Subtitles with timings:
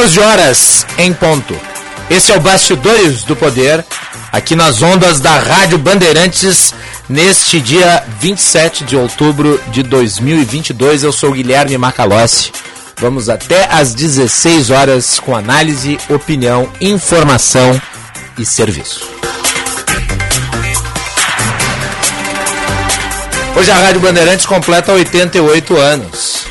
[0.00, 1.54] 14 horas em ponto.
[2.08, 3.84] Esse é o Bastidores do Poder,
[4.32, 6.72] aqui nas ondas da Rádio Bandeirantes,
[7.06, 11.02] neste dia 27 de outubro de 2022.
[11.02, 12.50] Eu sou Guilherme Macalossi.
[12.96, 17.78] Vamos até às 16 horas com análise, opinião, informação
[18.38, 19.06] e serviço.
[23.54, 26.46] Hoje a Rádio Bandeirantes completa 88 anos.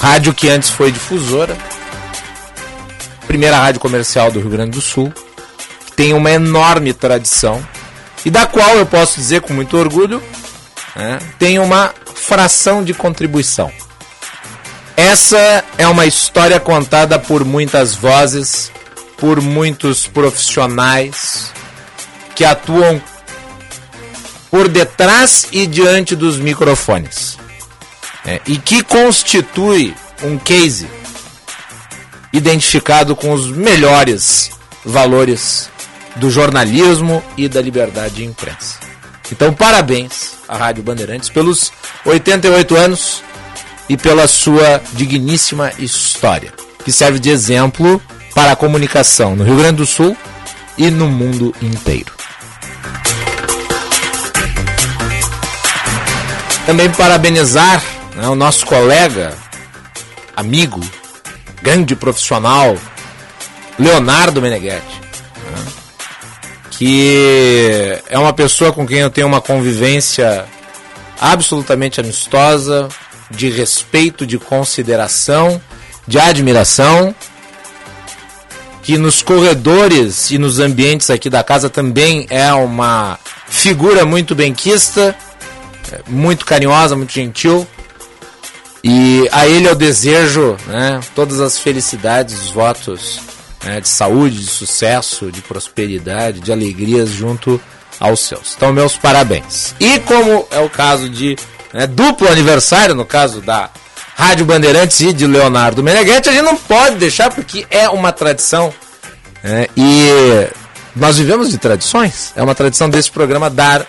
[0.00, 1.56] Rádio que antes foi difusora,
[3.34, 5.12] primeira rádio comercial do Rio Grande do Sul,
[5.86, 7.60] que tem uma enorme tradição
[8.24, 10.22] e da qual eu posso dizer com muito orgulho,
[10.94, 13.72] né, tem uma fração de contribuição.
[14.96, 18.70] Essa é uma história contada por muitas vozes,
[19.18, 21.50] por muitos profissionais
[22.36, 23.02] que atuam
[24.48, 27.36] por detrás e diante dos microfones.
[28.24, 30.88] É, e que constitui um case
[32.34, 34.50] identificado com os melhores
[34.84, 35.70] valores
[36.16, 38.80] do jornalismo e da liberdade de imprensa.
[39.30, 41.72] Então, parabéns à Rádio Bandeirantes pelos
[42.04, 43.22] 88 anos
[43.88, 46.52] e pela sua digníssima história,
[46.84, 48.02] que serve de exemplo
[48.34, 50.16] para a comunicação no Rio Grande do Sul
[50.76, 52.12] e no mundo inteiro.
[56.66, 57.82] Também parabenizar
[58.16, 59.36] né, o nosso colega,
[60.34, 60.80] amigo,
[61.64, 62.76] grande profissional,
[63.78, 65.00] Leonardo Meneghetti,
[65.50, 65.64] né?
[66.70, 70.44] que é uma pessoa com quem eu tenho uma convivência
[71.18, 72.88] absolutamente amistosa,
[73.30, 75.58] de respeito, de consideração,
[76.06, 77.14] de admiração,
[78.82, 85.16] que nos corredores e nos ambientes aqui da casa também é uma figura muito benquista,
[86.06, 87.66] muito carinhosa, muito gentil.
[88.86, 93.18] E a ele eu desejo né, todas as felicidades, os votos
[93.64, 97.58] né, de saúde, de sucesso, de prosperidade, de alegrias junto
[97.98, 98.52] aos seus.
[98.54, 99.74] Então, meus parabéns.
[99.80, 101.34] E como é o caso de
[101.72, 103.70] né, duplo aniversário, no caso da
[104.14, 108.70] Rádio Bandeirantes e de Leonardo Meneghetti, a gente não pode deixar porque é uma tradição.
[109.42, 110.46] Né, e
[110.94, 112.34] nós vivemos de tradições.
[112.36, 113.86] É uma tradição desse programa dar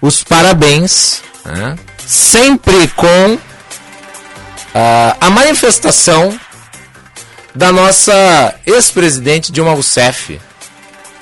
[0.00, 1.74] os parabéns, né,
[2.06, 3.36] sempre com
[4.76, 6.38] Uh, a manifestação
[7.54, 10.38] da nossa ex-presidente Dilma Rousseff,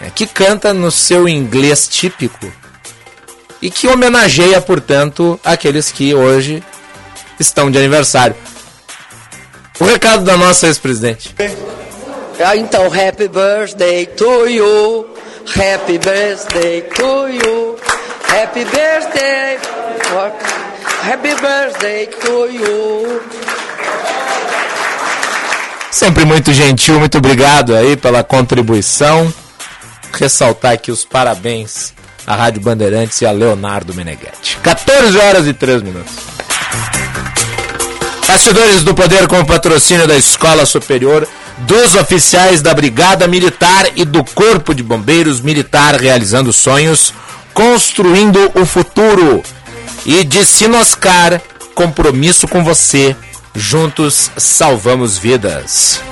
[0.01, 2.53] né, que canta no seu inglês típico
[3.63, 6.65] e que homenageia, portanto, aqueles que hoje
[7.39, 8.35] estão de aniversário.
[9.79, 11.33] O recado da nossa ex-presidente.
[12.45, 15.07] Ah, então, happy birthday to you,
[15.47, 17.79] happy birthday to you,
[18.27, 19.59] happy birthday,
[21.05, 23.44] happy birthday to you.
[25.95, 29.33] Sempre muito gentil, muito obrigado aí pela contribuição.
[30.13, 31.95] Ressaltar aqui os parabéns
[32.27, 34.59] à Rádio Bandeirantes e a Leonardo Meneghetti.
[34.61, 36.13] 14 horas e 3 minutos.
[38.27, 41.29] Bastidores do Poder com patrocínio da Escola Superior,
[41.59, 47.15] dos oficiais da Brigada Militar e do Corpo de Bombeiros Militar realizando sonhos,
[47.53, 49.45] construindo o futuro.
[50.05, 51.41] E de Sinoscar,
[51.73, 53.15] compromisso com você
[53.57, 56.03] Juntos salvamos vidas.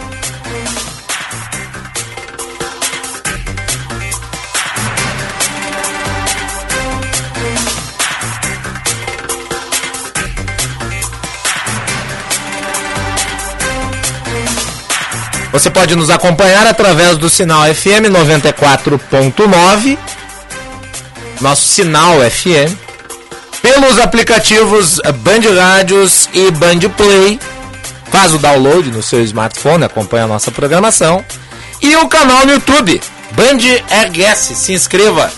[15.52, 19.98] Você pode nos acompanhar através do sinal FM 94.9,
[21.40, 22.74] nosso sinal FM,
[23.62, 27.38] pelos aplicativos Band Rádios e Band Play.
[28.10, 31.24] Faz o download no seu smartphone, acompanha a nossa programação.
[31.80, 33.00] E o canal no YouTube,
[33.30, 34.56] Band RS.
[34.56, 35.32] Se inscreva.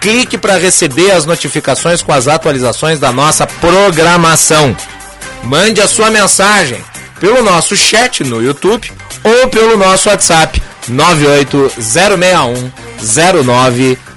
[0.00, 4.76] clique para receber as notificações com as atualizações da nossa programação.
[5.44, 6.84] Mande a sua mensagem
[7.20, 8.92] pelo nosso chat no YouTube
[9.22, 14.11] ou pelo nosso WhatsApp 98061 0949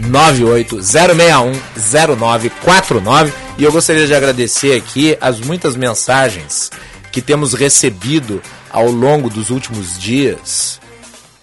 [0.00, 6.70] 98061 0949 e eu gostaria de agradecer aqui as muitas mensagens
[7.12, 10.80] que temos recebido ao longo dos últimos dias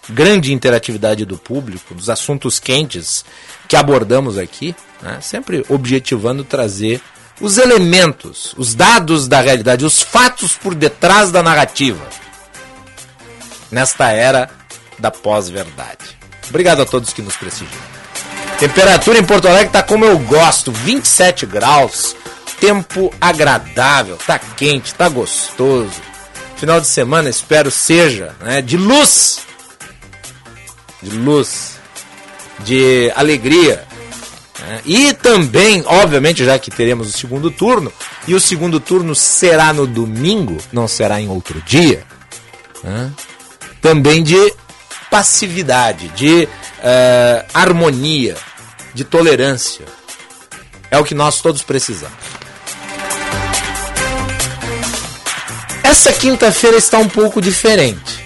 [0.10, 3.24] grande interatividade do público, dos assuntos quentes
[3.68, 5.20] que abordamos aqui, né?
[5.22, 7.02] sempre objetivando trazer
[7.40, 12.06] os elementos, os dados da realidade, os fatos por detrás da narrativa,
[13.72, 14.50] nesta era
[15.00, 16.23] da pós-verdade.
[16.54, 17.82] Obrigado a todos que nos prestigiam.
[18.60, 22.16] Temperatura em Porto Alegre está como eu gosto, 27 graus,
[22.60, 26.00] tempo agradável, tá quente, tá gostoso.
[26.58, 29.42] Final de semana espero seja né, de luz
[31.04, 31.80] de luz,
[32.60, 33.84] de alegria.
[34.60, 34.82] Né?
[34.86, 37.92] E também, obviamente, já que teremos o segundo turno,
[38.28, 42.04] e o segundo turno será no domingo, não será em outro dia,
[42.84, 43.12] né?
[43.82, 44.54] também de
[45.14, 48.36] passividade, de uh, harmonia,
[48.96, 49.86] de tolerância.
[50.90, 52.18] É o que nós todos precisamos.
[55.84, 58.26] Essa quinta-feira está um pouco diferente.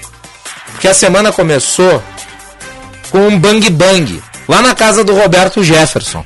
[0.72, 2.02] Porque a semana começou
[3.10, 6.24] com um bang bang lá na casa do Roberto Jefferson.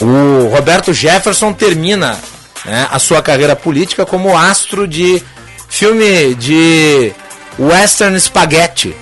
[0.00, 2.16] O Roberto Jefferson termina
[2.64, 5.20] né, a sua carreira política como astro de
[5.68, 7.12] filme de
[7.58, 8.94] western spaghetti.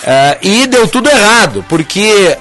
[0.00, 2.36] Uh, e deu tudo errado, porque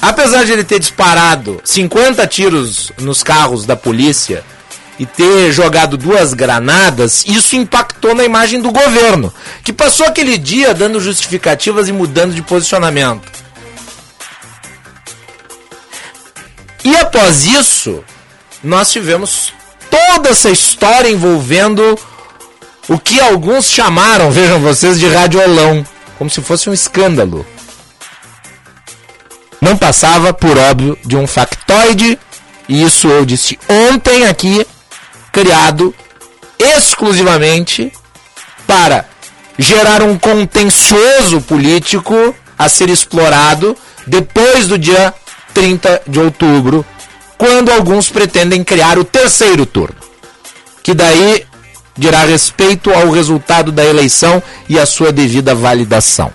[0.00, 4.44] apesar de ele ter disparado 50 tiros nos carros da polícia
[4.98, 9.32] e ter jogado duas granadas, isso impactou na imagem do governo,
[9.64, 13.44] que passou aquele dia dando justificativas e mudando de posicionamento.
[16.84, 18.04] E após isso,
[18.62, 19.52] nós tivemos
[19.94, 21.96] toda essa história envolvendo
[22.88, 25.86] o que alguns chamaram, vejam vocês, de radiolão,
[26.18, 27.46] como se fosse um escândalo.
[29.60, 32.18] Não passava, por óbvio, de um factoide,
[32.68, 34.66] e isso eu disse ontem aqui
[35.32, 35.94] criado
[36.58, 37.92] exclusivamente
[38.66, 39.06] para
[39.58, 43.76] gerar um contencioso político a ser explorado
[44.06, 45.14] depois do dia
[45.52, 46.84] 30 de outubro,
[47.44, 49.98] quando alguns pretendem criar o terceiro turno,
[50.82, 51.46] que daí
[51.94, 56.32] dirá respeito ao resultado da eleição e a sua devida validação.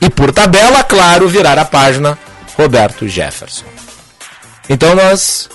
[0.00, 2.18] E por tabela, claro, virar a página
[2.56, 3.66] Roberto Jefferson.
[4.66, 5.50] Então nós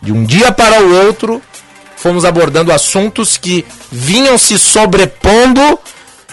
[0.00, 1.42] de um dia para o outro,
[1.96, 5.80] fomos abordando assuntos que vinham se sobrepondo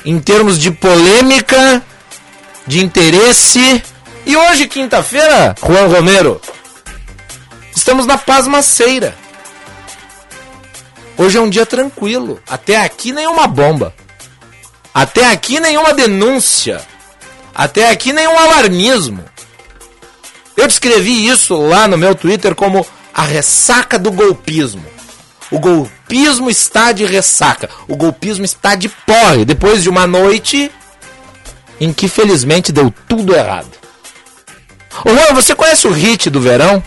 [0.05, 1.81] em termos de polêmica,
[2.67, 3.81] de interesse.
[4.25, 6.39] E hoje, quinta-feira, Juan Romero,
[7.75, 9.15] estamos na pasmaceira.
[11.17, 12.39] Hoje é um dia tranquilo.
[12.47, 13.93] Até aqui nenhuma bomba.
[14.93, 16.81] Até aqui nenhuma denúncia.
[17.53, 19.23] Até aqui nenhum alarmismo.
[20.55, 24.85] Eu descrevi isso lá no meu Twitter como a ressaca do golpismo.
[25.49, 27.69] O golpismo está de ressaca.
[27.87, 30.71] O golpismo está de porre depois de uma noite
[31.79, 33.80] em que felizmente deu tudo errado.
[35.05, 36.83] Ô Juan, você conhece o hit do verão?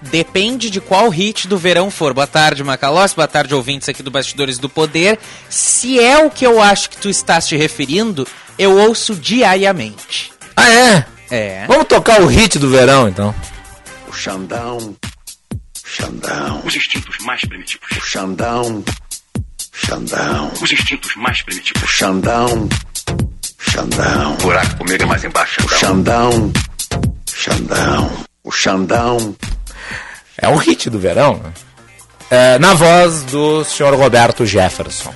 [0.00, 2.12] Depende de qual hit do verão for.
[2.12, 3.14] Boa tarde, Macalós.
[3.14, 5.18] Boa tarde, ouvintes aqui do Bastidores do Poder.
[5.48, 8.26] Se é o que eu acho que tu estás te referindo,
[8.58, 10.32] eu ouço diariamente.
[10.56, 11.06] Ah, é?
[11.30, 11.66] É.
[11.66, 13.34] Vamos tocar o hit do verão, então.
[14.08, 14.94] O Xandão
[15.96, 16.60] Xandão.
[16.64, 17.88] Os instintos mais primitivos.
[17.96, 18.84] O Xandão.
[19.72, 20.52] Xandão.
[20.60, 21.82] Os instintos mais primitivos.
[21.82, 22.68] O Xandão.
[23.58, 24.34] Xandão.
[24.34, 25.64] O buraco comigo é mais embaixo.
[25.64, 26.52] O Xandão.
[27.34, 28.10] Xandão.
[28.42, 29.36] O Xandão.
[30.38, 31.52] É um hit do verão, né?
[32.30, 35.14] É, na voz do senhor Roberto Jefferson.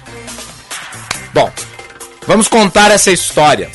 [1.32, 1.50] Bom,
[2.26, 3.70] vamos contar essa história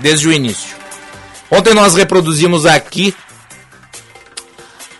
[0.00, 0.74] desde o início.
[1.50, 3.14] Ontem nós reproduzimos aqui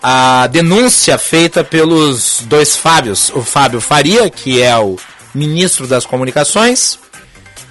[0.03, 4.99] a denúncia feita pelos dois Fábios, o Fábio Faria, que é o
[5.35, 6.99] ministro das Comunicações,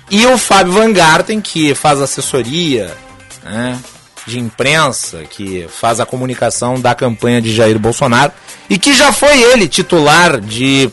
[0.09, 2.95] e o Fábio Van Garten, que faz assessoria
[3.43, 3.79] né,
[4.25, 8.31] de imprensa, que faz a comunicação da campanha de Jair Bolsonaro,
[8.69, 10.89] e que já foi ele titular de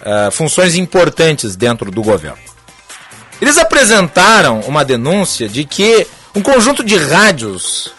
[0.00, 2.38] uh, funções importantes dentro do governo.
[3.40, 7.92] Eles apresentaram uma denúncia de que um conjunto de rádios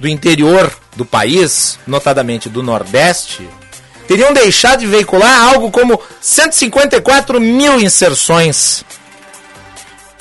[0.00, 3.48] do interior do país, notadamente do Nordeste,
[4.08, 8.84] teriam deixado de veicular algo como 154 mil inserções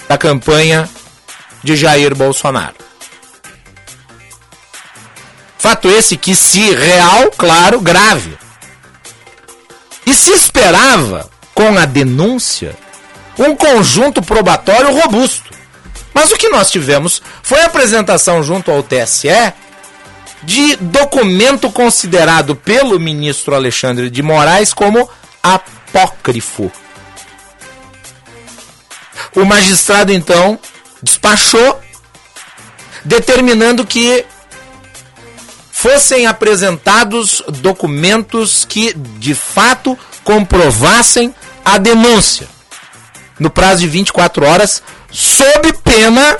[0.07, 0.87] da campanha
[1.63, 2.82] de Jair Bolsonaro.
[5.63, 8.37] Fato esse que, se real, claro, grave.
[10.05, 12.75] E se esperava, com a denúncia,
[13.39, 15.51] um conjunto probatório robusto.
[16.13, 19.53] Mas o que nós tivemos foi a apresentação junto ao TSE
[20.43, 25.09] de documento considerado pelo ministro Alexandre de Moraes como
[25.41, 26.69] apócrifo.
[29.33, 30.59] O magistrado então
[31.01, 31.79] despachou,
[33.05, 34.25] determinando que
[35.83, 41.35] fossem apresentados documentos que de fato comprovassem
[41.65, 42.47] a denúncia
[43.37, 46.37] no prazo de 24 horas, sob pena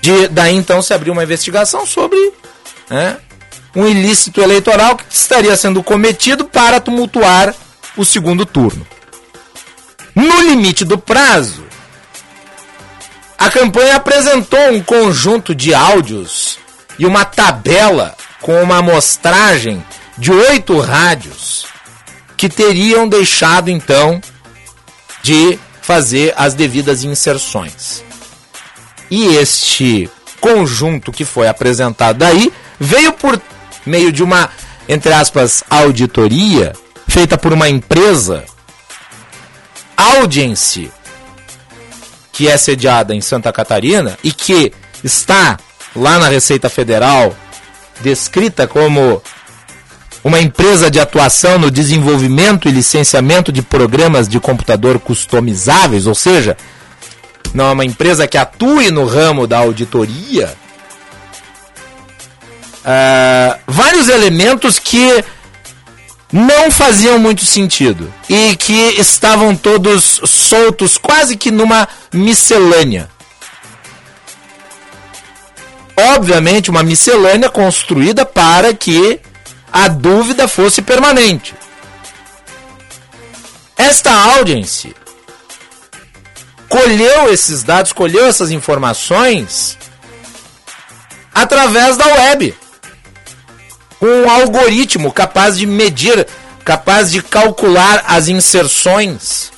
[0.00, 2.18] de daí então se abrir uma investigação sobre
[2.90, 3.16] né,
[3.76, 7.54] um ilícito eleitoral que estaria sendo cometido para tumultuar
[7.96, 8.84] o segundo turno.
[10.16, 11.64] No limite do prazo,
[13.38, 16.63] a campanha apresentou um conjunto de áudios
[16.98, 19.84] e uma tabela com uma amostragem
[20.16, 21.66] de oito rádios
[22.36, 24.20] que teriam deixado então
[25.22, 28.04] de fazer as devidas inserções.
[29.10, 30.10] E este
[30.40, 33.40] conjunto que foi apresentado aí veio por
[33.86, 34.50] meio de uma,
[34.88, 36.74] entre aspas, auditoria
[37.08, 38.44] feita por uma empresa,
[39.96, 40.90] Audience,
[42.32, 44.72] que é sediada em Santa Catarina e que
[45.02, 45.58] está
[45.94, 47.34] lá na Receita Federal
[48.00, 49.22] descrita como
[50.22, 56.56] uma empresa de atuação no desenvolvimento e licenciamento de programas de computador customizáveis, ou seja,
[57.52, 60.54] não é uma empresa que atue no ramo da auditoria,
[62.84, 65.22] uh, vários elementos que
[66.32, 73.08] não faziam muito sentido e que estavam todos soltos, quase que numa miscelânea.
[75.96, 79.20] Obviamente, uma miscelânea construída para que
[79.72, 81.54] a dúvida fosse permanente.
[83.76, 84.92] Esta audiência
[86.68, 89.78] colheu esses dados, colheu essas informações
[91.34, 92.54] através da web.
[94.00, 96.26] Um algoritmo capaz de medir,
[96.64, 99.52] capaz de calcular as inserções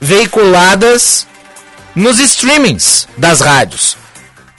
[0.00, 1.26] veiculadas
[1.94, 3.96] nos streamings das rádios.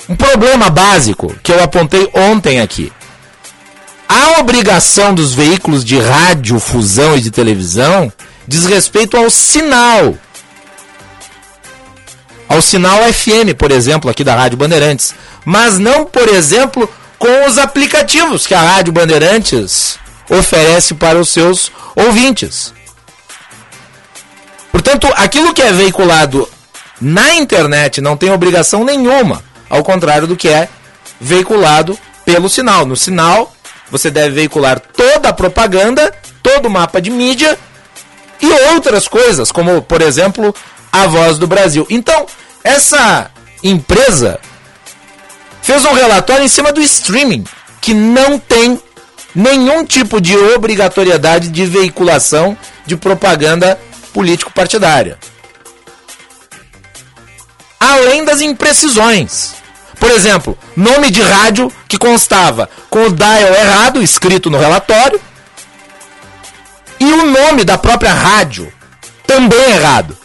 [0.09, 2.91] Um problema básico que eu apontei ontem aqui.
[4.07, 8.11] A obrigação dos veículos de rádio, fusão e de televisão
[8.47, 10.17] diz respeito ao sinal
[12.49, 15.13] ao sinal FM, por exemplo, aqui da Rádio Bandeirantes,
[15.45, 21.71] mas não, por exemplo, com os aplicativos que a Rádio Bandeirantes oferece para os seus
[21.95, 22.73] ouvintes.
[24.71, 26.49] Portanto, aquilo que é veiculado
[26.99, 30.67] na internet não tem obrigação nenhuma, ao contrário do que é
[31.19, 32.85] veiculado pelo sinal.
[32.85, 33.53] No sinal,
[33.91, 37.57] você deve veicular toda a propaganda, todo o mapa de mídia
[38.41, 40.53] e outras coisas, como, por exemplo,
[40.91, 41.85] a Voz do Brasil.
[41.89, 42.25] Então,
[42.63, 43.29] essa
[43.63, 44.39] empresa
[45.61, 47.43] fez um relatório em cima do streaming,
[47.81, 48.81] que não tem
[49.35, 53.79] nenhum tipo de obrigatoriedade de veiculação de propaganda
[54.13, 55.17] político-partidária.
[57.79, 59.58] Além das imprecisões.
[59.99, 65.19] Por exemplo, nome de rádio que constava com o dial errado, escrito no relatório,
[66.99, 68.71] e o nome da própria rádio
[69.27, 70.17] também errado.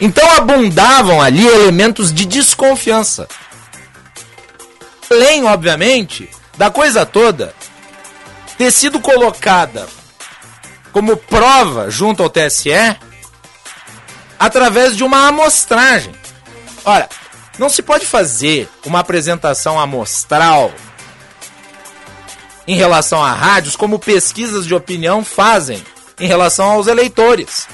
[0.00, 3.28] Então abundavam ali elementos de desconfiança.
[5.10, 7.54] Além, obviamente, da coisa toda
[8.56, 9.86] ter sido colocada
[10.92, 12.70] como prova junto ao TSE
[14.38, 16.12] através de uma amostragem.
[16.84, 17.08] Ora,
[17.62, 20.72] não se pode fazer uma apresentação amostral
[22.66, 25.80] em relação a rádios como pesquisas de opinião fazem
[26.18, 27.68] em relação aos eleitores.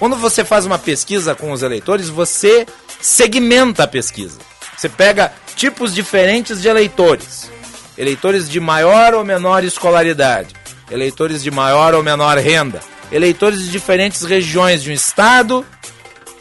[0.00, 2.66] Quando você faz uma pesquisa com os eleitores, você
[3.00, 4.40] segmenta a pesquisa.
[4.76, 7.48] Você pega tipos diferentes de eleitores.
[7.96, 10.56] Eleitores de maior ou menor escolaridade,
[10.90, 12.80] eleitores de maior ou menor renda,
[13.12, 15.64] eleitores de diferentes regiões de um estado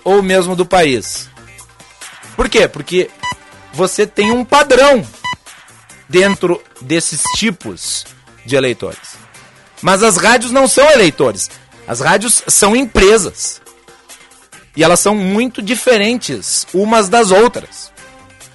[0.04, 1.30] ou mesmo do país.
[2.36, 2.68] Por quê?
[2.68, 3.10] Porque
[3.74, 5.06] você tem um padrão
[6.08, 8.06] dentro desses tipos
[8.46, 9.18] de eleitores.
[9.82, 11.50] Mas as rádios não são eleitores.
[11.88, 13.62] As rádios são empresas.
[14.76, 17.92] E elas são muito diferentes umas das outras.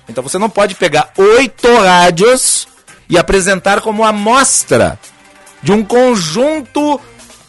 [0.08, 2.66] Então você não pode pegar oito rádios
[3.08, 4.98] e apresentar como amostra
[5.62, 7.00] de um conjunto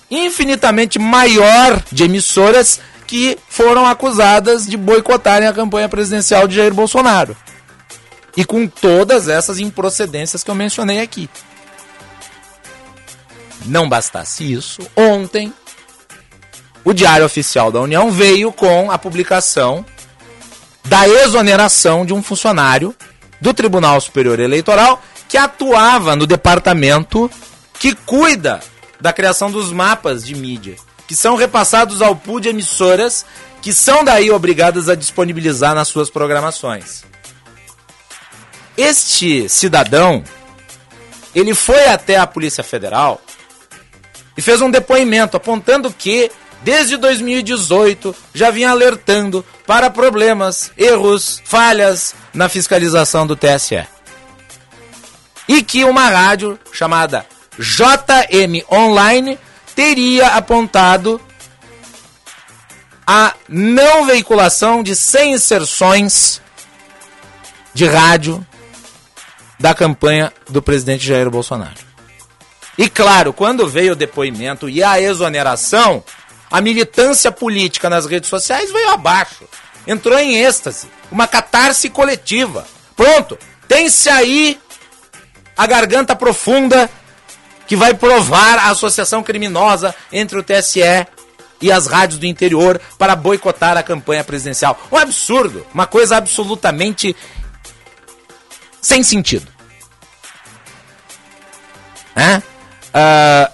[0.10, 2.80] infinitamente maior de emissoras
[3.12, 7.36] que foram acusadas de boicotarem a campanha presidencial de Jair Bolsonaro.
[8.38, 11.30] E com todas essas improcedências que eu mencionei aqui.
[13.66, 15.54] Não bastasse isso, ontem
[16.86, 19.86] o Diário Oficial da União veio com a publicação
[20.86, 22.96] da exoneração de um funcionário
[23.42, 27.30] do Tribunal Superior Eleitoral que atuava no departamento
[27.78, 28.62] que cuida
[29.02, 30.78] da criação dos mapas de mídia,
[31.12, 33.26] que são repassados ao pool de emissoras
[33.62, 37.04] que são daí obrigadas a disponibilizar nas suas programações.
[38.78, 40.24] Este cidadão,
[41.36, 43.20] ele foi até a Polícia Federal
[44.38, 46.32] e fez um depoimento apontando que
[46.64, 53.86] desde 2018 já vinha alertando para problemas, erros, falhas na fiscalização do TSE.
[55.46, 57.26] E que uma rádio chamada
[57.60, 59.38] JM Online
[59.82, 61.20] teria apontado
[63.06, 66.40] a não veiculação de 100 inserções
[67.74, 68.46] de rádio
[69.60, 71.80] da campanha do presidente Jair Bolsonaro.
[72.78, 76.04] E claro, quando veio o depoimento e a exoneração,
[76.52, 79.46] a militância política nas redes sociais veio abaixo.
[79.88, 80.92] Entrou em êxtase.
[81.12, 82.68] Uma catarse coletiva.
[82.96, 83.36] Pronto.
[83.68, 84.62] Tem-se aí
[85.58, 86.88] a garganta profunda
[87.72, 91.08] que vai provar a associação criminosa entre o TSE
[91.62, 94.78] e as rádios do interior para boicotar a campanha presidencial.
[94.92, 95.66] Um absurdo.
[95.74, 97.16] Uma coisa absolutamente
[98.82, 99.48] sem sentido.
[102.14, 102.40] É?
[102.40, 103.54] Uh,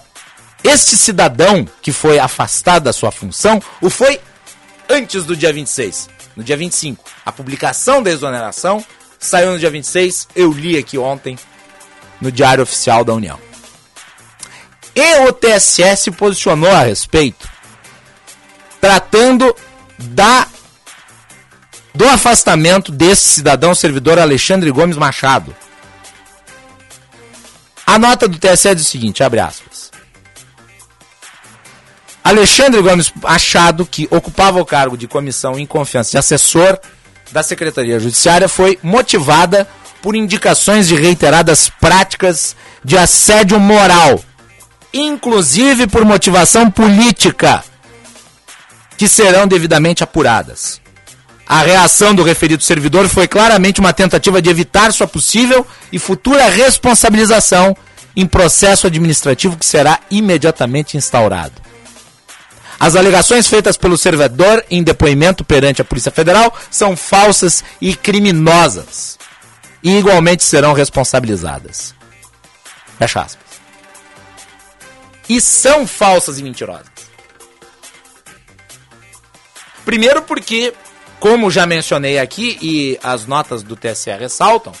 [0.64, 4.20] este cidadão que foi afastado da sua função o foi
[4.90, 7.04] antes do dia 26, no dia 25.
[7.24, 8.84] A publicação da exoneração
[9.16, 11.38] saiu no dia 26, eu li aqui ontem
[12.20, 13.47] no Diário Oficial da União.
[15.00, 17.48] E o TSE se posicionou a respeito,
[18.80, 19.54] tratando
[19.96, 20.48] da
[21.94, 25.54] do afastamento desse cidadão servidor Alexandre Gomes Machado.
[27.86, 29.92] A nota do TSE diz o seguinte, abre aspas.
[32.24, 36.76] Alexandre Gomes Machado, que ocupava o cargo de comissão em confiança de assessor
[37.30, 39.68] da Secretaria Judiciária, foi motivada
[40.02, 44.24] por indicações de reiteradas práticas de assédio moral,
[44.92, 47.64] inclusive por motivação política,
[48.96, 50.80] que serão devidamente apuradas.
[51.46, 56.48] A reação do referido servidor foi claramente uma tentativa de evitar sua possível e futura
[56.48, 57.74] responsabilização
[58.14, 61.62] em processo administrativo que será imediatamente instaurado.
[62.78, 69.18] As alegações feitas pelo servidor em depoimento perante a Polícia Federal são falsas e criminosas.
[69.82, 71.94] E igualmente serão responsabilizadas.
[72.98, 73.47] Fecha aspas.
[75.28, 76.86] E são falsas e mentirosas.
[79.84, 80.74] Primeiro porque,
[81.18, 84.72] como já mencionei aqui e as notas do TSE ressaltam,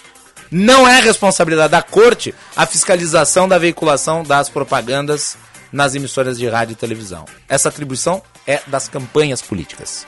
[0.50, 5.36] não é responsabilidade da corte a fiscalização da veiculação das propagandas
[5.72, 7.24] nas emissoras de rádio e televisão.
[7.48, 10.06] Essa atribuição é das campanhas políticas.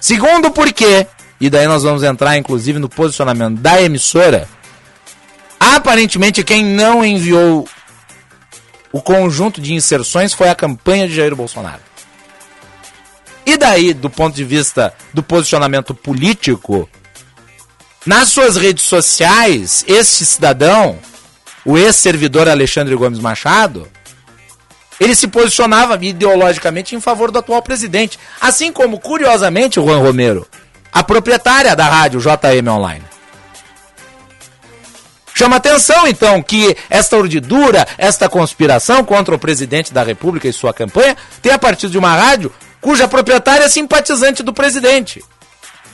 [0.00, 1.06] Segundo porque,
[1.40, 4.48] e daí nós vamos entrar inclusive no posicionamento da emissora,
[5.58, 7.68] aparentemente quem não enviou
[8.92, 11.80] o conjunto de inserções foi a campanha de Jair Bolsonaro.
[13.44, 16.88] E daí, do ponto de vista do posicionamento político,
[18.06, 20.98] nas suas redes sociais, este cidadão,
[21.64, 23.88] o ex-servidor Alexandre Gomes Machado,
[25.00, 28.18] ele se posicionava ideologicamente em favor do atual presidente.
[28.40, 30.46] Assim como, curiosamente, o Juan Romero,
[30.92, 33.11] a proprietária da rádio JM Online.
[35.34, 40.74] Chama atenção, então, que esta urdidura, esta conspiração contra o presidente da República e sua
[40.74, 45.24] campanha tem a partir de uma rádio cuja proprietária é simpatizante do presidente,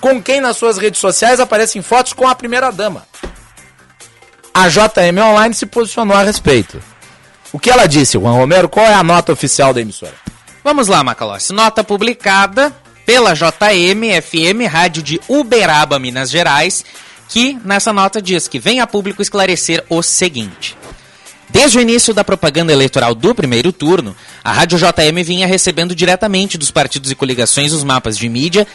[0.00, 3.06] com quem nas suas redes sociais aparecem fotos com a primeira-dama.
[4.52, 6.82] A JM Online se posicionou a respeito.
[7.52, 8.68] O que ela disse, Juan Romero?
[8.68, 10.14] Qual é a nota oficial da emissora?
[10.64, 11.52] Vamos lá, Macalossi.
[11.52, 12.74] Nota publicada
[13.06, 16.84] pela JM FM, rádio de Uberaba, Minas Gerais,
[17.28, 20.76] que nessa nota diz que vem a público esclarecer o seguinte.
[21.50, 24.14] Desde o início da propaganda eleitoral do primeiro turno,
[24.44, 28.66] a Rádio JM vinha recebendo diretamente dos partidos e coligações os mapas de mídia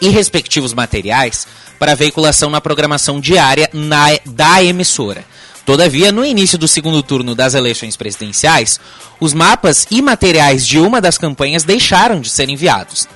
[0.00, 1.46] e respectivos materiais
[1.78, 5.24] para veiculação na programação diária na, da emissora.
[5.64, 8.78] Todavia, no início do segundo turno das eleições presidenciais,
[9.18, 13.08] os mapas e materiais de uma das campanhas deixaram de ser enviados.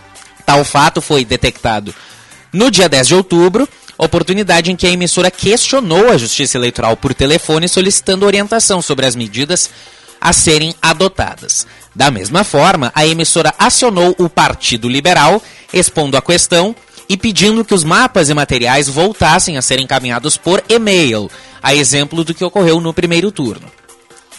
[0.44, 1.94] Tal fato foi detectado
[2.53, 3.68] no dia 10 de outubro,
[4.04, 9.14] oportunidade em que a emissora questionou a Justiça Eleitoral por telefone solicitando orientação sobre as
[9.14, 9.70] medidas
[10.20, 11.66] a serem adotadas.
[11.94, 16.74] Da mesma forma, a emissora acionou o Partido Liberal, expondo a questão
[17.08, 21.30] e pedindo que os mapas e materiais voltassem a ser encaminhados por e-mail,
[21.62, 23.70] a exemplo do que ocorreu no primeiro turno.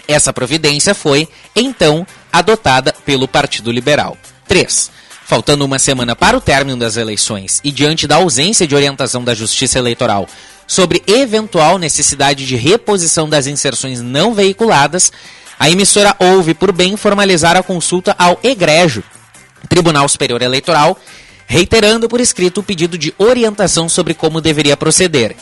[0.07, 4.17] Essa providência foi, então, adotada pelo Partido Liberal.
[4.47, 4.91] 3.
[5.31, 9.33] Faltando uma semana para o término das eleições e diante da ausência de orientação da
[9.33, 10.27] Justiça Eleitoral
[10.67, 15.09] sobre eventual necessidade de reposição das inserções não veiculadas,
[15.57, 19.05] a emissora houve por bem formalizar a consulta ao Egrégio,
[19.69, 20.99] Tribunal Superior Eleitoral,
[21.47, 25.37] reiterando por escrito o pedido de orientação sobre como deveria proceder,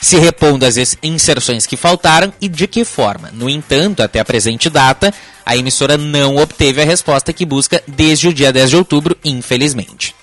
[0.00, 3.30] se repondo as inserções que faltaram e de que forma.
[3.32, 5.12] No entanto, até a presente data,
[5.44, 10.14] a emissora não obteve a resposta que busca desde o dia 10 de outubro, infelizmente.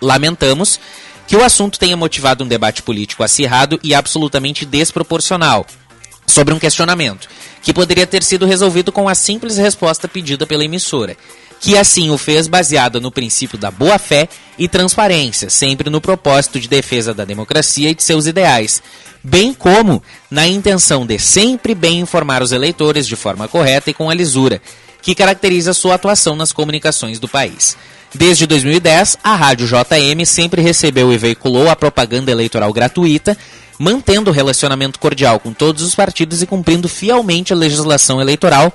[0.00, 0.80] Lamentamos
[1.26, 5.66] que o assunto tenha motivado um debate político acirrado e absolutamente desproporcional
[6.26, 7.28] sobre um questionamento
[7.62, 11.16] que poderia ter sido resolvido com a simples resposta pedida pela emissora
[11.60, 16.68] que assim o fez baseado no princípio da boa-fé e transparência, sempre no propósito de
[16.68, 18.82] defesa da democracia e de seus ideais,
[19.28, 24.08] bem como na intenção de sempre bem informar os eleitores de forma correta e com
[24.08, 24.60] a lisura,
[25.02, 27.76] que caracteriza sua atuação nas comunicações do país.
[28.14, 33.36] Desde 2010, a Rádio JM sempre recebeu e veiculou a propaganda eleitoral gratuita,
[33.78, 38.72] mantendo relacionamento cordial com todos os partidos e cumprindo fielmente a legislação eleitoral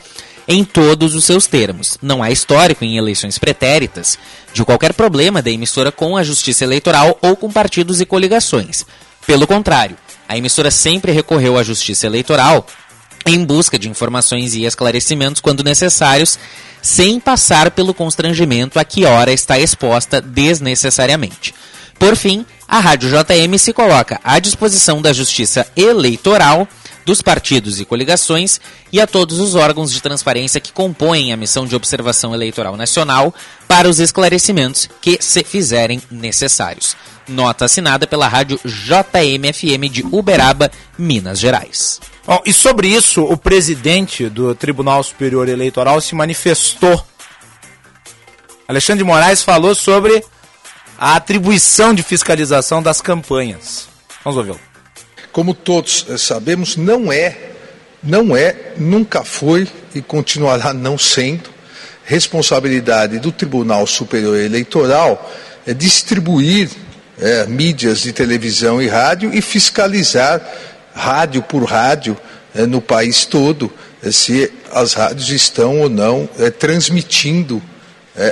[0.47, 1.97] em todos os seus termos.
[1.99, 4.19] Não há histórico em eleições pretéritas
[4.53, 8.85] de qualquer problema da emissora com a justiça eleitoral ou com partidos e coligações.
[9.25, 12.65] Pelo contrário, a emissora sempre recorreu à justiça eleitoral
[13.25, 16.37] em busca de informações e esclarecimentos quando necessários,
[16.81, 21.53] sem passar pelo constrangimento a que hora está exposta desnecessariamente.
[21.97, 26.67] Por fim, a Rádio JM se coloca à disposição da Justiça Eleitoral
[27.05, 28.59] dos partidos e coligações
[28.91, 33.33] e a todos os órgãos de transparência que compõem a missão de observação eleitoral nacional
[33.67, 36.95] para os esclarecimentos que se fizerem necessários.
[37.27, 41.99] Nota assinada pela rádio JMFM de Uberaba, Minas Gerais.
[42.25, 47.05] Bom, e sobre isso, o presidente do Tribunal Superior Eleitoral se manifestou.
[48.67, 50.23] Alexandre de Moraes falou sobre
[50.97, 53.87] a atribuição de fiscalização das campanhas.
[54.23, 54.72] Vamos ouvi-lo
[55.33, 57.35] como todos eh, sabemos, não é,
[58.01, 61.49] não é, nunca foi e continuará não sendo
[62.05, 65.33] responsabilidade do Tribunal Superior Eleitoral
[65.65, 66.69] é distribuir
[67.19, 70.41] é, mídias de televisão e rádio e fiscalizar
[70.93, 72.15] rádio por rádio
[72.53, 73.71] é, no país todo
[74.03, 77.61] é, se as rádios estão ou não transmitindo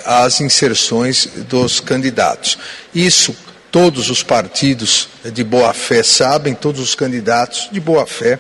[0.05, 2.57] as inserções dos candidatos.
[2.93, 3.35] Isso
[3.71, 8.38] Todos os partidos de boa fé sabem, todos os candidatos de boa fé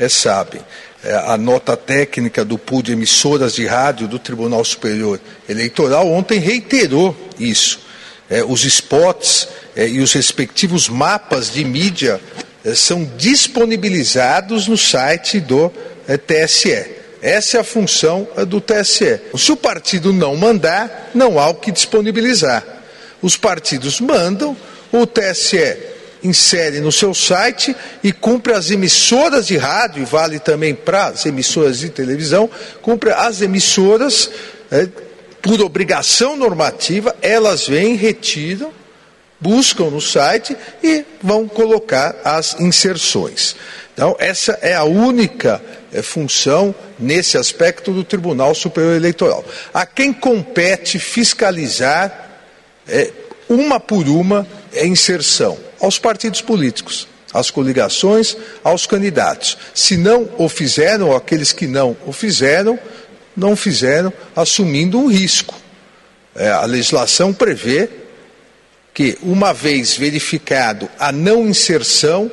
[0.00, 0.60] é, sabem.
[1.04, 7.16] É, a nota técnica do de emissoras de rádio do Tribunal Superior Eleitoral ontem reiterou
[7.38, 7.78] isso.
[8.28, 12.20] É, os spots e os respectivos mapas de mídia
[12.74, 15.70] são disponibilizados no site do
[16.26, 16.86] TSE.
[17.22, 19.20] Essa é a função do TSE.
[19.36, 22.74] Se o partido não mandar, não há o que disponibilizar.
[23.24, 24.54] Os partidos mandam,
[24.92, 25.78] o TSE
[26.22, 31.24] insere no seu site e cumpre as emissoras de rádio, e vale também para as
[31.24, 32.50] emissoras de televisão,
[32.82, 34.28] cumpre as emissoras,
[34.70, 34.86] é,
[35.40, 38.70] por obrigação normativa, elas vêm, retiram,
[39.40, 43.56] buscam no site e vão colocar as inserções.
[43.94, 49.42] Então, essa é a única é, função nesse aspecto do Tribunal Superior Eleitoral.
[49.72, 52.24] A quem compete fiscalizar
[52.88, 53.10] é,
[53.48, 59.56] uma por uma, é inserção aos partidos políticos, às coligações, aos candidatos.
[59.74, 62.78] Se não o fizeram, ou aqueles que não o fizeram,
[63.36, 65.54] não fizeram, assumindo um risco.
[66.34, 67.88] É, a legislação prevê
[68.92, 72.30] que, uma vez verificado a não inserção,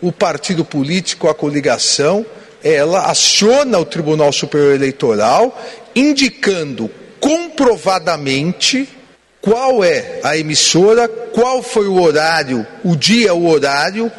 [0.00, 2.24] o partido político, a coligação,
[2.62, 5.60] ela aciona o Tribunal Superior Eleitoral,
[5.94, 8.88] indicando comprovadamente
[9.46, 14.10] qual é a emissora, qual foi o horário, o dia, o horário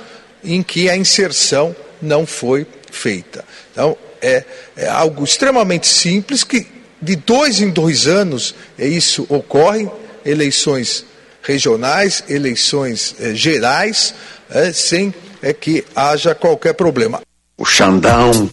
[0.41, 3.43] em que a inserção não foi feita.
[3.73, 4.45] Então, é,
[4.77, 6.65] é algo extremamente simples que
[7.01, 9.89] de dois em dois anos é isso ocorre,
[10.25, 11.05] eleições
[11.43, 14.13] regionais, eleições é, gerais,
[14.49, 17.19] é, sem é, que haja qualquer problema.
[17.57, 18.49] O Xandão,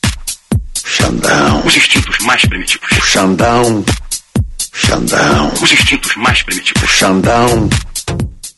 [0.85, 2.91] Xandão, os instintos mais primitivos.
[2.99, 3.85] O Xandão
[4.75, 5.53] Xandão.
[5.55, 6.91] Os instintos mais primitivos.
[6.91, 7.71] Xandão.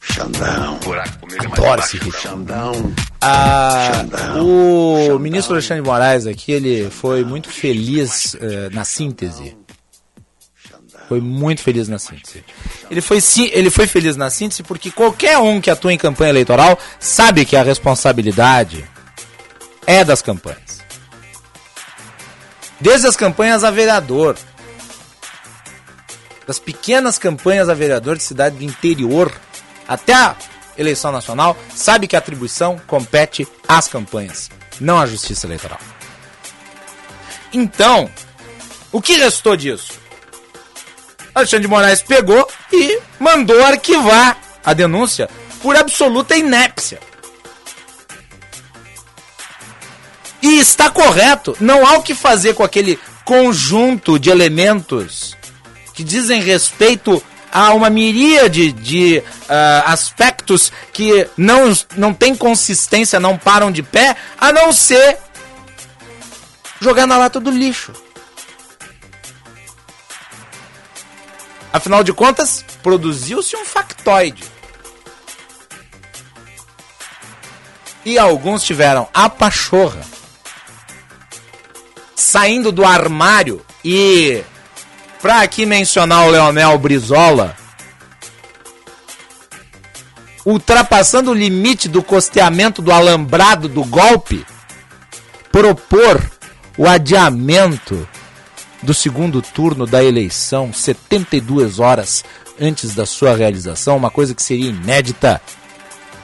[0.00, 0.80] Xandão.
[1.38, 2.12] É Adoro esse ritmo.
[2.12, 2.94] Xandão.
[3.20, 4.46] Ah, Xandão.
[4.46, 5.18] o Xandão.
[5.18, 9.54] ministro Alexandre de Moraes aqui, ele foi muito feliz eh, na síntese.
[11.06, 12.42] Foi muito feliz na síntese.
[12.90, 16.30] Ele foi, sim, ele foi feliz na síntese porque qualquer um que atua em campanha
[16.30, 18.84] eleitoral sabe que a responsabilidade
[19.86, 20.80] é das campanhas.
[22.80, 24.36] Desde as campanhas a vereador,
[26.46, 29.32] das pequenas campanhas a vereador de cidade do interior
[29.88, 30.36] até a
[30.78, 35.80] eleição nacional, sabe que a atribuição compete às campanhas, não à justiça eleitoral.
[37.52, 38.10] Então,
[38.92, 39.92] o que restou disso?
[41.34, 45.28] Alexandre de Moraes pegou e mandou arquivar a denúncia
[45.60, 47.00] por absoluta inépcia.
[50.42, 55.35] E está correto, não há o que fazer com aquele conjunto de elementos
[55.96, 63.38] que dizem respeito a uma miríade de ah, aspectos que não, não tem consistência, não
[63.38, 65.16] param de pé, a não ser
[66.78, 67.94] jogar na lata do lixo.
[71.72, 74.44] Afinal de contas, produziu-se um factoide.
[78.04, 80.04] E alguns tiveram a pachorra
[82.14, 84.44] saindo do armário e
[85.26, 87.56] Pra aqui mencionar o Leonel Brizola,
[90.44, 94.46] ultrapassando o limite do costeamento do alambrado do golpe,
[95.50, 96.22] propor
[96.78, 98.08] o adiamento
[98.80, 102.24] do segundo turno da eleição 72 horas
[102.60, 105.42] antes da sua realização, uma coisa que seria inédita,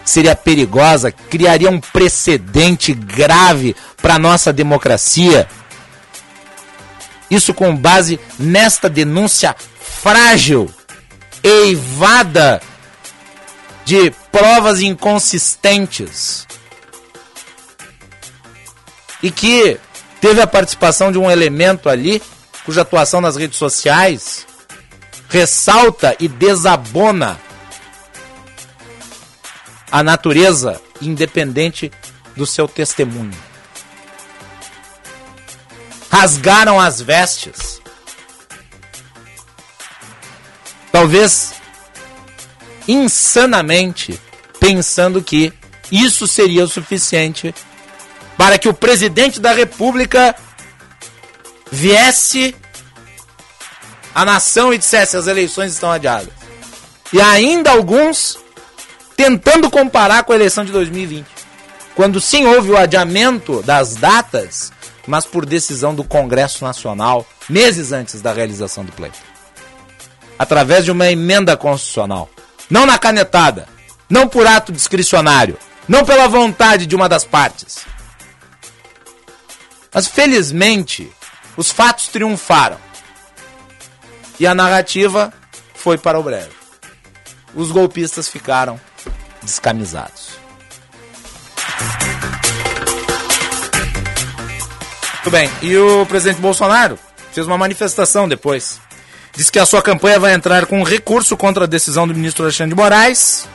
[0.05, 5.49] seria perigosa, criaria um precedente grave para nossa democracia.
[7.33, 10.71] Isso com base nesta denúncia frágil,
[11.43, 12.61] eivada
[13.87, 16.47] de provas inconsistentes.
[19.23, 19.81] E que
[20.21, 22.23] teve a participação de um elemento ali,
[22.67, 24.47] cuja atuação nas redes sociais
[25.31, 27.41] ressalta e desabona
[29.91, 31.91] a natureza independente
[32.37, 33.52] do seu testemunho
[36.13, 37.81] rasgaram as vestes.
[40.93, 41.55] Talvez
[42.87, 44.21] insanamente
[44.61, 45.51] pensando que
[45.91, 47.55] isso seria o suficiente
[48.37, 50.37] para que o presidente da República
[51.71, 52.55] viesse
[54.15, 56.29] à nação e dissesse as eleições estão adiadas.
[57.11, 58.39] E ainda alguns
[59.17, 61.27] tentando comparar com a eleição de 2020,
[61.95, 64.73] quando sim houve o adiamento das datas
[65.07, 69.19] mas por decisão do Congresso Nacional, meses antes da realização do pleito.
[70.39, 72.29] Através de uma emenda constitucional.
[72.71, 73.69] Não na canetada,
[74.09, 77.85] não por ato discricionário, não pela vontade de uma das partes.
[79.93, 81.11] Mas felizmente,
[81.57, 82.79] os fatos triunfaram.
[84.41, 85.33] E a narrativa
[85.75, 86.53] foi para o breve.
[87.55, 88.81] Os golpistas ficaram
[89.43, 90.32] descamisados.
[95.23, 95.49] Muito bem.
[95.63, 96.99] E o presidente Bolsonaro
[97.33, 98.81] fez uma manifestação depois.
[99.35, 102.75] Diz que a sua campanha vai entrar com recurso contra a decisão do ministro Alexandre
[102.75, 103.49] de Moraes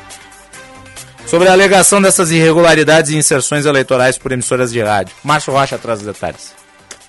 [1.28, 5.14] sobre a alegação dessas irregularidades e inserções eleitorais por emissoras de rádio.
[5.24, 6.57] Márcio Rocha traz os detalhes.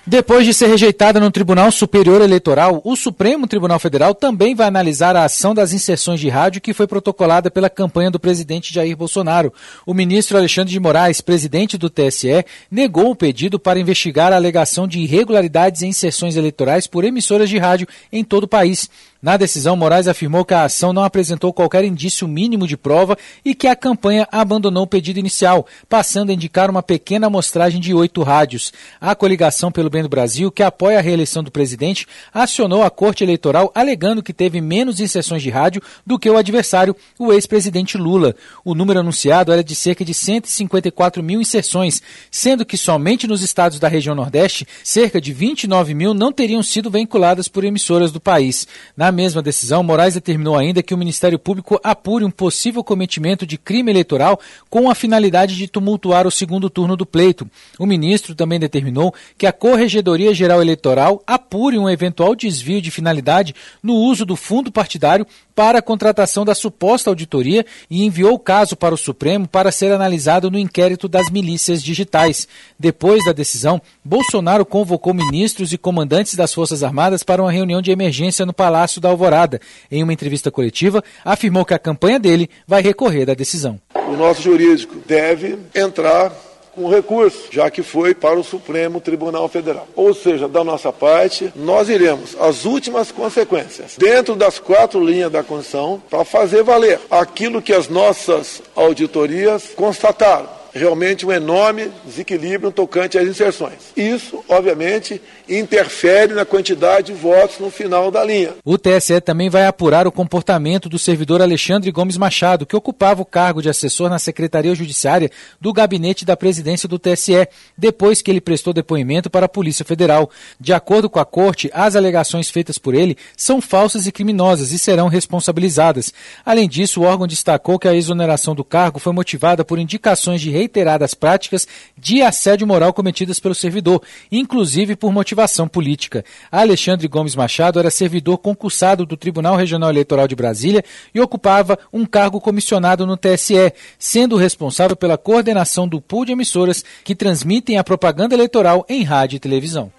[0.07, 5.15] Depois de ser rejeitada no Tribunal Superior Eleitoral, o Supremo Tribunal Federal também vai analisar
[5.15, 9.53] a ação das inserções de rádio que foi protocolada pela campanha do presidente Jair Bolsonaro.
[9.85, 14.87] O ministro Alexandre de Moraes, presidente do TSE, negou o pedido para investigar a alegação
[14.87, 18.89] de irregularidades em inserções eleitorais por emissoras de rádio em todo o país.
[19.21, 23.53] Na decisão, Moraes afirmou que a ação não apresentou qualquer indício mínimo de prova e
[23.53, 28.23] que a campanha abandonou o pedido inicial, passando a indicar uma pequena amostragem de oito
[28.23, 28.71] rádios.
[28.99, 33.21] A coligação pelo bem do Brasil, que apoia a reeleição do presidente, acionou a Corte
[33.21, 38.33] Eleitoral alegando que teve menos inserções de rádio do que o adversário, o ex-presidente Lula.
[38.63, 42.01] O número anunciado era de cerca de 154 mil inserções,
[42.31, 46.89] sendo que somente nos estados da região Nordeste, cerca de 29 mil não teriam sido
[46.89, 48.65] vinculadas por emissoras do país.
[48.95, 53.57] Na mesma decisão, Moraes determinou ainda que o Ministério Público apure um possível cometimento de
[53.57, 57.49] crime eleitoral com a finalidade de tumultuar o segundo turno do pleito.
[57.77, 63.55] O ministro também determinou que a Corregedoria Geral Eleitoral apure um eventual desvio de finalidade
[63.81, 65.25] no uso do fundo partidário
[65.59, 69.91] para a contratação da suposta auditoria e enviou o caso para o Supremo para ser
[69.91, 72.47] analisado no inquérito das milícias digitais.
[72.79, 77.91] Depois da decisão, Bolsonaro convocou ministros e comandantes das Forças Armadas para uma reunião de
[77.91, 79.61] emergência no Palácio da Alvorada.
[79.91, 83.79] Em uma entrevista coletiva, afirmou que a campanha dele vai recorrer da decisão.
[83.93, 86.33] O nosso jurídico deve entrar
[86.73, 89.87] com recurso, já que foi para o Supremo Tribunal Federal.
[89.95, 95.43] Ou seja, da nossa parte, nós iremos às últimas consequências, dentro das quatro linhas da
[95.43, 103.17] Constituição, para fazer valer aquilo que as nossas auditorias constataram realmente um enorme desequilíbrio tocante
[103.17, 103.93] às inserções.
[103.95, 108.55] Isso, obviamente, interfere na quantidade de votos no final da linha.
[108.63, 113.25] O TSE também vai apurar o comportamento do servidor Alexandre Gomes Machado, que ocupava o
[113.25, 118.41] cargo de assessor na Secretaria Judiciária do gabinete da presidência do TSE, depois que ele
[118.41, 120.29] prestou depoimento para a Polícia Federal.
[120.59, 124.79] De acordo com a corte, as alegações feitas por ele são falsas e criminosas e
[124.79, 126.13] serão responsabilizadas.
[126.45, 130.49] Além disso, o órgão destacou que a exoneração do cargo foi motivada por indicações de
[130.69, 134.01] reiteradas práticas de assédio moral cometidas pelo servidor,
[134.31, 136.23] inclusive por motivação política.
[136.51, 142.05] Alexandre Gomes Machado era servidor concursado do Tribunal Regional Eleitoral de Brasília e ocupava um
[142.05, 147.83] cargo comissionado no TSE, sendo responsável pela coordenação do pool de emissoras que transmitem a
[147.83, 149.91] propaganda eleitoral em rádio e televisão.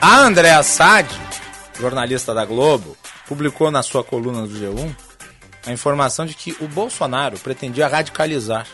[0.00, 1.14] A Andréa Sade,
[1.78, 5.05] jornalista da Globo, publicou na sua coluna do G1
[5.66, 8.66] a informação de que o Bolsonaro pretendia radicalizar,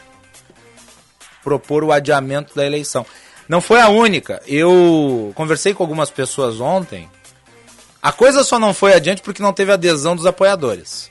[1.43, 3.05] propor o adiamento da eleição.
[3.49, 4.43] Não foi a única.
[4.47, 7.11] Eu conversei com algumas pessoas ontem.
[8.01, 11.11] A coisa só não foi adiante porque não teve adesão dos apoiadores,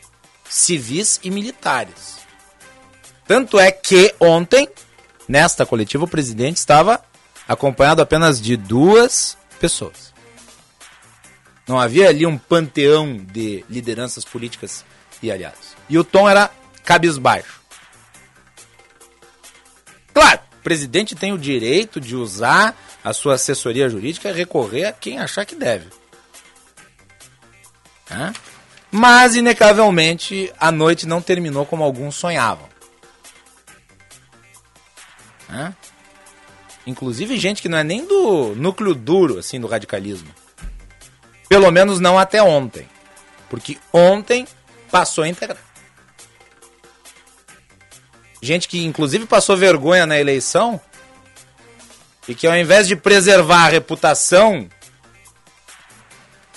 [0.50, 2.20] civis e militares.
[3.26, 4.68] Tanto é que ontem,
[5.28, 7.02] nesta coletiva, o presidente estava
[7.48, 10.14] acompanhado apenas de duas pessoas.
[11.68, 14.84] Não havia ali um panteão de lideranças políticas
[15.24, 15.71] e aliados.
[15.92, 16.50] E o tom era
[16.86, 17.60] cabisbaixo.
[20.14, 22.74] Claro, o presidente tem o direito de usar
[23.04, 25.88] a sua assessoria jurídica e recorrer a quem achar que deve.
[28.90, 32.70] Mas, inecavelmente, a noite não terminou como alguns sonhavam.
[36.88, 40.34] Inclusive gente que não é nem do núcleo duro, assim, do radicalismo.
[41.50, 42.88] Pelo menos não até ontem.
[43.50, 44.48] Porque ontem
[44.90, 45.71] passou a integrar.
[48.42, 50.82] Gente que inclusive passou vergonha na eleição
[52.28, 54.68] e que ao invés de preservar a reputação,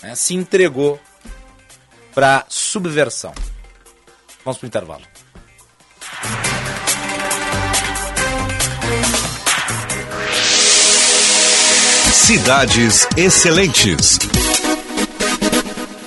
[0.03, 0.99] né, se entregou
[2.14, 3.35] para subversão.
[4.44, 5.03] Vamos para o intervalo.
[12.12, 14.18] Cidades Excelentes.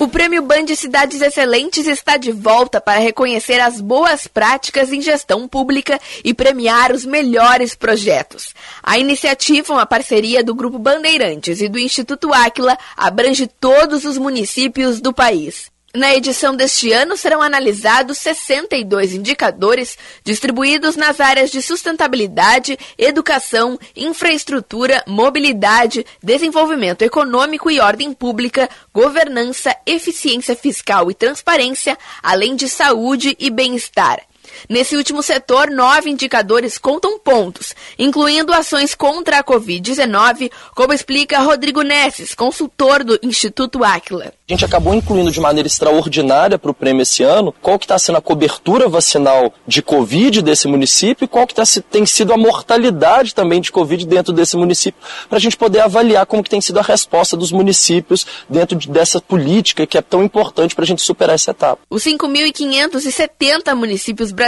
[0.00, 5.48] O Prêmio Band Cidades Excelentes está de volta para reconhecer as boas práticas em gestão
[5.48, 8.54] pública e premiar os melhores projetos.
[8.80, 15.00] A iniciativa, uma parceria do Grupo Bandeirantes e do Instituto Áquila, abrange todos os municípios
[15.00, 15.68] do país.
[15.94, 25.02] Na edição deste ano serão analisados 62 indicadores distribuídos nas áreas de sustentabilidade, educação, infraestrutura,
[25.06, 33.48] mobilidade, desenvolvimento econômico e ordem pública, governança, eficiência fiscal e transparência, além de saúde e
[33.48, 34.27] bem-estar.
[34.68, 41.82] Nesse último setor, nove indicadores contam pontos, incluindo ações contra a Covid-19, como explica Rodrigo
[41.82, 44.32] Nesses, consultor do Instituto Aquila.
[44.48, 47.98] A gente acabou incluindo de maneira extraordinária para o prêmio esse ano qual que está
[47.98, 52.36] sendo a cobertura vacinal de Covid desse município e qual que tá, tem sido a
[52.36, 56.60] mortalidade também de Covid dentro desse município, para a gente poder avaliar como que tem
[56.60, 60.86] sido a resposta dos municípios dentro de, dessa política que é tão importante para a
[60.86, 61.82] gente superar essa etapa.
[61.90, 64.47] Os 5.570 municípios brasileiros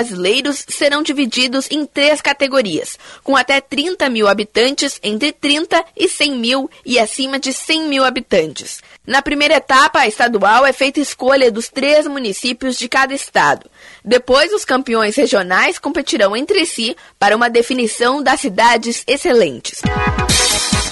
[0.69, 6.71] serão divididos em três categorias, com até 30 mil habitantes, entre 30 e 100 mil
[6.85, 8.83] e acima de 100 mil habitantes.
[9.07, 13.71] Na primeira etapa estadual é feita escolha dos três municípios de cada estado.
[14.05, 19.83] Depois, os campeões regionais competirão entre si para uma definição das cidades excelentes.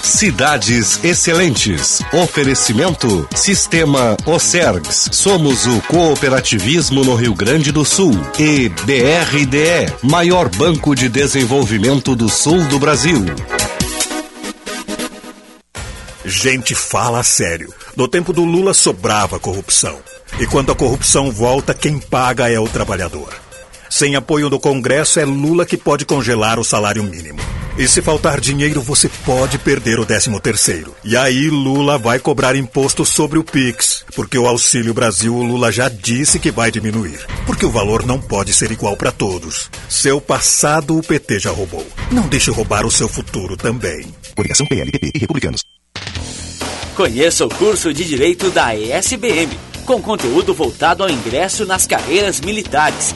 [0.01, 2.01] Cidades Excelentes.
[2.13, 5.09] Oferecimento Sistema Ocergs.
[5.11, 8.13] Somos o cooperativismo no Rio Grande do Sul.
[8.37, 13.25] E BRDE, maior banco de desenvolvimento do sul do Brasil.
[16.25, 17.73] Gente fala sério.
[17.95, 19.97] No tempo do Lula sobrava corrupção.
[20.39, 23.48] E quando a corrupção volta, quem paga é o trabalhador.
[23.89, 27.39] Sem apoio do Congresso, é Lula que pode congelar o salário mínimo.
[27.75, 30.93] E se faltar dinheiro, você pode perder o 13 terceiro.
[31.03, 35.71] E aí Lula vai cobrar imposto sobre o Pix, porque o Auxílio Brasil o Lula
[35.71, 39.71] já disse que vai diminuir, porque o valor não pode ser igual para todos.
[39.87, 41.87] Seu passado o PT já roubou.
[42.11, 44.13] Não deixe roubar o seu futuro também.
[44.35, 45.63] Coligação PLPP e Republicanos.
[46.95, 53.15] Conheça o curso de Direito da ESBM, com conteúdo voltado ao ingresso nas carreiras militares.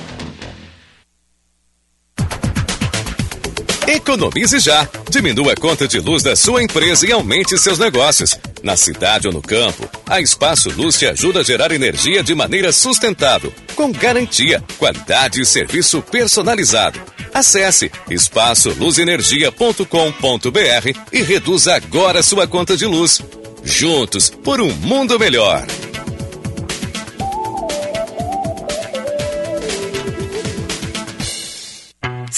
[3.93, 4.87] Economize já.
[5.09, 8.39] Diminua a conta de luz da sua empresa e aumente seus negócios.
[8.63, 12.71] Na cidade ou no campo, a Espaço Luz te ajuda a gerar energia de maneira
[12.71, 17.01] sustentável, com garantia, qualidade e serviço personalizado.
[17.33, 23.19] Acesse espaçoluzenergia.com.br e reduza agora sua conta de luz.
[23.61, 25.67] Juntos por um mundo melhor.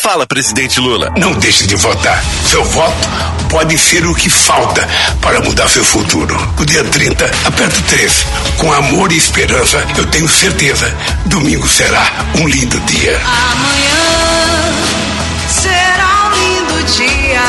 [0.00, 1.12] Fala, presidente Lula.
[1.18, 2.22] Não deixe de votar.
[2.46, 3.08] Seu voto
[3.50, 4.88] pode ser o que falta
[5.20, 6.36] para mudar seu futuro.
[6.56, 8.26] O dia 30, aperto 3.
[8.58, 10.94] Com amor e esperança, eu tenho certeza.
[11.26, 13.20] Domingo será um lindo dia.
[13.52, 14.72] Amanhã
[15.48, 17.42] será um lindo dia.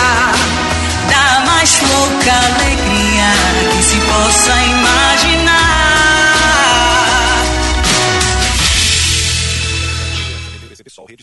[1.08, 5.39] Da mais louca alegria que se possa imaginar.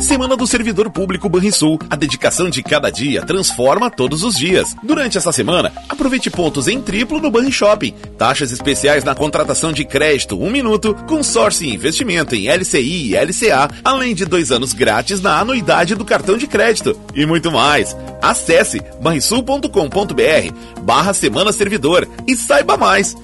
[0.00, 1.78] Semana do Servidor Público Banrisul.
[1.90, 4.74] A dedicação de cada dia transforma todos os dias.
[4.82, 7.94] Durante essa semana, aproveite pontos em triplo no Banri Shopping.
[8.16, 13.68] Taxas especiais na contratação de crédito, um minuto, consórcio e investimento em LCI e LCA,
[13.84, 16.98] além de dois anos grátis na anuidade do cartão de crédito.
[17.14, 17.94] E muito mais.
[18.22, 23.14] Acesse banrisul.com.br barra Semana Servidor e saiba mais.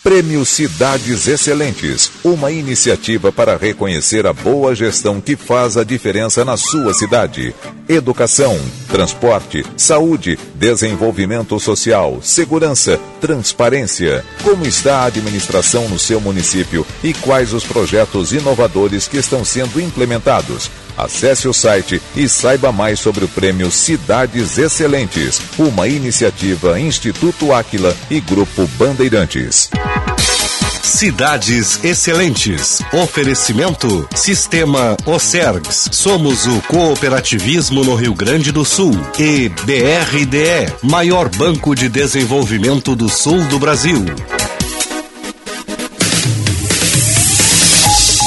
[0.00, 6.56] Prêmio Cidades Excelentes, uma iniciativa para reconhecer a boa gestão que faz a diferença na
[6.56, 7.52] sua cidade.
[7.88, 8.56] Educação,
[8.88, 14.24] transporte, saúde, desenvolvimento social, segurança, transparência.
[14.44, 19.80] Como está a administração no seu município e quais os projetos inovadores que estão sendo
[19.80, 20.70] implementados?
[20.98, 27.96] Acesse o site e saiba mais sobre o prêmio Cidades Excelentes, uma iniciativa Instituto Áquila
[28.10, 29.70] e Grupo Bandeirantes.
[30.82, 32.80] Cidades Excelentes.
[32.92, 35.88] Oferecimento Sistema Ocergs.
[35.92, 38.92] Somos o cooperativismo no Rio Grande do Sul.
[39.18, 44.04] E BRDE, maior banco de desenvolvimento do sul do Brasil.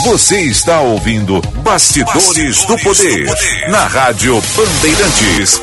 [0.04, 5.62] Você está ouvindo Bastidores, Bastidores do, poder, do Poder na Rádio Bandeirantes.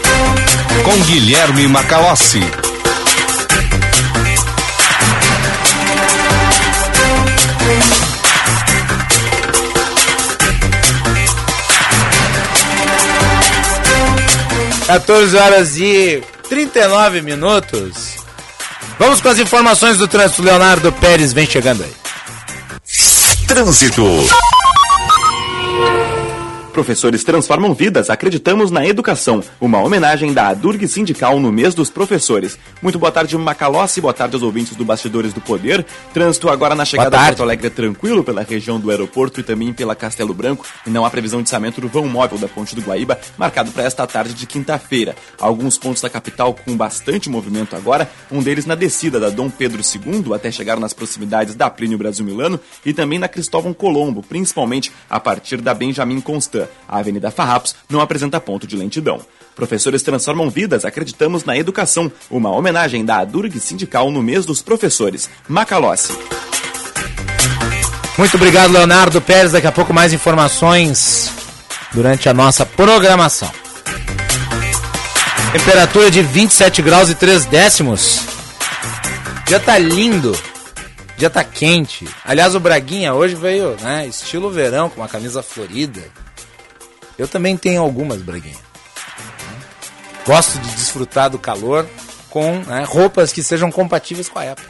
[0.85, 2.41] Com Guilherme Macalossi.
[14.87, 18.17] Quatorze horas e 39 minutos.
[19.01, 20.43] Vamos com as informações do trânsito.
[20.43, 22.08] Leonardo Pérez vem chegando aí.
[23.49, 24.05] Trânsito.
[26.79, 29.43] Professores transformam vidas, acreditamos na educação.
[29.61, 32.57] Uma homenagem da Adurg Sindical no mês dos professores.
[32.81, 34.01] Muito boa tarde, Macalossi.
[34.01, 35.85] Boa tarde aos ouvintes do Bastidores do Poder.
[36.15, 37.31] Trânsito agora na chegada a tarde.
[37.31, 40.65] Porto Alegre tranquilo pela região do aeroporto e também pela Castelo Branco.
[40.87, 43.83] E não há previsão de içamento do vão móvel da Ponte do Guaíba, marcado para
[43.83, 45.17] esta tarde de quinta-feira.
[45.41, 49.83] Alguns pontos da capital com bastante movimento agora, um deles na descida da Dom Pedro
[49.83, 54.93] II até chegar nas proximidades da Plínio Brasil Milano e também na Cristóvão Colombo, principalmente
[55.11, 56.68] a partir da Benjamin Constant.
[56.89, 59.21] A Avenida Farrapos não apresenta ponto de lentidão.
[59.55, 62.11] Professores transformam vidas, acreditamos na educação.
[62.31, 65.29] Uma homenagem da Adurg Sindical no mês dos professores.
[65.49, 66.13] Macalossi.
[68.17, 69.53] Muito obrigado, Leonardo Pérez.
[69.53, 71.31] Daqui a pouco mais informações
[71.93, 73.51] durante a nossa programação.
[75.53, 78.21] Temperatura de 27 graus e 3 décimos.
[79.49, 80.39] Já tá lindo.
[81.17, 82.07] Já tá quente.
[82.25, 86.01] Aliás, o Braguinha hoje veio, né, estilo verão, com uma camisa florida.
[87.19, 88.57] Eu também tenho algumas, Braguinha.
[90.25, 91.87] Gosto de desfrutar do calor
[92.31, 94.69] com né, roupas que sejam compatíveis com a época.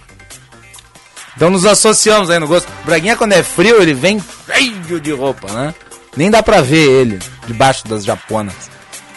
[1.36, 2.68] Então nos associamos aí no gosto.
[2.84, 5.74] Braguinha, quando é frio, ele vem cheio de roupa, né?
[6.16, 8.54] Nem dá pra ver ele debaixo das japonas.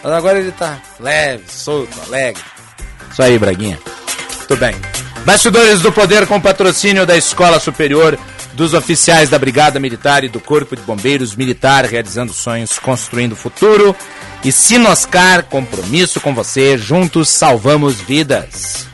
[0.03, 2.43] Mas agora ele tá leve, solto, alegre.
[3.11, 3.79] Isso aí, Braguinha.
[4.47, 4.75] Tudo bem.
[5.25, 8.17] Bastidores do Poder com patrocínio da Escola Superior
[8.53, 13.95] dos oficiais da Brigada Militar e do Corpo de Bombeiros Militar, realizando sonhos, construindo futuro.
[14.43, 18.87] E Sinoscar, compromisso com você, juntos salvamos vidas.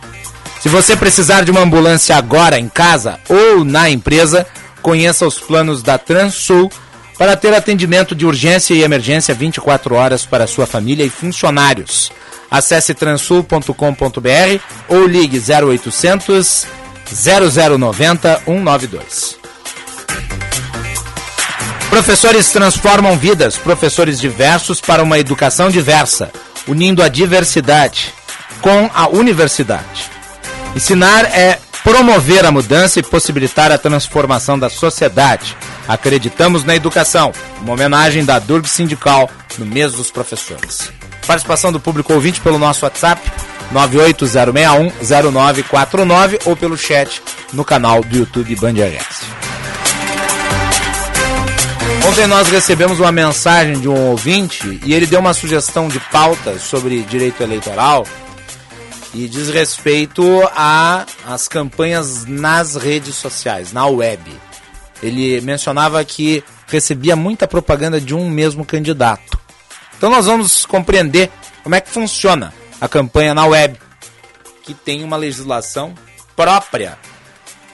[0.60, 4.46] Se você precisar de uma ambulância agora em casa ou na empresa,
[4.82, 6.72] conheça os planos da Transul
[7.18, 12.12] para ter atendimento de urgência e emergência 24 horas para sua família e funcionários.
[12.50, 16.68] Acesse transul.com.br ou ligue 0800
[17.10, 19.47] 0090 192.
[21.90, 26.30] Professores transformam vidas, professores diversos para uma educação diversa,
[26.68, 28.14] unindo a diversidade
[28.62, 30.12] com a universidade.
[30.76, 35.56] Ensinar é promover a mudança e possibilitar a transformação da sociedade.
[35.88, 37.32] Acreditamos na educação,
[37.62, 40.92] uma homenagem da Durg Sindical no mês dos professores.
[41.26, 43.22] Participação do público ouvinte pelo nosso WhatsApp
[43.74, 47.22] 980610949 ou pelo chat
[47.54, 49.47] no canal do YouTube Band RS.
[52.08, 56.58] Ontem nós recebemos uma mensagem de um ouvinte e ele deu uma sugestão de pauta
[56.58, 58.08] sobre direito eleitoral
[59.14, 60.24] e diz respeito
[60.56, 64.24] as campanhas nas redes sociais, na web.
[65.04, 69.38] Ele mencionava que recebia muita propaganda de um mesmo candidato.
[69.98, 71.30] Então nós vamos compreender
[71.62, 73.78] como é que funciona a campanha na web,
[74.64, 75.94] que tem uma legislação
[76.38, 76.98] própria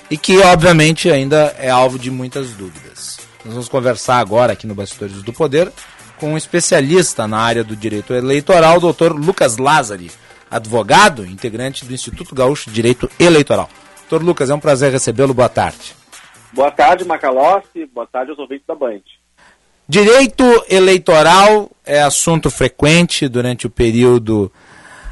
[0.10, 3.23] e que obviamente ainda é alvo de muitas dúvidas.
[3.46, 5.72] Nós vamos conversar agora aqui no Bastidores do Poder
[6.18, 10.10] com um especialista na área do direito eleitoral, o doutor Lucas Lázari,
[10.50, 13.70] advogado, integrante do Instituto Gaúcho de Direito Eleitoral.
[14.10, 15.34] Doutor Lucas, é um prazer recebê-lo.
[15.34, 15.94] Boa tarde.
[16.54, 17.86] Boa tarde, Macalossi.
[17.94, 19.02] Boa tarde aos ouvintes da Band.
[19.90, 24.50] Direito eleitoral é assunto frequente durante o período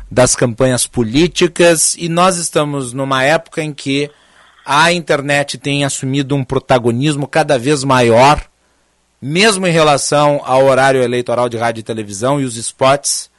[0.10, 4.10] das campanhas políticas e nós estamos numa época em que
[4.66, 8.43] a internet tem assumido um protagonismo cada vez maior,
[9.22, 13.30] mesmo em relação ao horário eleitoral de rádio e televisão e os spots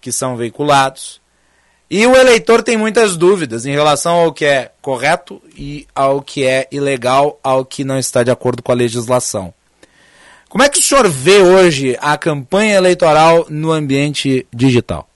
[0.00, 1.20] que são veiculados.
[1.90, 6.46] E o eleitor tem muitas dúvidas em relação ao que é correto e ao que
[6.46, 9.52] é ilegal, ao que não está de acordo com a legislação.
[10.48, 15.08] Como é que o senhor vê hoje a campanha eleitoral no ambiente digital?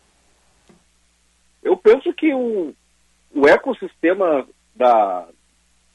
[1.62, 2.74] Eu penso que o,
[3.34, 5.26] o ecossistema da,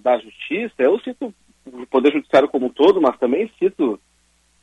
[0.02, 1.34] da justiça, eu cito
[1.66, 4.00] o Poder Judiciário como um todo, mas também cito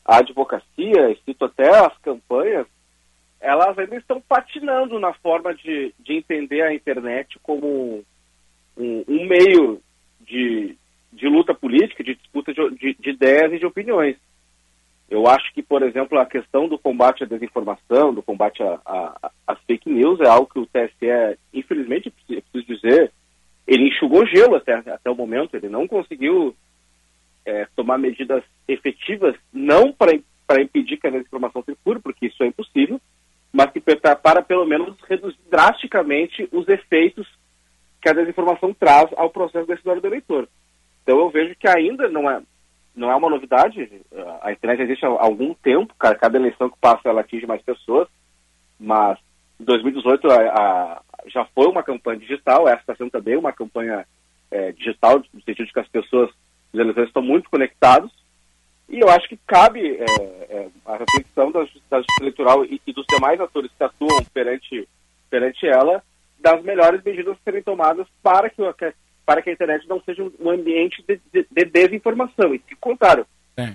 [0.04, 2.66] a advocacia, cito até as campanhas,
[3.40, 8.04] elas ainda estão patinando na forma de, de entender a internet como
[8.76, 9.80] um, um meio
[10.20, 10.76] de,
[11.12, 14.16] de luta política, de disputa de, de, de ideias e de opiniões.
[15.10, 18.62] Eu acho que, por exemplo, a questão do combate à desinformação, do combate
[19.46, 23.12] às fake news, é algo que o TSE, infelizmente, preciso dizer,
[23.68, 26.56] ele enxugou gelo até, até o momento, ele não conseguiu
[27.44, 32.98] é, tomar medidas efetivas, não para impedir que a desinformação circule, porque isso é impossível,
[33.52, 37.28] mas que para, para pelo menos reduzir drasticamente os efeitos
[38.00, 40.48] que a desinformação traz ao processo decisório do eleitor.
[41.02, 42.40] Então eu vejo que ainda não é,
[42.96, 44.02] não é uma novidade,
[44.40, 48.08] a internet existe há algum tempo, cada eleição que passa ela atinge mais pessoas,
[48.80, 49.18] mas
[49.60, 54.06] em 2018 a, a, já foi uma campanha digital, essa está sendo também uma campanha
[54.50, 56.30] é, digital, no sentido de que as pessoas,
[56.72, 58.10] os eleitores estão muito conectados,
[58.88, 61.60] e eu acho que cabe é, é, a reflexão da,
[61.90, 64.88] da justiça eleitoral e, e, dos demais atores que atuam perante,
[65.28, 66.02] perante ela
[66.40, 68.94] das melhores medidas serem tomadas para que, que-
[69.26, 72.54] para que a internet não seja um ambiente de, de- de desinformação.
[72.54, 73.26] E, ao contrário,
[73.58, 73.74] É.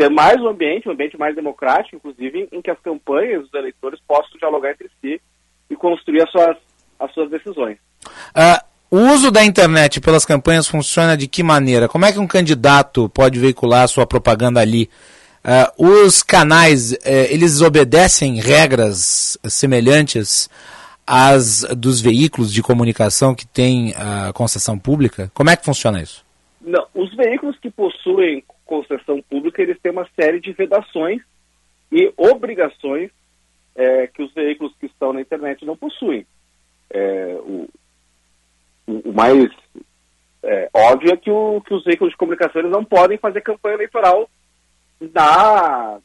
[0.00, 4.00] ser mais um ambiente, um ambiente mais democrático, inclusive, em que as campanhas dos eleitores
[4.08, 5.20] possam dialogar entre si
[5.68, 6.56] e construir as suas,
[7.04, 7.78] as suas decisões.
[8.34, 11.88] Ah, o uso da internet pelas campanhas funciona de que maneira?
[11.88, 14.88] Como é que um candidato pode veicular a sua propaganda ali?
[15.42, 20.48] Ah, os canais, eh, eles obedecem regras semelhantes
[21.06, 25.30] às dos veículos de comunicação que têm a concessão pública?
[25.34, 26.24] Como é que funciona isso?
[26.60, 31.20] Não, os veículos que possuem concessão pública, eles têm uma série de vedações
[31.92, 33.10] e obrigações
[33.76, 36.26] eh, que os veículos que estão na internet não possuem.
[36.94, 37.68] Eh, o,
[38.86, 39.50] o- mais
[40.44, 43.74] eh, óbvio é que, o- que os veículos de comunicação eles não podem fazer campanha
[43.74, 44.30] eleitoral
[45.12, 45.98] na,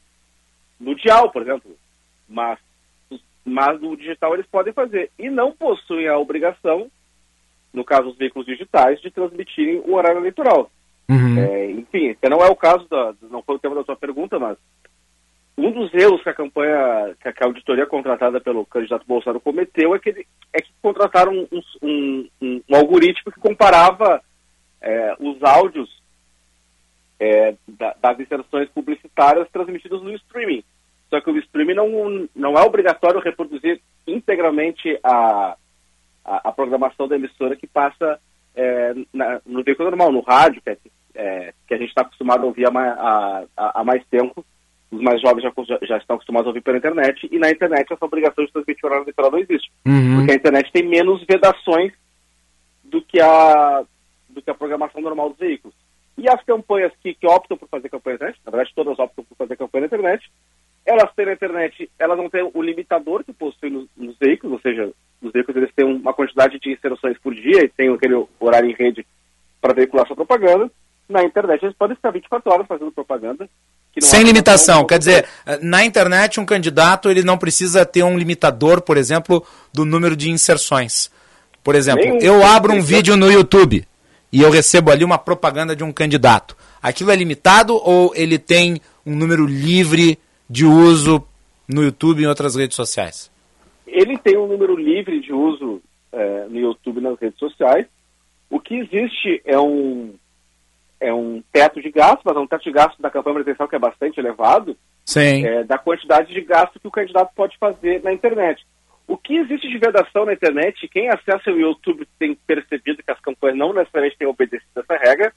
[0.80, 1.70] no dial, por exemplo.
[2.28, 2.58] Mas,
[3.44, 5.10] mas no digital eles podem fazer.
[5.18, 6.90] E não possuem a obrigação,
[7.72, 10.70] no caso os veículos digitais, de transmitirem o horário eleitoral.
[11.38, 14.56] É, enfim, não é o caso da, não foi o tema da sua pergunta, mas
[15.58, 19.98] um dos erros que a campanha, que a, auditoria contratada pelo candidato Bolsonaro cometeu é
[19.98, 24.22] que, ele, é que contrataram um, um, um- um algoritmo que comparava
[24.80, 26.00] é, os áudios
[27.18, 30.64] é, da- das inserções publicitárias transmitidas no streaming.
[31.10, 35.56] Só que o streaming não, não é obrigatório reproduzir integralmente a,
[36.24, 38.18] a, a programação da emissora que passa
[38.54, 40.78] é, na- no veículo normal, no rádio, que, é,
[41.14, 44.44] é, que a gente está acostumado a ouvir há, ma- há- há- há mais tempo.
[44.90, 48.04] Os mais jovens já, já, estão acostumados a ouvir pela internet, e na internet essa
[48.04, 49.70] obrigação de transmitir horário eleitoral não existe.
[49.86, 50.16] Uhum.
[50.16, 51.92] Porque a internet tem menos vedações
[52.82, 53.84] do que a,
[54.28, 55.74] do que a programação normal dos veículos.
[56.18, 59.24] E as campanhas que, que optam por fazer campanha na internet, na verdade todas optam
[59.24, 60.30] por fazer campanha na internet,
[60.84, 64.60] elas têm na internet, elas não têm o limitador que possui nos, nos veículos, ou
[64.60, 68.68] seja, os veículos eles têm uma quantidade de inserções por dia e têm aquele horário
[68.68, 69.06] em rede
[69.60, 70.70] para veicular sua propaganda.
[71.08, 73.48] Na internet eles podem ficar 24 horas fazendo propaganda.
[73.98, 75.26] Sem limitação, quer dizer,
[75.60, 80.30] na internet um candidato ele não precisa ter um limitador, por exemplo, do número de
[80.30, 81.10] inserções.
[81.62, 83.84] Por exemplo, eu abro um vídeo no YouTube
[84.32, 86.56] e eu recebo ali uma propaganda de um candidato.
[86.80, 90.18] Aquilo é limitado ou ele tem um número livre
[90.48, 91.22] de uso
[91.68, 93.30] no YouTube e em outras redes sociais?
[93.90, 95.82] ele tem um número livre de uso
[96.12, 97.86] eh, no YouTube e nas redes sociais.
[98.48, 100.14] O que existe é um,
[101.00, 103.76] é um teto de gasto, mas é um teto de gasto da campanha presidencial que
[103.76, 105.46] é bastante elevado, Sim.
[105.46, 108.64] eh, da quantidade de gasto que o candidato pode fazer na internet.
[109.08, 113.20] O que existe de vedação na internet, quem acessa o YouTube tem percebido que as
[113.20, 115.32] campanhas não necessariamente têm obedecido essa regra,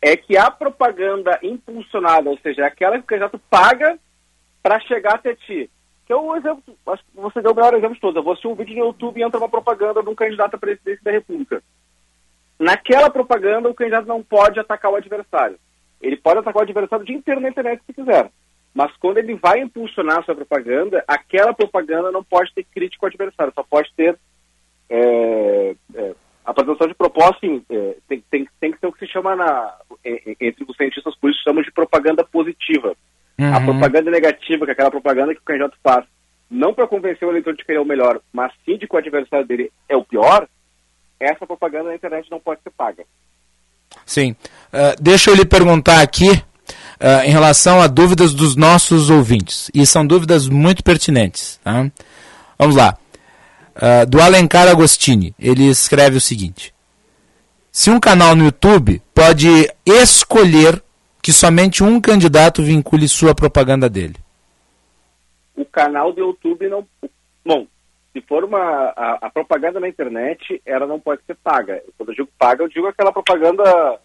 [0.00, 3.98] é que a propaganda impulsionada, ou seja, é aquela que o candidato paga
[4.62, 5.68] para chegar até ti.
[6.06, 8.16] Que é o exemplo, acho que você deu o melhor exemplo de todos.
[8.16, 10.58] Eu vou assistir um vídeo no YouTube e entra uma propaganda de um candidato à
[10.58, 11.62] presidência da República.
[12.58, 15.58] Naquela propaganda, o candidato não pode atacar o adversário.
[16.00, 18.30] Ele pode atacar o adversário o dia inteiro na internet se quiser.
[18.74, 23.08] Mas quando ele vai impulsionar a sua propaganda, aquela propaganda não pode ter crítica ao
[23.08, 24.18] adversário, só pode ter
[24.90, 29.12] é, é, apresentação de proposta, sim, é, tem, tem, tem que ser o que se
[29.12, 29.74] chama na,
[30.04, 32.94] é, é, entre os cientistas políticos, chamamos de propaganda positiva.
[33.38, 33.64] A Uhum.
[33.64, 36.04] propaganda negativa, que é aquela propaganda que o candidato faz,
[36.48, 39.46] não para convencer o eleitor de querer o melhor, mas sim de que o adversário
[39.46, 40.46] dele é o pior,
[41.18, 43.04] essa propaganda na internet não pode ser paga.
[44.04, 44.36] Sim.
[44.72, 46.42] Ah, deixa eu lhe perguntar aqui
[47.00, 49.70] ah, em relação a dúvidas dos nossos ouvintes.
[49.74, 51.60] E são dúvidas muito pertinentes.
[51.62, 51.90] tá?
[52.58, 52.96] Vamos lá.
[53.74, 55.34] Ah, do Alencar Agostini.
[55.38, 56.74] Ele escreve o seguinte:
[57.70, 59.48] Se um canal no YouTube pode
[59.86, 60.82] escolher
[61.22, 64.16] que somente um candidato vincule sua propaganda dele.
[65.56, 66.86] o canal do YouTube não.
[67.46, 67.66] Bom,
[68.14, 68.92] se for uma.
[68.96, 71.82] A, a propaganda na internet, ela não pode ser paga.
[71.98, 74.00] Quando eu digo paga, eu digo aquela propaganda.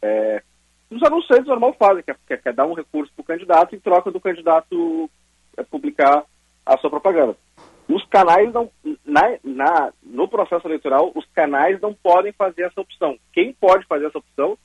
[0.00, 0.42] É,
[0.90, 3.74] os anunciantes normal fazem, que é, que é- é dar um recurso para o candidato
[3.74, 5.10] em troca do candidato
[5.56, 6.24] é, publicar
[6.64, 7.36] a sua propaganda.
[7.88, 8.70] Os canais não.
[9.04, 13.18] Na, na, no processo eleitoral, os canais não podem fazer essa opção.
[13.32, 14.56] Quem pode fazer essa opção,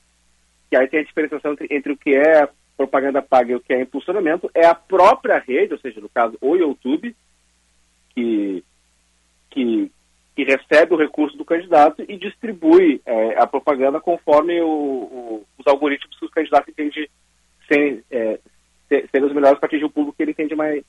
[0.70, 2.48] que aí tem a diferenciação entre, entre o que é
[2.78, 6.38] propaganda paga e o que é impulsionamento, é a própria rede, ou seja, no caso,
[6.42, 7.16] o YouTube,
[8.16, 8.64] que,
[9.50, 9.92] que,
[10.36, 15.68] que recebe o recurso do candidato e distribui é, a propaganda conforme o, o- os
[15.68, 17.10] algoritmos que o candidato entende
[17.68, 18.40] serem, é,
[18.90, 20.84] ser- serem os melhores para atingir o público que ele entende mais,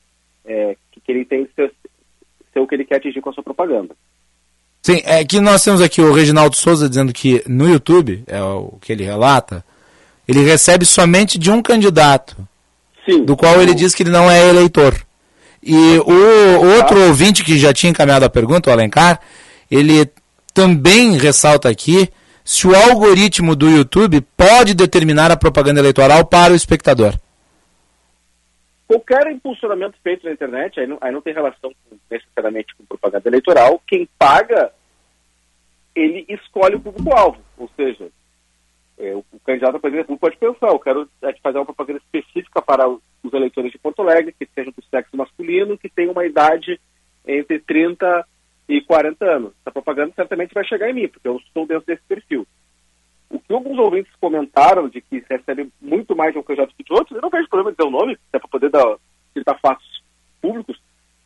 [0.45, 1.73] é, que, que ele entende ser,
[2.53, 3.95] ser o que ele quer atingir com a sua propaganda.
[4.83, 8.79] Sim, é que nós temos aqui o Reginaldo Souza dizendo que no YouTube, é o
[8.81, 9.65] que ele relata,
[10.27, 12.37] ele recebe somente de um candidato,
[13.09, 13.25] Sim.
[13.25, 14.95] do qual ele diz que ele não é eleitor.
[15.63, 19.21] E o outro ouvinte que já tinha encaminhado a pergunta, o Alencar,
[19.71, 20.11] ele
[20.53, 22.09] também ressalta aqui
[22.45, 27.15] se o algoritmo do YouTube pode determinar a propaganda eleitoral para o espectador.
[28.89, 33.29] Qualquer impulsionamento feito na internet, aí não, aí não tem relação com, necessariamente com propaganda
[33.29, 34.71] eleitoral, quem paga,
[35.95, 37.39] ele escolhe o público-alvo.
[37.57, 38.09] Ou seja,
[38.99, 42.61] é, o, o candidato a presidente pode pensar, eu quero é, fazer uma propaganda específica
[42.63, 43.01] para os
[43.33, 46.81] eleitores de Porto Alegre, que sejam do sexo masculino, que tenham uma idade
[47.27, 48.27] entre 30
[48.69, 49.53] e 40 anos.
[49.61, 52.47] Essa propaganda certamente vai chegar em mim, porque eu estou dentro desse perfil.
[53.31, 56.93] O que alguns ouvintes comentaram de que recebe muito mais de um candidato que de
[56.93, 58.97] outros, eu não vejo problema de dizer o nome, é para poder dar,
[59.33, 60.03] citar fatos
[60.41, 60.81] públicos.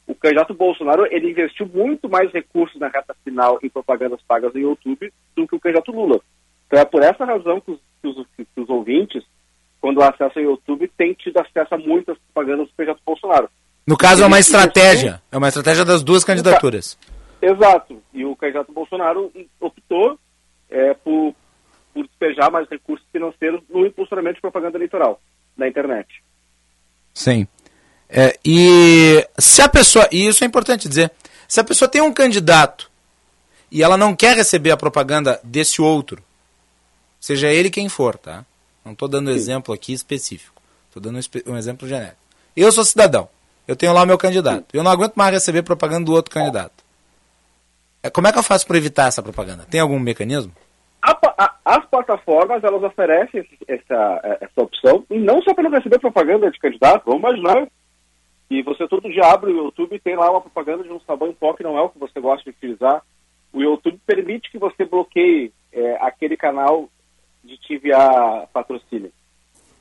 [0.06, 4.60] O candidato Bolsonaro, ele investiu muito mais recursos na reta final em propagandas pagas no
[4.60, 6.20] YouTube do que o candidato Lula.
[6.66, 9.22] Então é por essa razão que os, que os, que os ouvintes,
[9.80, 13.48] quando acessam o YouTube, têm tido acesso a muitas propagandas do candidato Bolsonaro.
[13.86, 15.22] No caso, é uma estratégia.
[15.30, 16.98] É uma estratégia das duas candidaturas.
[17.40, 18.02] Exato.
[18.12, 20.18] E o candidato Bolsonaro optou
[20.68, 21.34] é, por,
[21.94, 25.20] por despejar mais recursos financeiros no impulsionamento de propaganda eleitoral
[25.56, 26.22] na internet.
[27.14, 27.46] Sim.
[28.08, 31.12] É, e se a pessoa, e isso é importante dizer,
[31.46, 32.90] se a pessoa tem um candidato
[33.70, 36.22] e ela não quer receber a propaganda desse outro,
[37.26, 38.44] seja ele quem for, tá?
[38.84, 39.36] Não estou dando Sim.
[39.36, 41.18] exemplo aqui específico, estou dando
[41.48, 42.18] um exemplo genérico.
[42.56, 43.28] Eu sou cidadão,
[43.66, 46.84] eu tenho lá o meu candidato, eu não aguento mais receber propaganda do outro candidato.
[48.00, 49.66] É, como é que eu faço para evitar essa propaganda?
[49.68, 50.52] Tem algum mecanismo?
[51.64, 56.60] As plataformas elas oferecem essa, essa opção, e não só para não receber propaganda de
[56.60, 57.66] candidato, vamos imaginar
[58.48, 61.28] que você todo dia abre o YouTube e tem lá uma propaganda de um sabão
[61.28, 63.02] em pó que não é o que você gosta de utilizar.
[63.52, 66.88] O YouTube permite que você bloqueie é, aquele canal
[67.46, 69.12] de enviar patrocínio.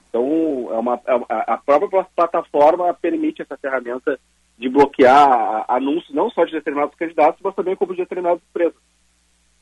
[0.10, 4.20] Então, é uma, é, a própria plataforma permite essa ferramenta
[4.58, 8.80] de bloquear anúncios não só de determinados candidatos, mas também como de determinadas empresas.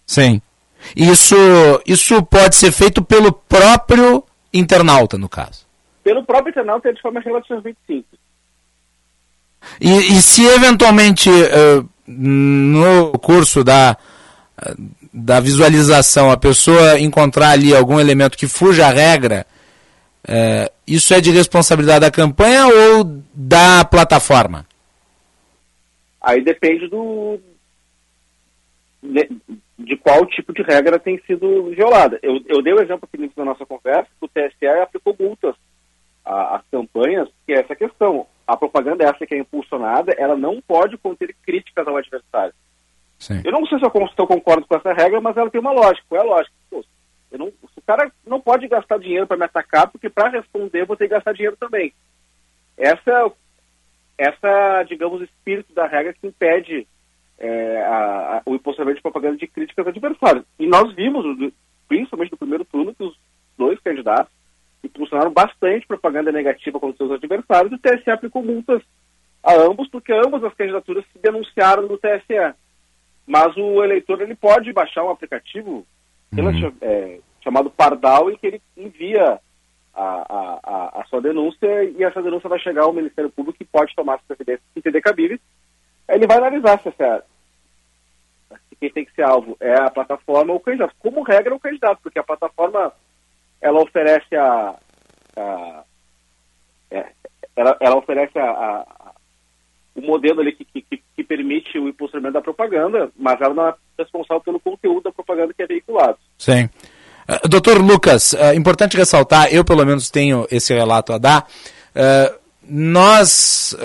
[0.05, 0.41] Sim.
[0.95, 1.35] Isso,
[1.87, 4.23] isso pode ser feito pelo próprio
[4.53, 5.65] internauta, no caso.
[6.03, 8.19] Pelo próprio internauta é de forma relativamente simples.
[9.79, 13.97] E, e se eventualmente uh, no curso da,
[15.13, 19.45] da visualização a pessoa encontrar ali algum elemento que fuja à regra,
[20.27, 24.65] uh, isso é de responsabilidade da campanha ou da plataforma?
[26.19, 27.39] Aí depende do
[29.03, 29.29] de,
[29.77, 32.17] de, qual tipo de regra tem sido violada.
[32.23, 35.55] Eu, eu dei o um exemplo aqui da nossa conversa, o TSE aplicou multas
[36.25, 38.25] às campanhas, que é essa questão.
[38.47, 42.53] A propaganda essa que é impulsionada, ela não pode conter críticas ao adversário.
[43.23, 43.41] Sim.
[43.45, 45.71] Eu não sei se eu, se eu, concordo com essa regra, mas ela tem uma
[45.71, 46.05] lógica.
[46.09, 46.53] Qual é a lógica?
[46.69, 46.83] Pô,
[47.31, 50.97] não, o cara não pode gastar dinheiro para me atacar, porque para responder eu vou
[50.97, 51.93] ter que gastar dinheiro também.
[52.77, 53.31] Essa
[54.17, 56.85] essa, digamos, espírito da regra que impede
[57.39, 60.45] é, a, a, o impulsionamento de propaganda de críticas adversárias.
[60.59, 61.25] E nós vimos,
[61.87, 63.17] principalmente no primeiro turno, que os
[63.57, 64.31] dois candidatos
[64.83, 68.81] impulsionaram bastante propaganda negativa contra seus adversários e o TSE aplicou multas
[69.43, 72.53] a ambos, porque ambas as candidaturas se denunciaram no TSE.
[73.25, 75.85] Mas o eleitor ele pode baixar um aplicativo
[76.33, 76.73] uhum.
[76.81, 79.39] é, chamado Pardal em que ele envia
[79.93, 83.95] a, a, a, sua denúncia e essa denúncia vai chegar ao Ministério Público que pode
[83.95, 85.39] tomar as providências que entender cabíveis.
[86.09, 87.23] Ele vai analisar se, essa,
[88.69, 90.95] se quem tem que ser alvo é a plataforma ou o candidato.
[90.99, 92.91] Como regra, o candidato, porque a plataforma
[93.61, 94.75] ela oferece a,
[95.37, 95.83] a
[96.91, 97.11] é,
[97.55, 99.02] ela, ela, oferece a, a,
[99.95, 103.73] o modelo ali que, que, que, permite o impulsionamento da propaganda, mas ela não é
[103.97, 106.17] responsável pelo conteúdo da propaganda que é veiculado.
[106.37, 106.65] Sim.
[106.65, 111.47] Uh, Doutor Lucas, uh, importante ressaltar, eu pelo menos tenho esse relato a dar.
[111.95, 113.75] Uh, nós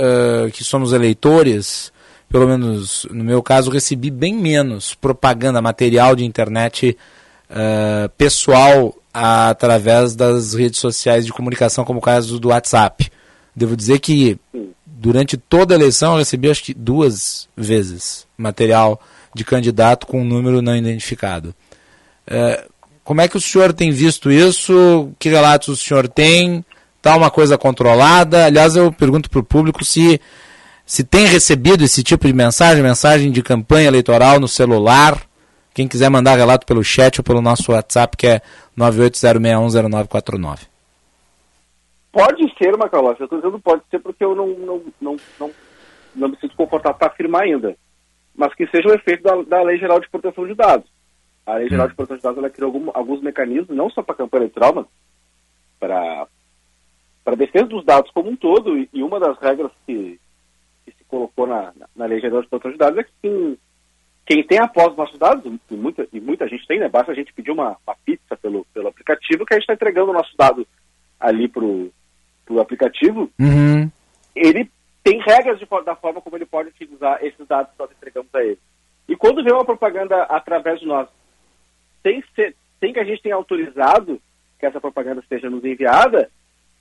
[0.52, 1.92] que somos eleitores,
[2.28, 6.96] pelo menos no meu caso, recebi bem menos propaganda, material de internet
[8.16, 13.10] pessoal através das redes sociais de comunicação, como o caso do WhatsApp.
[13.56, 14.38] Devo dizer que
[14.98, 19.00] durante toda a eleição eu recebi acho que duas vezes material
[19.34, 21.54] de candidato com um número não identificado.
[22.26, 22.68] Uh,
[23.04, 25.12] como é que o senhor tem visto isso?
[25.18, 26.64] Que relatos o senhor tem?
[26.96, 28.46] Está uma coisa controlada?
[28.46, 30.20] Aliás, eu pergunto para o público se,
[30.84, 35.22] se tem recebido esse tipo de mensagem, mensagem de campanha eleitoral no celular.
[35.72, 38.42] Quem quiser mandar relato pelo chat ou pelo nosso WhatsApp, que é
[38.76, 40.58] 980610949.
[42.12, 43.20] Pode ser, Macalossi.
[43.20, 45.50] Eu estou dizendo pode ser porque eu não, não, não, não,
[46.14, 47.76] não me sinto confortável para afirmar ainda.
[48.34, 50.88] Mas que seja o efeito da, da Lei Geral de Proteção de Dados
[51.48, 54.14] a Lei Geral de Proteção de Dados ela criou algum, alguns mecanismos, não só para
[54.14, 54.86] a campanha eleitoral, mas
[55.80, 56.26] para
[57.24, 60.18] para defesa dos dados como um todo, e, e uma das regras que,
[60.84, 63.58] que se colocou na, na, Lei Geral de Proteção de Dados é que quem,
[64.24, 66.88] quem tem a posse dos nossos dados, e muita, e muita gente tem, né?
[66.88, 70.10] Basta a gente pedir uma, uma pizza pelo, pelo aplicativo que a gente está entregando
[70.10, 70.66] o nosso dado
[71.18, 71.90] ali pro,
[72.44, 73.30] pro aplicativo.
[73.38, 73.90] Uhum.
[74.34, 74.70] Ele
[75.02, 78.42] tem regras de, da forma como ele pode utilizar esses dados que nós entregamos a
[78.42, 78.58] ele.
[79.08, 81.08] E quando vem uma propaganda através de nós,
[82.02, 84.20] sem, ser, sem que a gente tenha autorizado
[84.58, 86.30] que essa propaganda esteja nos enviada,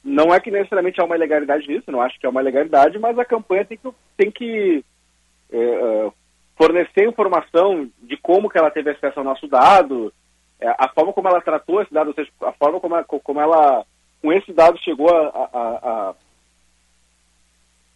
[0.03, 3.17] não é que necessariamente há uma ilegalidade nisso, não acho que é uma ilegalidade, mas
[3.17, 4.83] a campanha tem que, tem que
[5.51, 6.11] é, é,
[6.57, 10.13] fornecer informação de como que ela teve acesso ao nosso dado,
[10.59, 13.39] é, a forma como ela tratou esse dado, ou seja, a forma como ela, como
[13.39, 13.85] ela
[14.21, 16.15] com esse dado chegou a, a- a- a-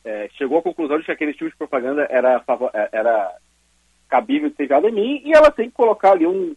[0.04, 2.44] é, chegou à conclusão de que aquele tipo de propaganda era,
[2.74, 3.36] é, era
[4.10, 6.56] cabível de ser enviado em mim e ela tem que colocar ali um,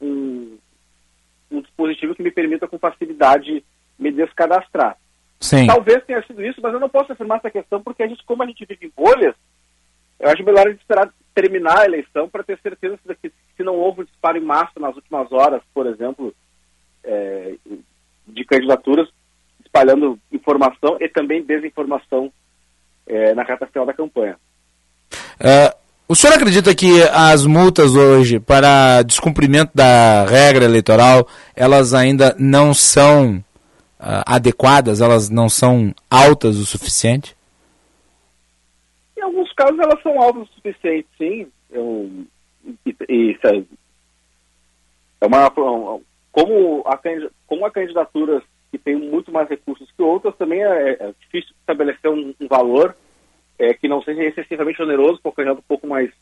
[0.00, 0.58] um,
[1.50, 3.64] um dispositivo que me permita com facilidade
[3.98, 4.96] me descadastrar.
[5.40, 5.66] Sim.
[5.66, 8.42] Talvez tenha sido isso, mas eu não posso afirmar essa questão porque a gente, como
[8.42, 9.34] a gente vive em bolhas,
[10.18, 13.74] eu acho melhor a gente esperar terminar a eleição para ter certeza que se não
[13.76, 16.34] houve um disparo em massa nas últimas horas, por exemplo,
[17.04, 17.56] é,
[18.26, 19.08] de candidaturas,
[19.64, 22.32] espalhando informação e também desinformação
[23.06, 24.36] é, na reta final da campanha.
[25.38, 25.74] É,
[26.08, 32.72] o senhor acredita que as multas hoje para descumprimento da regra eleitoral, elas ainda não
[32.72, 33.42] são
[33.98, 37.36] ah, adequadas, elas não são altas o suficiente?
[39.16, 41.48] Em alguns casos elas são altas o suficiente, sim.
[41.70, 42.08] Eu,
[42.86, 43.64] e, e, é-
[45.20, 45.50] é uma,
[46.36, 47.00] como, a,
[47.46, 52.10] como há candidaturas que têm muito mais recursos que outras, também é, é difícil estabelecer
[52.10, 52.94] um, um valor
[53.58, 56.12] é, que não seja excessivamente oneroso para o candidato um pouco mais,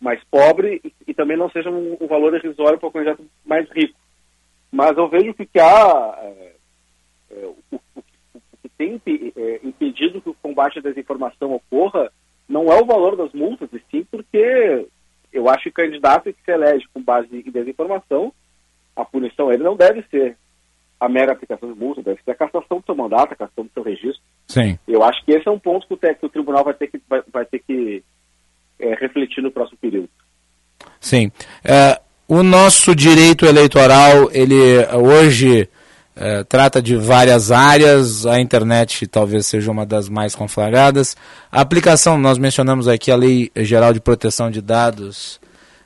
[0.00, 3.70] mais pobre e, e também não seja um, um valor irrisório para o candidato mais
[3.70, 3.96] rico.
[4.72, 6.52] Mas eu vejo que, há é,
[7.30, 9.00] é, o, o- o que tem
[9.36, 12.10] é, impedido que o combate à desinformação ocorra
[12.48, 14.88] não é o valor das multas, e sim porque
[15.32, 18.32] eu acho que candidato que se elege com base em desinformação,
[19.00, 20.36] a punição a ele não deve ser
[21.00, 23.70] a mera aplicação de multa, deve ser a cassação do seu mandato, a cassação do
[23.72, 24.22] seu registro.
[24.48, 24.78] Sim.
[24.86, 27.00] Eu acho que esse é um ponto que o, que o tribunal vai ter que,
[27.08, 28.02] vai, vai ter que
[28.80, 30.08] é, refletir no próximo período.
[31.00, 31.30] Sim.
[31.64, 34.54] É, o nosso direito eleitoral, ele
[34.92, 35.68] hoje
[36.20, 41.16] eh, trata de várias áreas, a internet talvez seja uma das mais conflagradas.
[41.50, 45.40] A aplicação, nós mencionamos aqui a Lei Geral de Proteção de Dados,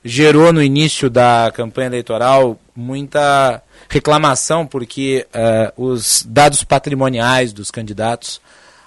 [0.04, 8.40] gerou no início da campanha eleitoral muita reclamação porque eh, os dados patrimoniais dos candidatos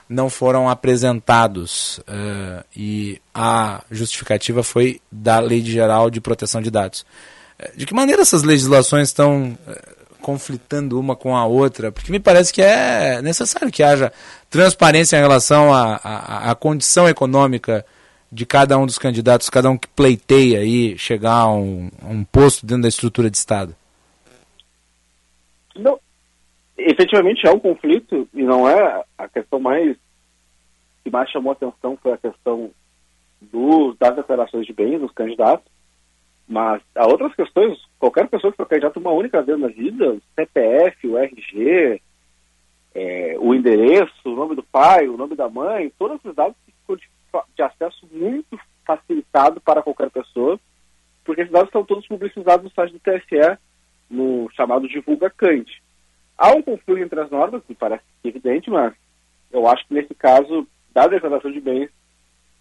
[0.09, 7.05] não foram apresentados eh, e a justificativa foi da Lei Geral de Proteção de Dados.
[7.57, 9.57] Eh, De que maneira essas legislações estão
[10.21, 11.91] conflitando uma com a outra?
[11.91, 14.11] Porque me parece que é necessário que haja
[14.49, 17.85] transparência em relação à, à, à condição econômica
[18.31, 22.23] de cada um dos candidatos, cada um que pleiteia aí chegar a um, a um
[22.23, 23.75] posto dentro da estrutura de Estado.
[25.75, 25.99] Não,
[26.77, 29.97] efetivamente é um conflito e não é a questão mais
[31.03, 32.71] que mais chamou atenção foi a questão
[33.39, 35.71] dos, das declarações de bens dos candidatos,
[36.47, 41.07] mas há outras questões, qualquer pessoa que for candidato uma única vez na vida, CPF,
[41.07, 42.01] o RG,
[42.95, 46.55] é, o endereço, o nome do pai, o nome da mãe, todos esses dados
[47.55, 50.59] de, acesso muito facilitado para qualquer pessoa,
[51.23, 53.57] porque esses dados estão todos publicizados no site do TSE,
[54.09, 55.81] no chamado Divulga Cante.
[56.37, 58.93] Há um conflito entre as normas, que parece evidente, mas
[59.51, 61.89] eu acho que nesse caso, da declaração de bens,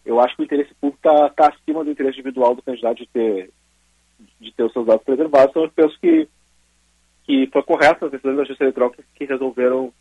[0.05, 3.51] eu acho que o interesse público está acima do interesse individual do candidato de ter,
[4.41, 5.51] de ter os seus dados preservados.
[5.51, 6.29] Então eu penso que,
[7.25, 9.93] que foi correto as decisões da Justiça Eleitoral que, que resolveram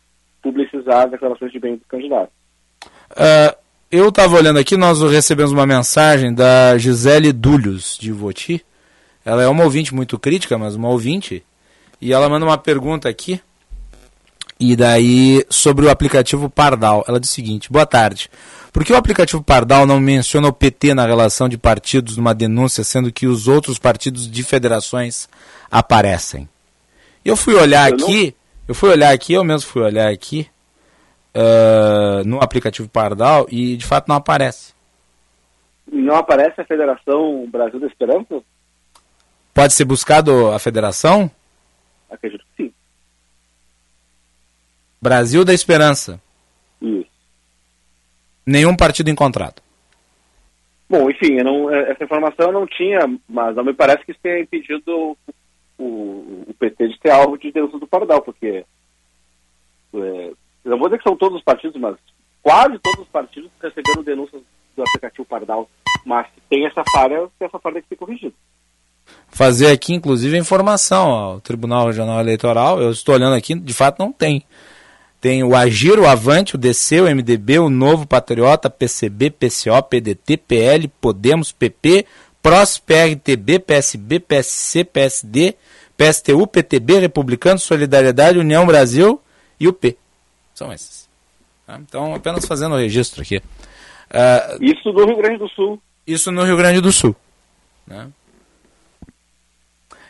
[0.42, 2.30] publicizar as declarações de bens do candidato.
[3.16, 3.56] Ah,
[3.96, 8.64] eu estava olhando aqui, nós recebemos uma mensagem da Gisele Dulhos, de Voti.
[9.24, 11.44] Ela é uma ouvinte muito crítica, mas uma ouvinte.
[12.00, 13.40] E ela manda uma pergunta aqui.
[14.58, 17.04] E daí, sobre o aplicativo Pardal.
[17.08, 18.30] Ela diz o seguinte: Boa tarde.
[18.72, 22.82] Por que o aplicativo Pardal não menciona o PT na relação de partidos numa denúncia,
[22.84, 25.28] sendo que os outros partidos de federações
[25.70, 26.48] aparecem?
[27.24, 28.34] Eu fui olhar Eu não- aqui,
[28.68, 30.46] eu fui olhar aqui, eu mesmo fui olhar aqui
[31.34, 34.72] ah, no aplicativo Pardal e de fato não aparece.
[35.90, 38.42] Não aparece a Federação Brasil da Esperança?
[39.52, 41.30] Pode ser buscado a federação?
[42.10, 42.74] Acredito que sim.
[45.00, 46.20] Brasil da Esperança.
[46.80, 47.10] Isso.
[48.46, 49.62] Nenhum partido encontrado.
[50.88, 54.12] Bom, enfim, eu não, eh, essa informação eu não tinha, mas não me parece que
[54.12, 55.16] isso tenha impedido o,
[55.78, 58.64] o, o PT de ter alvo de denúncia do Pardal, porque
[59.92, 61.96] eu não vou dizer que são todos os partidos, mas
[62.42, 64.42] quase todos os partidos receberam denúncias
[64.76, 65.68] do aplicativo Pardal.
[66.04, 68.34] Mas tem essa falha, essa falha tem que ser corrigida.
[69.28, 72.80] Fazer aqui, inclusive, a informação ao Tribunal Regional Eleitoral.
[72.80, 74.44] Eu estou olhando aqui, de fato não tem.
[75.20, 80.36] Tem o Agir, o Avante, o DC, o MDB, o Novo Patriota, PCB, PCO, PDT,
[80.36, 82.06] PL, Podemos, PP,
[82.42, 85.54] PROS, PRTB, PSB, PSC, PSD,
[85.96, 89.18] PSTU, PTB, Republicano, Solidariedade, União Brasil
[89.58, 89.96] e o P.
[90.54, 91.08] São esses.
[91.66, 91.78] Tá?
[91.78, 93.38] Então, apenas fazendo o registro aqui.
[93.38, 95.80] Uh, isso no Rio Grande do Sul.
[96.06, 97.16] Isso no Rio Grande do Sul.
[97.86, 98.08] Né?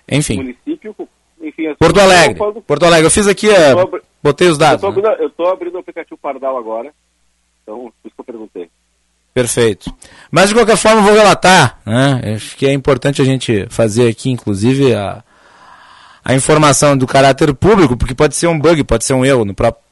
[0.09, 0.37] Enfim.
[0.37, 0.95] Município,
[1.41, 2.39] enfim assim, Porto Alegre.
[2.67, 3.07] Porto Alegre.
[3.07, 4.03] Eu fiz aqui, uh, abri...
[4.23, 4.83] botei os dados.
[4.83, 5.11] Eu estou né?
[5.11, 6.93] abrindo, abrindo, o aplicativo Pardal agora.
[7.63, 8.71] Então, por isso que eu perguntei.
[9.33, 9.93] Perfeito.
[10.31, 11.81] Mas de qualquer forma, eu vou relatar.
[11.87, 12.35] Né?
[12.37, 15.25] Acho que é importante a gente fazer aqui, inclusive, a,
[16.25, 19.55] a informação do caráter público, porque pode ser um bug, pode ser um erro no
[19.55, 19.84] próprio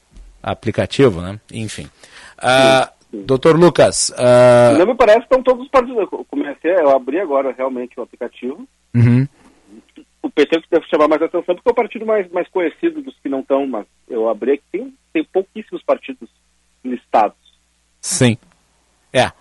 [0.43, 1.39] aplicativo, né?
[1.51, 1.89] Enfim.
[2.37, 2.91] Uh,
[3.25, 4.09] Doutor Lucas.
[4.09, 4.77] Uh...
[4.77, 5.97] Não me parece que estão todos os partidos.
[6.11, 8.67] Eu comecei, eu abri agora realmente o aplicativo.
[8.93, 9.27] Uhum.
[10.21, 13.29] O PT deve chamar mais atenção porque é o partido mais, mais conhecido dos que
[13.29, 16.29] não estão, mas eu abri aqui, tem, tem pouquíssimos partidos
[16.83, 17.37] listados.
[18.01, 18.37] Sim.
[19.11, 19.31] É.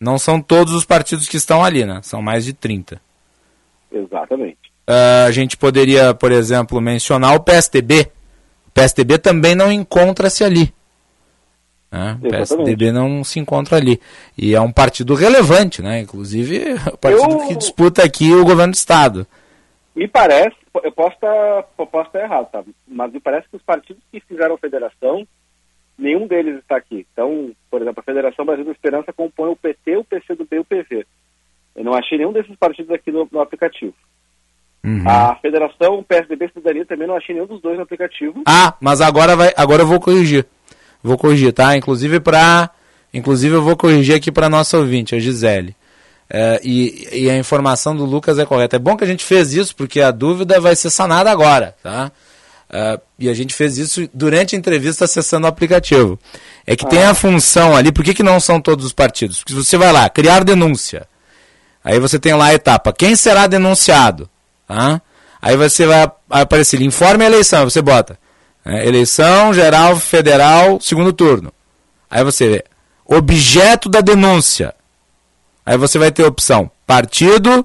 [0.00, 2.00] Não são todos os partidos que estão ali, né?
[2.02, 3.00] São mais de 30.
[3.92, 4.58] Exatamente.
[4.88, 8.10] Uh, a gente poderia, por exemplo, mencionar o PSDB.
[8.76, 10.70] PSDB também não encontra-se ali.
[11.90, 12.18] Né?
[12.22, 13.98] O PSDB não se encontra ali.
[14.36, 16.00] E é um partido relevante, né?
[16.00, 17.48] Inclusive, o partido eu...
[17.48, 19.26] que disputa aqui o governo do Estado.
[19.94, 20.54] Me parece,
[20.84, 22.62] eu posso estar, posso estar errado, tá?
[22.86, 25.26] mas me parece que os partidos que fizeram federação,
[25.96, 27.06] nenhum deles está aqui.
[27.10, 30.64] Então, por exemplo, a Federação Brasil da Esperança compõe o PT, o PCdoB e o
[30.66, 31.06] PV.
[31.74, 33.94] Eu não achei nenhum desses partidos aqui no, no aplicativo.
[34.84, 35.02] Uhum.
[35.08, 38.42] A Federação, o PSDB Cidadania também não achei nenhum dos dois no aplicativo.
[38.46, 40.46] Ah, mas agora, vai, agora eu vou corrigir.
[41.02, 41.76] Vou corrigir, tá?
[41.76, 42.70] Inclusive para,
[43.12, 45.74] inclusive eu vou corrigir aqui para nossa ouvinte, a Gisele.
[46.28, 48.76] É, e, e, a informação do Lucas é correta.
[48.76, 52.10] É bom que a gente fez isso porque a dúvida vai ser sanada agora, tá?
[52.68, 56.18] É, e a gente fez isso durante a entrevista acessando o aplicativo.
[56.66, 56.88] É que ah.
[56.88, 59.38] tem a função ali, por que, que não são todos os partidos?
[59.38, 61.06] Porque você vai lá, criar denúncia.
[61.84, 64.28] Aí você tem lá a etapa, quem será denunciado?
[65.40, 68.18] Aí você vai, vai aparecer, informe a eleição, você bota
[68.66, 71.52] é, eleição geral federal, segundo turno.
[72.10, 72.64] Aí você vê
[73.04, 74.74] objeto da denúncia.
[75.64, 77.64] Aí você vai ter opção partido,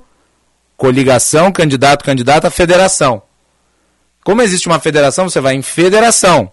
[0.78, 3.24] coligação, candidato, candidata, federação.
[4.24, 6.52] Como existe uma federação, você vai em federação.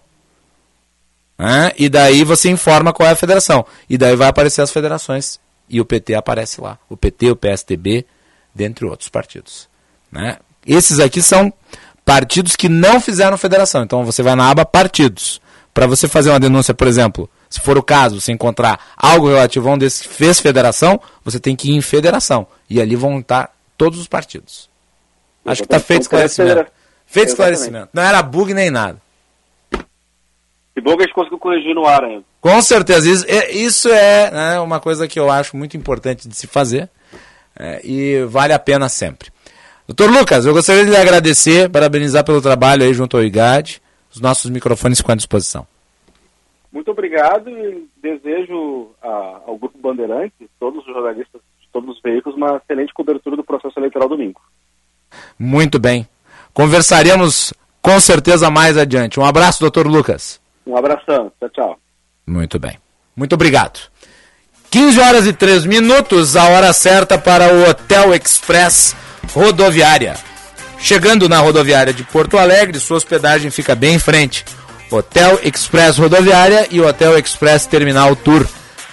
[1.37, 1.71] Né?
[1.77, 3.65] E daí você informa qual é a federação.
[3.87, 5.39] E daí vai aparecer as federações.
[5.69, 6.79] E o PT aparece lá.
[6.89, 8.05] O PT, o PSDB,
[8.53, 9.68] dentre outros partidos.
[10.11, 10.37] Né?
[10.65, 11.53] Esses aqui são
[12.03, 13.83] partidos que não fizeram federação.
[13.83, 15.41] Então você vai na aba partidos.
[15.73, 19.69] Para você fazer uma denúncia, por exemplo, se for o caso, você encontrar algo relativo
[19.69, 22.47] a um desses que fez federação, você tem que ir em federação.
[22.69, 24.69] E ali vão estar todos os partidos.
[25.45, 26.71] Acho que está feito esclarecimento.
[27.05, 27.89] Feito esclarecimento.
[27.93, 29.01] Não era bug nem nada.
[30.75, 32.23] Que bom que a gente conseguiu corrigir no ar ainda.
[32.39, 33.09] Com certeza.
[33.09, 36.89] Isso é, isso é né, uma coisa que eu acho muito importante de se fazer.
[37.57, 39.29] É, e vale a pena sempre.
[39.89, 43.81] Doutor Lucas, eu gostaria de lhe agradecer, parabenizar pelo trabalho aí junto ao IGAD.
[44.13, 45.65] Os nossos microfones ficam à disposição.
[46.71, 52.37] Muito obrigado e desejo a, ao Grupo Bandeirantes, todos os jornalistas de todos os veículos,
[52.37, 54.39] uma excelente cobertura do processo eleitoral domingo.
[55.39, 56.07] Muito bem.
[56.53, 59.19] Conversaremos com certeza mais adiante.
[59.19, 60.39] Um abraço, doutor Lucas.
[60.67, 61.31] Um abração.
[61.39, 61.79] Tchau, tchau.
[62.27, 62.77] Muito bem.
[63.15, 63.89] Muito obrigado.
[64.69, 68.95] 15 horas e 3 minutos, a hora certa para o Hotel Express
[69.33, 70.15] rodoviária.
[70.79, 74.45] Chegando na rodoviária de Porto Alegre, sua hospedagem fica bem em frente.
[74.89, 78.47] Hotel Express Rodoviária e Hotel Express Terminal Tour.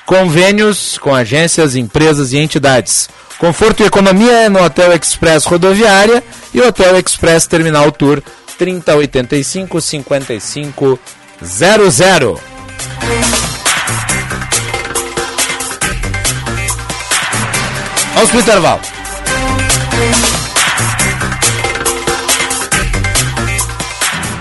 [0.05, 3.09] Convênios com agências, empresas e entidades.
[3.39, 6.22] Conforto e economia é no Hotel Express Rodoviária
[6.53, 8.22] e Hotel Express Terminal Tour
[8.59, 10.99] 3085 5500.
[18.14, 18.95] Vamos pro intervalo.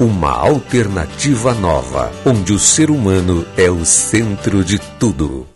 [0.00, 5.46] uma alternativa nova, onde o ser humano é o centro de tudo.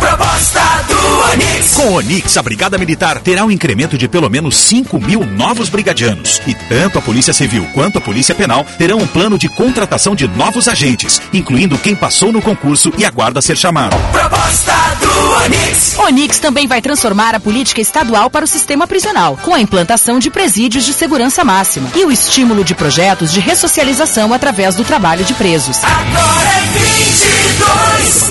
[0.00, 4.98] Proposta do Com o Onix, a Brigada Militar terá um incremento de pelo menos 5
[4.98, 6.40] mil novos brigadianos.
[6.46, 10.26] E tanto a Polícia Civil quanto a Polícia Penal terão um plano de contratação de
[10.26, 13.96] novos agentes, incluindo quem passou no concurso e aguarda ser chamado.
[14.10, 15.98] Proposta do Onix.
[15.98, 20.30] Onix também vai transformar a política estadual para o sistema prisional, com a implantação de
[20.30, 25.34] presídios de segurança máxima e o estímulo de projetos de ressocialização através do trabalho de
[25.34, 25.76] presos.
[25.84, 28.30] Agora é 22.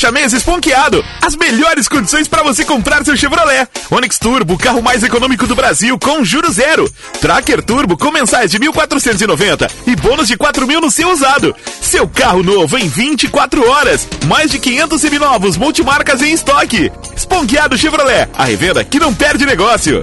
[0.00, 1.04] Fecha mês esponqueado.
[1.20, 3.68] As melhores condições para você comprar seu Chevrolet.
[3.90, 6.90] Onix Turbo, carro mais econômico do Brasil, com juros zero.
[7.20, 11.54] Tracker Turbo com mensais de 1.490 e bônus de 4 mil no seu usado.
[11.82, 14.08] Seu carro novo em 24 horas.
[14.26, 16.90] Mais de 500 seminovos multimarcas em estoque.
[17.14, 20.02] Esponqueado Chevrolet, a revenda que não perde negócio.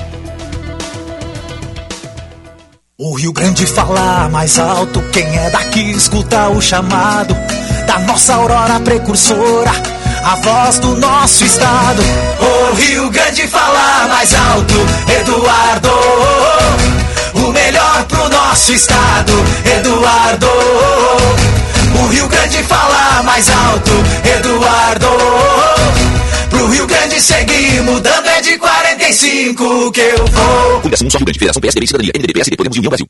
[3.03, 7.35] O Rio Grande fala mais alto, quem é daqui escuta o chamado
[7.87, 9.71] da nossa aurora precursora,
[10.23, 12.03] a voz do nosso estado.
[12.39, 14.75] O Rio Grande fala mais alto,
[15.19, 15.89] Eduardo.
[17.33, 19.33] O melhor pro nosso estado,
[19.79, 20.47] Eduardo.
[22.03, 23.93] O Rio Grande fala mais alto,
[24.37, 25.07] Eduardo.
[26.51, 28.30] Pro Rio Grande seguir mudando
[29.11, 30.81] é de 45 que eu vou.
[30.81, 33.07] Fundação Só Rio Grande, Federação PSDB e Cidadania, MDB, PSD, Podemos e União Brasil.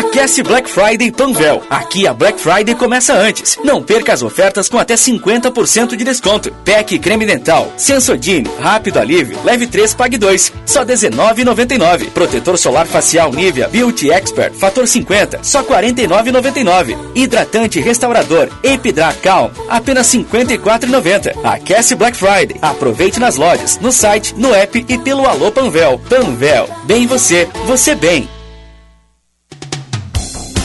[0.00, 1.62] Aquece Black Friday Panvel.
[1.68, 3.58] Aqui a Black Friday começa antes.
[3.62, 6.50] Não perca as ofertas com até 50% de desconto.
[6.64, 12.10] PEC creme dental, Sensodine, rápido alívio, leve 3, pague 2, só R$19,99.
[12.12, 16.96] Protetor solar facial Nivea Beauty Expert, fator 50, só R$49,99.
[17.14, 21.44] Hidratante restaurador Epidra Calm, apenas R$54,90.
[21.44, 22.56] Aquece Black Friday.
[22.62, 26.00] Aproveite nas lojas, no site, no app e pelo Alô Panvel.
[26.08, 28.39] Panvel, bem você, você bem.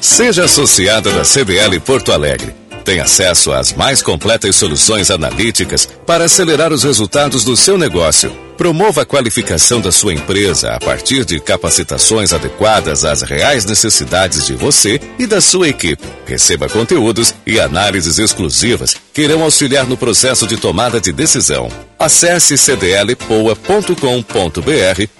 [0.00, 2.65] Seja associada da CDL Porto Alegre.
[2.86, 8.30] Tem acesso às mais completas soluções analíticas para acelerar os resultados do seu negócio.
[8.56, 14.54] Promova a qualificação da sua empresa a partir de capacitações adequadas às reais necessidades de
[14.54, 16.04] você e da sua equipe.
[16.24, 21.68] Receba conteúdos e análises exclusivas que irão auxiliar no processo de tomada de decisão.
[21.98, 23.96] Acesse cdlpoa.com.br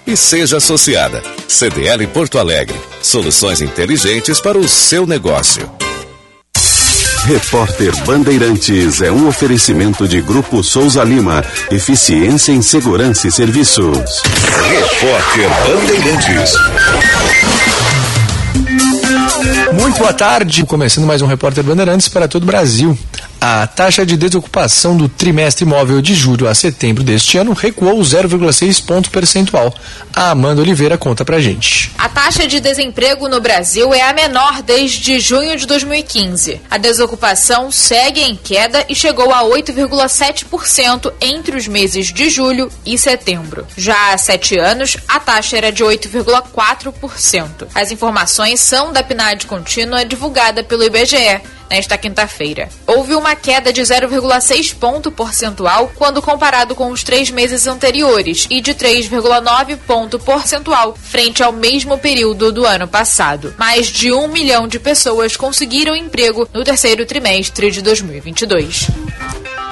[0.07, 1.21] e seja associada.
[1.49, 2.79] CDL Porto Alegre.
[3.03, 5.69] Soluções inteligentes para o seu negócio.
[7.27, 11.43] Repórter Bandeirantes é um oferecimento de Grupo Souza Lima.
[11.69, 14.21] Eficiência em Segurança e Serviços.
[14.69, 16.53] Repórter Bandeirantes.
[19.73, 22.97] Muito boa tarde, começando mais um Repórter Bandeirantes para todo o Brasil.
[23.39, 28.83] A taxa de desocupação do trimestre móvel de julho a setembro deste ano recuou 0,6
[28.83, 29.73] ponto percentual.
[30.13, 31.91] A Amanda Oliveira conta pra gente.
[31.97, 36.61] A taxa de desemprego no Brasil é a menor desde junho de 2015.
[36.69, 42.97] A desocupação segue em queda e chegou a 8,7% entre os meses de julho e
[42.97, 43.67] setembro.
[43.77, 47.67] Já há sete anos, a taxa era de 8,4%.
[47.75, 52.69] As informações são da PNAD contínua divulgada pelo IBGE nesta quinta-feira.
[52.85, 58.61] Houve uma queda de 0,6 ponto percentual quando comparado com os três meses anteriores e
[58.61, 63.53] de 3,9 ponto percentual frente ao mesmo período do ano passado.
[63.57, 68.87] Mais de um milhão de pessoas conseguiram emprego no terceiro trimestre de 2022.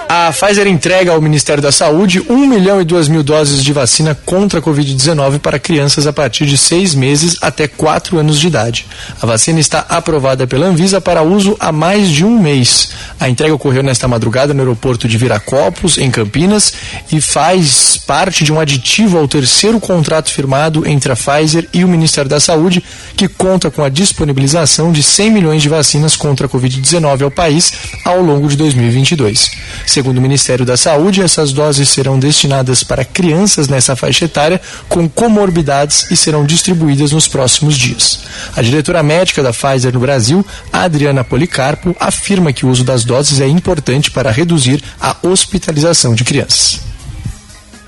[0.08, 4.14] A Pfizer entrega ao Ministério da Saúde 1 milhão e 2 mil doses de vacina
[4.14, 8.86] contra a Covid-19 para crianças a partir de seis meses até 4 anos de idade.
[9.20, 12.92] A vacina está aprovada pela Anvisa para uso há mais de um mês.
[13.20, 16.74] A entrega ocorreu nesta madrugada no aeroporto de Viracopos, em Campinas,
[17.12, 21.88] e faz parte de um aditivo ao terceiro contrato firmado entre a Pfizer e o
[21.88, 22.84] Ministério da Saúde,
[23.18, 27.74] que conta com a disponibilização de 100 milhões de vacinas contra a Covid-19 ao país
[28.06, 29.50] ao longo de 2022.
[29.96, 34.60] Segundo o Ministério da Saúde, essas doses serão destinadas para crianças nessa faixa etária
[34.90, 38.20] com comorbidades e serão distribuídas nos próximos dias.
[38.58, 43.40] A diretora médica da Pfizer no Brasil, Adriana Policarpo, afirma que o uso das doses
[43.40, 46.82] é importante para reduzir a hospitalização de crianças.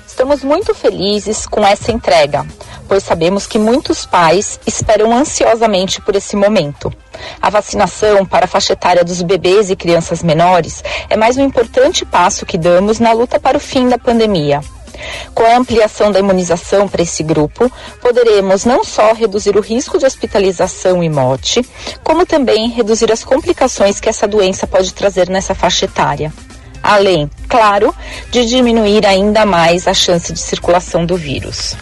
[0.06, 2.46] Estamos muito felizes com essa entrega,
[2.88, 6.92] pois sabemos que muitos pais esperam ansiosamente por esse momento.
[7.40, 12.04] A vacinação para a faixa etária dos bebês e crianças menores é mais um importante
[12.04, 14.60] passo que damos na luta para o fim da pandemia.
[15.34, 17.70] Com a ampliação da imunização para esse grupo,
[18.00, 21.64] poderemos não só reduzir o risco de hospitalização e morte,
[22.02, 26.32] como também reduzir as complicações que essa doença pode trazer nessa faixa etária
[26.82, 27.94] além, claro,
[28.30, 31.76] de diminuir ainda mais a chance de circulação do vírus.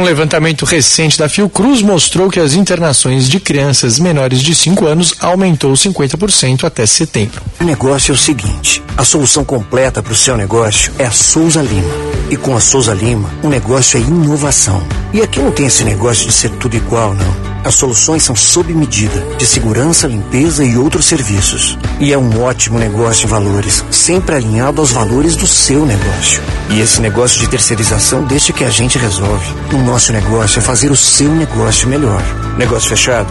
[0.00, 5.14] Um levantamento recente da Fiocruz mostrou que as internações de crianças menores de 5 anos
[5.20, 7.42] aumentou 50% até setembro.
[7.60, 11.60] O negócio é o seguinte: a solução completa para o seu negócio é a Souza
[11.60, 11.92] Lima.
[12.30, 14.82] E com a Souza Lima, o negócio é inovação.
[15.12, 17.50] E aqui não tem esse negócio de ser tudo igual, não.
[17.62, 21.76] As soluções são sob medida, de segurança, limpeza e outros serviços.
[21.98, 26.40] E é um ótimo negócio em valores, sempre alinhado aos valores do seu negócio.
[26.70, 29.54] E esse negócio de terceirização deixa que a gente resolve.
[29.90, 32.22] Nosso negócio é fazer o seu negócio melhor.
[32.56, 33.28] Negócio fechado?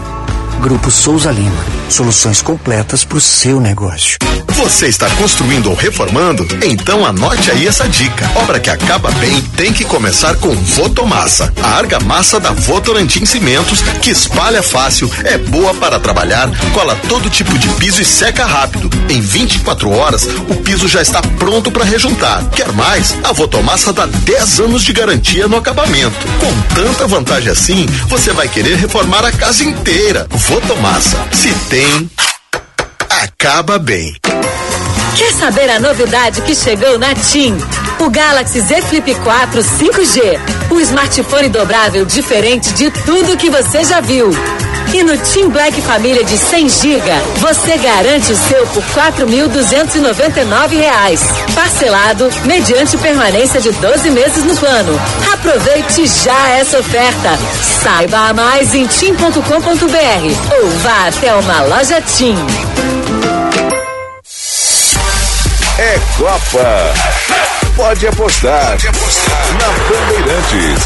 [0.60, 1.64] Grupo Souza Lima.
[1.88, 4.18] Soluções completas para o seu negócio.
[4.48, 6.46] Você está construindo ou reformando?
[6.62, 8.30] Então anote aí essa dica.
[8.36, 11.50] Obra que acaba bem tem que começar com Votomassa.
[11.62, 17.58] A argamassa da Votorantim Cimentos, que espalha fácil, é boa para trabalhar, cola todo tipo
[17.58, 18.90] de piso e seca rápido.
[19.08, 22.44] Em 24 horas, o piso já está pronto para rejuntar.
[22.50, 23.16] Quer mais?
[23.24, 26.26] A Votomassa dá 10 anos de garantia no acabamento.
[26.38, 30.26] Com tanta vantagem assim, você vai querer reformar a casa inteira.
[30.50, 31.16] Votomassa.
[31.32, 32.10] Se tem,
[33.08, 34.12] acaba bem.
[35.16, 37.56] Quer saber a novidade que chegou na TIM?
[38.00, 40.40] O Galaxy Z Flip 4 5G.
[40.72, 44.32] O smartphone dobrável diferente de tudo que você já viu.
[44.92, 47.00] E no Team Black Família de 100 GB,
[47.36, 55.00] você garante o seu por R$ 4.299, parcelado mediante permanência de 12 meses no plano.
[55.32, 57.38] Aproveite já essa oferta.
[57.82, 62.34] Saiba mais em tim.com.br ou vá até uma loja Tim.
[65.78, 66.92] É Copa.
[67.80, 68.76] Pode apostar.
[69.58, 70.84] Na Bandeirantes.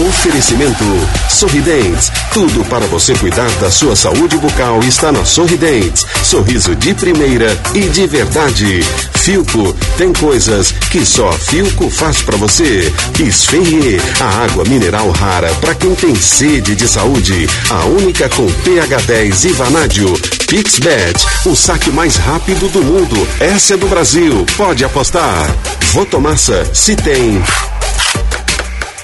[0.00, 0.84] Oferecimento
[1.30, 2.10] Sorridentes.
[2.32, 6.04] Tudo para você cuidar da sua saúde bucal está na Sorridentes.
[6.24, 8.82] Sorriso de primeira e de verdade.
[9.14, 12.92] Filco tem coisas que só Filco faz para você.
[13.20, 17.48] Esferrier, a água mineral rara para quem tem sede de saúde.
[17.70, 20.12] A única com pH 10 e vanádio.
[20.48, 23.28] Pixbet, o saque mais rápido do mundo.
[23.40, 24.44] Essa é do Brasil.
[24.56, 25.54] Pode apostar.
[25.92, 27.44] Votomassa, se tem.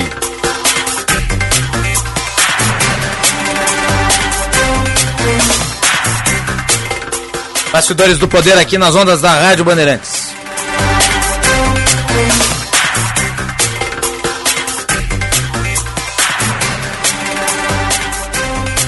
[7.71, 10.29] Bastidores do Poder aqui nas ondas da Rádio Bandeirantes.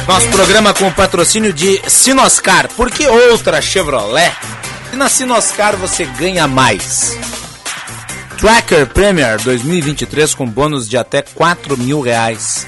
[0.08, 2.68] Nosso programa com o patrocínio de Sinoscar.
[2.76, 4.36] Por que outra Chevrolet?
[4.92, 7.18] E na Sinoscar você ganha mais.
[8.42, 12.66] Tracker Premier 2023 com bônus de até 4 mil reais.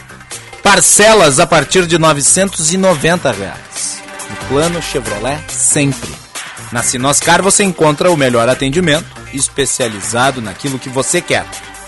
[0.62, 4.04] Parcelas a partir de 990 reais.
[4.30, 6.14] No plano Chevrolet sempre.
[6.72, 11.44] Na Sinoscar você encontra o melhor atendimento, especializado naquilo que você quer.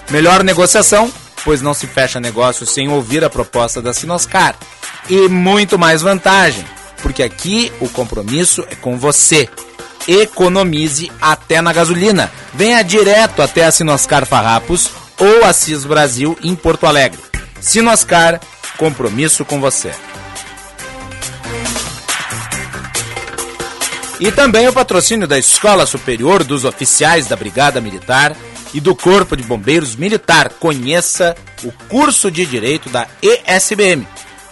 [0.10, 1.14] Melhor negociação,
[1.44, 4.56] pois não se fecha negócio sem ouvir a proposta da Sinoscar.
[5.08, 6.66] E muito mais vantagem,
[7.04, 9.48] porque aqui o compromisso é com você.
[10.08, 12.32] Economize até na gasolina.
[12.54, 17.20] Venha direto até a Sinoscar Farrapos ou a Cis Brasil em Porto Alegre.
[17.60, 18.40] Sinoscar,
[18.78, 19.92] compromisso com você.
[24.20, 28.36] E também o patrocínio da Escola Superior dos Oficiais da Brigada Militar
[28.74, 30.50] e do Corpo de Bombeiros Militar.
[30.60, 34.08] Conheça o curso de Direito da ESBM,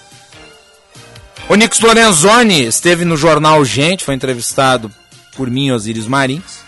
[1.49, 4.91] O Nix Lorenzoni esteve no jornal Gente, foi entrevistado
[5.37, 6.61] por mim, Osiris Marins.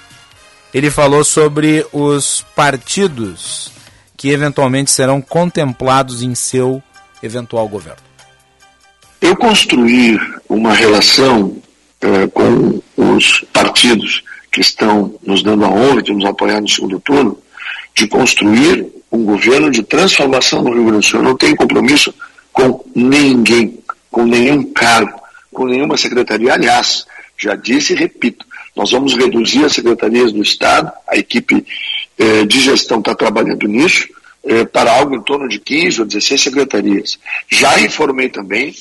[0.72, 3.72] Ele falou sobre os partidos
[4.16, 6.82] que eventualmente serão contemplados em seu
[7.22, 8.09] eventual governo.
[9.20, 10.18] Eu construir
[10.48, 11.56] uma relação
[12.00, 16.98] eh, com os partidos que estão nos dando a honra de nos apoiar no segundo
[17.00, 17.38] turno,
[17.94, 21.20] de construir um governo de transformação no Rio Grande do Sul.
[21.20, 22.14] Eu não tenho compromisso
[22.52, 23.78] com ninguém,
[24.10, 25.20] com nenhum cargo,
[25.52, 26.54] com nenhuma secretaria.
[26.54, 27.06] Aliás,
[27.36, 31.64] já disse e repito, nós vamos reduzir as secretarias do Estado, a equipe
[32.18, 34.08] eh, de gestão está trabalhando nisso,
[34.50, 37.20] eh, para algo em torno de 15 ou 16 secretarias.
[37.48, 38.74] Já informei também,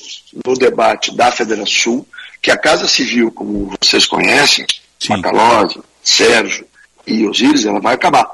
[0.44, 2.08] no debate da Federação Sul,
[2.41, 4.66] que a Casa Civil, como vocês conhecem,
[5.08, 6.66] Macalose, Sérgio
[7.06, 8.28] e Osíris, ela vai acabar.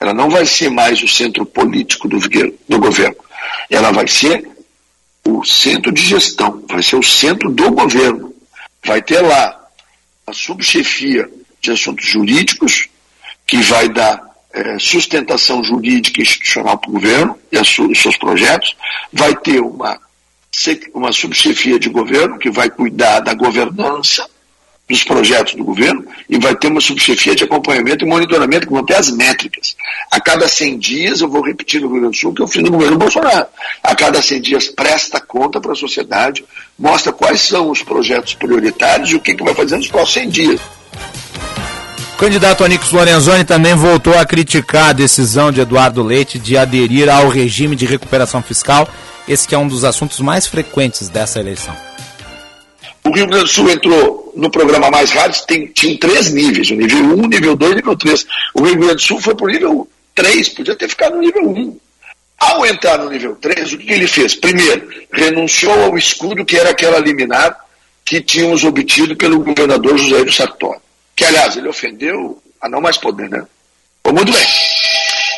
[0.00, 3.16] Ela não vai ser mais o centro político do, do governo.
[3.68, 4.48] Ela vai ser
[5.22, 8.34] o centro de gestão, vai ser o centro do governo.
[8.82, 9.68] Vai ter lá
[10.26, 11.28] a subchefia
[11.60, 12.88] de assuntos jurídicos,
[13.46, 18.76] que vai dar é, sustentação jurídica institucional para o governo e os seus projetos,
[19.12, 19.98] vai ter uma,
[20.94, 24.28] uma subchefia de governo que vai cuidar da governança
[24.90, 28.84] dos projetos do governo e vai ter uma subchefia de acompanhamento e monitoramento que vão
[28.84, 29.76] ter as métricas.
[30.10, 32.62] A cada 100 dias, eu vou repetir no Rio Grande do Sul que eu fiz
[32.62, 33.46] no governo Bolsonaro.
[33.84, 36.44] A cada 100 dias presta conta para a sociedade,
[36.76, 40.28] mostra quais são os projetos prioritários e o que, que vai fazer nos próximos 100
[40.28, 40.60] dias.
[42.20, 47.30] Candidato Onix Lorenzoni também voltou a criticar a decisão de Eduardo Leite de aderir ao
[47.30, 48.86] regime de recuperação fiscal,
[49.26, 51.74] esse que é um dos assuntos mais frequentes dessa eleição.
[53.02, 56.74] O Rio Grande do Sul entrou no programa Mais Rádio, tem, tinha três níveis, o
[56.74, 58.26] nível 1, nível 2 e nível 3.
[58.52, 61.48] O Rio Grande do Sul foi para o nível 3, podia ter ficado no nível
[61.48, 61.78] 1.
[62.38, 64.34] Ao entrar no nível 3, o que ele fez?
[64.34, 67.56] Primeiro, renunciou ao escudo que era aquela liminar
[68.04, 70.80] que tínhamos obtido pelo governador José do Sartori.
[71.20, 73.46] Que, aliás, ele ofendeu a não mais poder, né?
[74.02, 74.46] Foi muito bem.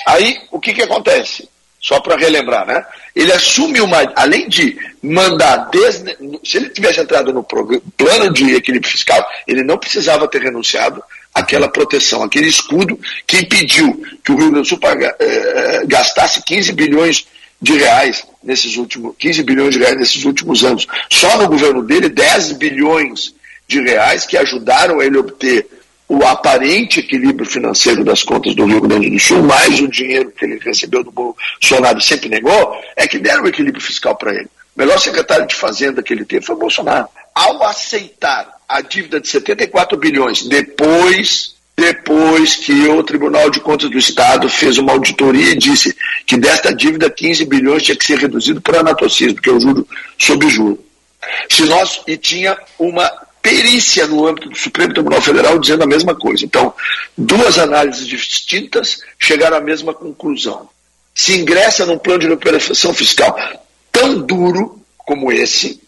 [0.06, 1.48] Aí, o que, que acontece?
[1.80, 2.86] Só para relembrar, né?
[3.16, 3.98] Ele assume uma.
[4.14, 5.70] Além de mandar.
[5.72, 11.02] Desne, se ele tivesse entrado no plano de equilíbrio fiscal, ele não precisava ter renunciado
[11.34, 12.96] àquela proteção, aquele escudo
[13.26, 17.26] que impediu que o Rio Grande do Sul paga, eh, gastasse 15 bilhões
[17.60, 20.86] de reais nesses últimos 15 bilhões de reais nesses últimos anos.
[21.10, 23.34] Só no governo dele, 10 bilhões
[23.72, 25.66] de reais que ajudaram ele a obter
[26.08, 30.44] o aparente equilíbrio financeiro das contas do Rio Grande do Sul, mais o dinheiro que
[30.44, 34.48] ele recebeu do Bolsonaro e sempre negou, é que deram o equilíbrio fiscal para ele.
[34.76, 37.08] O melhor secretário de Fazenda que ele teve foi o Bolsonaro.
[37.34, 43.96] Ao aceitar a dívida de 74 bilhões, depois, depois que o Tribunal de Contas do
[43.96, 45.96] Estado fez uma auditoria e disse
[46.26, 49.88] que desta dívida 15 bilhões tinha que ser reduzido por anatocismo, que é o juro
[50.18, 50.78] sob juro.
[51.48, 53.10] Se nós, e tinha uma
[53.42, 56.44] perícia no âmbito do Supremo Tribunal Federal dizendo a mesma coisa.
[56.44, 56.72] Então,
[57.18, 60.68] duas análises distintas chegaram à mesma conclusão.
[61.14, 63.36] Se ingressa num plano de recuperação fiscal
[63.90, 65.82] tão duro como esse,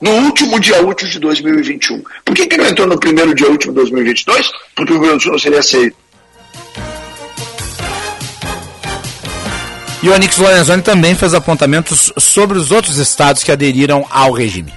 [0.00, 2.02] no último dia útil de 2021.
[2.24, 4.50] Por que, que não entrou no primeiro dia útil de 2022?
[4.74, 5.96] Porque o Grande do Sul não seria aceito.
[10.02, 14.72] E o Onix Lorenzoni também fez apontamentos sobre os outros estados que aderiram ao regime.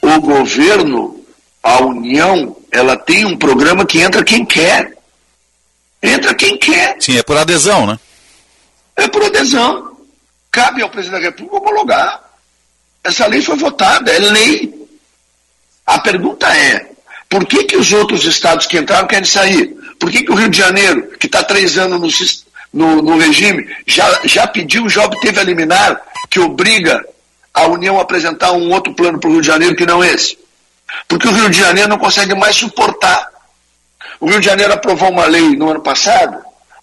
[0.00, 1.17] O governo
[1.62, 4.96] a União, ela tem um programa que entra quem quer.
[6.02, 6.96] Entra quem quer.
[7.00, 7.98] Sim, é por adesão, né?
[8.96, 9.96] É por adesão.
[10.50, 12.22] Cabe ao presidente da República homologar.
[13.02, 14.88] Essa lei foi votada, é lei.
[15.86, 16.90] A pergunta é,
[17.28, 19.74] por que, que os outros estados que entraram querem sair?
[19.98, 21.98] Por que, que o Rio de Janeiro, que está três anos
[22.72, 27.04] no, no, no, regime, já, já pediu, já obteve a liminar que obriga
[27.52, 30.38] a União a apresentar um outro plano para o Rio de Janeiro que não esse?
[31.06, 33.28] Porque o Rio de Janeiro não consegue mais suportar.
[34.20, 36.38] O Rio de Janeiro aprovou uma lei no ano passado,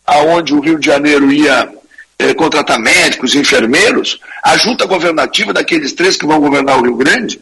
[0.06, 1.72] aonde o Rio de Janeiro ia
[2.18, 7.41] eh, contratar médicos, enfermeiros, a junta governativa daqueles três que vão governar o Rio Grande,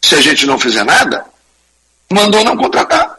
[0.00, 1.24] se a gente não fizer nada,
[2.10, 3.16] mandou não contratar.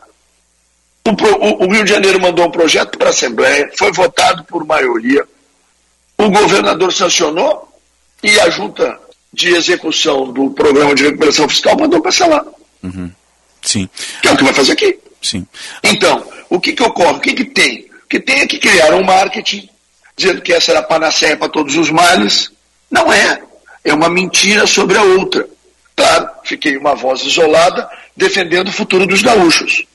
[1.06, 4.66] O, o, o Rio de Janeiro mandou um projeto para a Assembleia, foi votado por
[4.66, 5.26] maioria,
[6.18, 7.68] o governador sancionou
[8.22, 9.00] e a junta
[9.32, 12.46] de execução do programa de recuperação fiscal mandou cancelar.
[12.84, 13.12] Uhum.
[13.62, 13.90] Sim.
[14.22, 15.00] Que é o que vai fazer aqui.
[15.22, 15.48] Sim.
[15.82, 17.18] Então, o que, que ocorre?
[17.18, 17.90] O que, que tem?
[18.06, 19.70] O que tem é que criaram um marketing
[20.16, 22.52] dizendo que essa era a panaceia para todos os males.
[22.92, 23.42] Não é.
[23.84, 25.48] É uma mentira sobre a outra.
[25.96, 29.86] Claro, fiquei uma voz isolada defendendo o futuro dos gaúchos.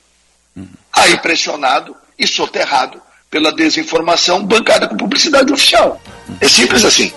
[0.57, 0.67] Uhum.
[0.93, 3.01] Aí pressionado e soterrado
[3.31, 6.01] pela desinformação bancada com publicidade oficial.
[6.41, 7.13] É simples assim.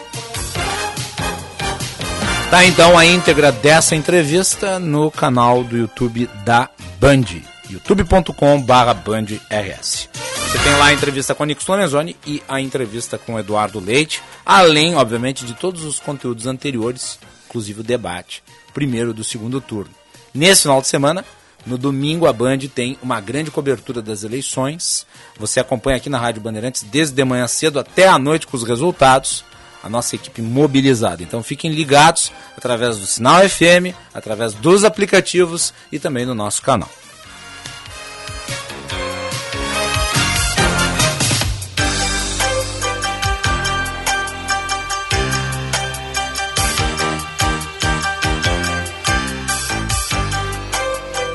[2.51, 6.69] Tá então a íntegra dessa entrevista no canal do YouTube da
[6.99, 7.23] Band,
[7.69, 10.09] youtube.com/bandrs.
[10.09, 14.97] Você tem lá a entrevista com Nico Lorenzoni e a entrevista com Eduardo Leite, além,
[14.97, 17.17] obviamente, de todos os conteúdos anteriores,
[17.47, 19.91] inclusive o debate, primeiro do segundo turno.
[20.33, 21.23] Nesse final de semana,
[21.65, 25.07] no domingo, a Band tem uma grande cobertura das eleições.
[25.39, 28.63] Você acompanha aqui na Rádio Bandeirantes desde de manhã cedo até a noite com os
[28.63, 29.45] resultados
[29.83, 31.23] a nossa equipe mobilizada.
[31.23, 36.89] Então fiquem ligados através do Sinal FM, através dos aplicativos e também no nosso canal.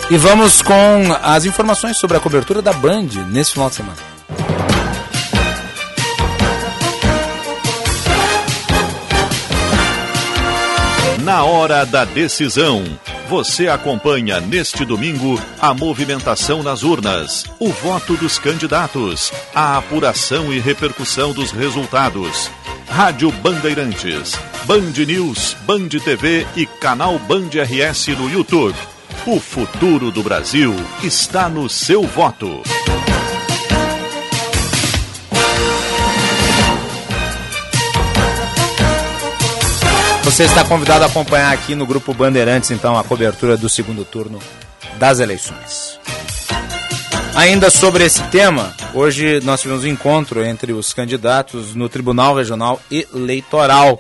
[0.09, 0.73] E vamos com
[1.21, 4.16] as informações sobre a cobertura da Band nesse final de semana.
[11.27, 12.85] Na hora da decisão,
[13.29, 20.61] você acompanha neste domingo a movimentação nas urnas, o voto dos candidatos, a apuração e
[20.61, 22.49] repercussão dos resultados.
[22.89, 28.79] Rádio Bandeirantes, Band News, Band TV e canal Band RS no YouTube.
[29.27, 32.63] O futuro do Brasil está no seu voto.
[40.37, 44.39] Você está convidado a acompanhar aqui no Grupo Bandeirantes, então, a cobertura do segundo turno
[44.99, 45.99] das eleições.
[47.35, 52.79] Ainda sobre esse tema, hoje nós tivemos um encontro entre os candidatos no Tribunal Regional
[52.91, 53.99] Eleitoral.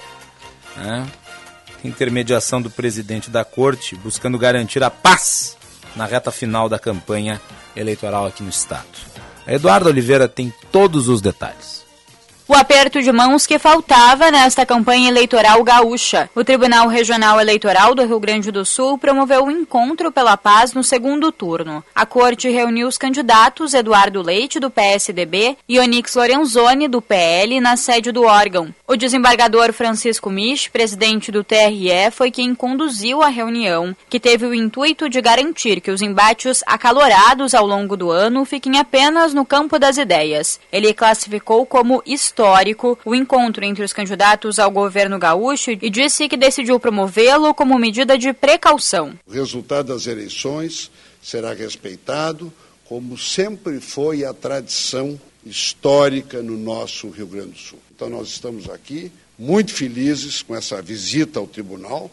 [0.77, 1.07] Né?
[1.83, 5.57] intermediação do presidente da corte, buscando garantir a paz
[5.97, 7.41] na reta final da campanha
[7.75, 8.85] eleitoral aqui no estado.
[9.47, 11.86] Eduardo Oliveira tem todos os detalhes.
[12.49, 16.31] O aperto de mãos que faltava nesta campanha eleitoral gaúcha.
[16.33, 20.73] O Tribunal Regional Eleitoral do Rio Grande do Sul promoveu o um encontro pela paz
[20.73, 21.83] no segundo turno.
[21.93, 27.77] A corte reuniu os candidatos Eduardo Leite, do PSDB, e Onix Lorenzoni, do PL, na
[27.77, 28.73] sede do órgão.
[28.87, 34.55] O desembargador Francisco Mich, presidente do TRE, foi quem conduziu a reunião, que teve o
[34.55, 39.81] intuito de garantir que os embates acalorados ao longo do ano fiquem apenas no campo
[39.81, 40.61] das ideias.
[40.71, 46.29] Ele classificou como histórico histórico o encontro entre os candidatos ao governo gaúcho e disse
[46.29, 49.19] que decidiu promovê-lo como medida de precaução.
[49.27, 50.91] O resultado das eleições
[51.23, 52.53] será respeitado,
[52.85, 57.79] como sempre foi a tradição histórica no nosso Rio Grande do Sul.
[57.95, 62.11] Então, nós estamos aqui muito felizes com essa visita ao tribunal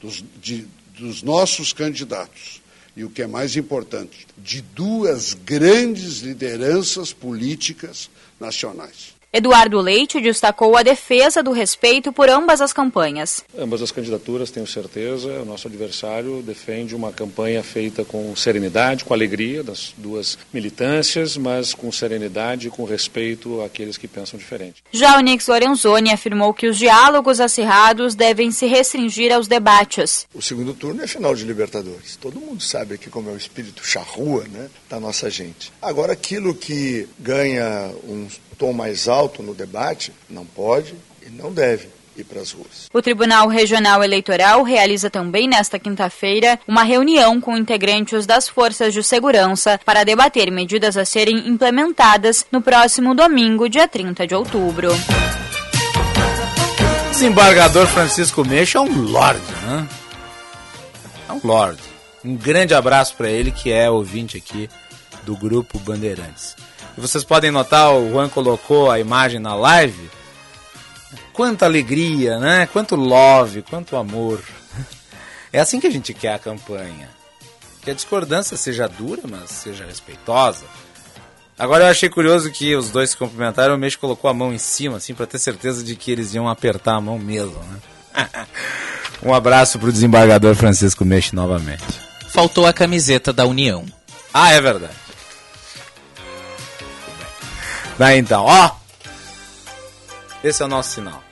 [0.00, 2.62] dos, de, dos nossos candidatos.
[2.96, 9.13] E o que é mais importante, de duas grandes lideranças políticas nacionais.
[9.36, 13.42] Eduardo Leite destacou a defesa do respeito por ambas as campanhas.
[13.58, 19.12] Ambas as candidaturas, tenho certeza, o nosso adversário defende uma campanha feita com serenidade, com
[19.12, 24.84] alegria das duas militâncias, mas com serenidade e com respeito àqueles que pensam diferente.
[24.92, 30.28] Já o Nix Lorenzoni afirmou que os diálogos acirrados devem se restringir aos debates.
[30.32, 32.14] O segundo turno é final de Libertadores.
[32.20, 35.72] Todo mundo sabe aqui como é o espírito charrua né, da nossa gente.
[35.82, 40.94] Agora, aquilo que ganha um tom mais alto no debate, não pode
[41.26, 42.88] e não deve ir para as ruas.
[42.92, 49.02] O Tribunal Regional Eleitoral realiza também nesta quinta-feira uma reunião com integrantes das forças de
[49.02, 54.90] segurança para debater medidas a serem implementadas no próximo domingo, dia 30 de outubro.
[57.06, 59.88] O desembargador Francisco Meixa é um lord, né?
[61.28, 61.78] É um lord.
[62.24, 64.68] Um grande abraço para ele que é ouvinte aqui
[65.24, 66.56] do grupo Bandeirantes.
[66.96, 70.10] E vocês podem notar, o Juan colocou a imagem na live.
[71.32, 72.66] Quanta alegria, né?
[72.72, 74.40] Quanto love, quanto amor.
[75.52, 77.08] É assim que a gente quer a campanha.
[77.82, 80.64] Que a discordância seja dura, mas seja respeitosa.
[81.58, 84.58] Agora eu achei curioso que os dois se cumprimentaram, o Meixo colocou a mão em
[84.58, 88.26] cima, assim, para ter certeza de que eles iam apertar a mão mesmo, né?
[89.22, 91.84] um abraço pro desembargador Francisco Meixo novamente.
[92.28, 93.84] Faltou a camiseta da União.
[94.32, 95.03] Ah, é verdade.
[97.98, 98.70] Daí então, ó.
[100.42, 101.22] Esse é o nosso sinal.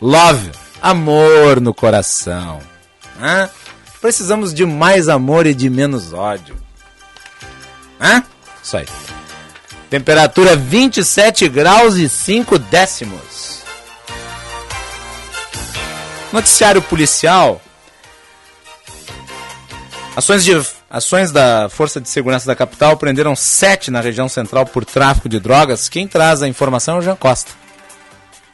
[0.00, 0.50] Love,
[0.82, 2.60] amor no coração.
[3.20, 3.48] Hã?
[4.00, 6.56] Precisamos de mais amor e de menos ódio.
[8.00, 8.22] Hã?
[8.62, 8.86] Isso aí.
[9.88, 13.62] Temperatura 27 graus e 5 décimos.
[16.32, 17.62] Noticiário policial.
[20.16, 20.60] Ações, de,
[20.94, 25.40] ações da Força de Segurança da capital prenderam sete na região central por tráfico de
[25.40, 25.88] drogas.
[25.88, 27.50] Quem traz a informação é o Jean Costa.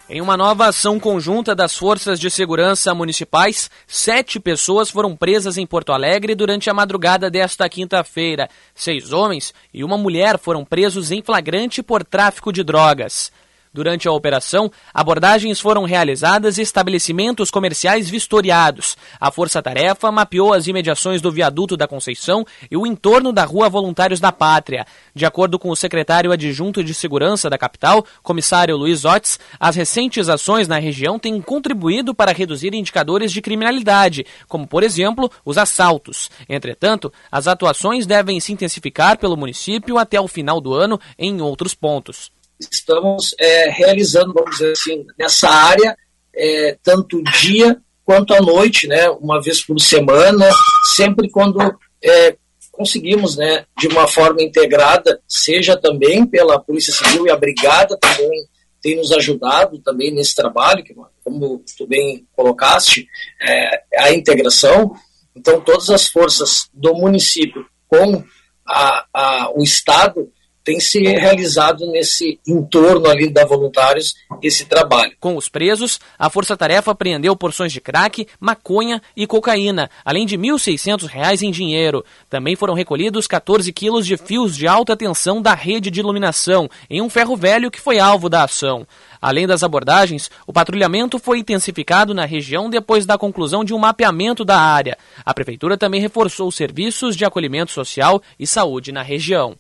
[0.09, 5.67] Em uma nova ação conjunta das forças de segurança municipais, sete pessoas foram presas em
[5.67, 8.49] Porto Alegre durante a madrugada desta quinta-feira.
[8.75, 13.31] Seis homens e uma mulher foram presos em flagrante por tráfico de drogas.
[13.73, 18.97] Durante a operação, abordagens foram realizadas e estabelecimentos comerciais vistoriados.
[19.21, 23.69] A Força Tarefa mapeou as imediações do viaduto da Conceição e o entorno da Rua
[23.69, 24.85] Voluntários da Pátria.
[25.15, 30.29] De acordo com o secretário adjunto de Segurança da capital, comissário Luiz Otis, as recentes
[30.29, 36.29] ações na região têm contribuído para reduzir indicadores de criminalidade, como, por exemplo, os assaltos.
[36.49, 41.73] Entretanto, as atuações devem se intensificar pelo município até o final do ano em outros
[41.73, 42.33] pontos
[42.71, 45.97] estamos é, realizando, vamos dizer assim, nessa área,
[46.35, 50.49] é, tanto dia quanto à noite, né, uma vez por semana,
[50.95, 51.61] sempre quando
[52.03, 52.37] é,
[52.73, 58.49] conseguimos, né, de uma forma integrada, seja também pela Polícia Civil e a Brigada também
[58.83, 63.07] tem nos ajudado também nesse trabalho, que, como tu bem colocaste,
[63.43, 64.95] é, a integração.
[65.37, 68.25] Então, todas as forças do município com
[68.67, 70.33] a, a, o Estado
[70.65, 75.13] tem se realizado nesse entorno ali da voluntários esse trabalho.
[75.19, 80.37] Com os presos, a Força Tarefa apreendeu porções de crack, maconha e cocaína, além de
[80.37, 82.05] R$ 1.600 em dinheiro.
[82.29, 87.01] Também foram recolhidos 14 quilos de fios de alta tensão da rede de iluminação em
[87.01, 88.87] um ferro velho que foi alvo da ação.
[89.21, 94.45] Além das abordagens, o patrulhamento foi intensificado na região depois da conclusão de um mapeamento
[94.45, 94.97] da área.
[95.25, 99.57] A Prefeitura também reforçou os serviços de acolhimento social e saúde na região.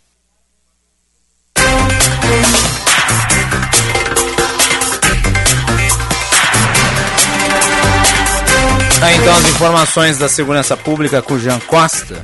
[9.02, 12.22] Aí então as informações da segurança pública com o Jean Costa.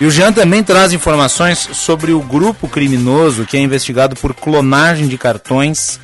[0.00, 5.06] E o Jean também traz informações sobre o grupo criminoso que é investigado por clonagem
[5.06, 6.00] de cartões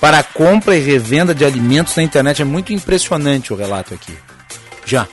[0.00, 2.42] para compra e revenda de alimentos na internet.
[2.42, 4.12] É muito impressionante o relato aqui.
[4.84, 5.06] Já.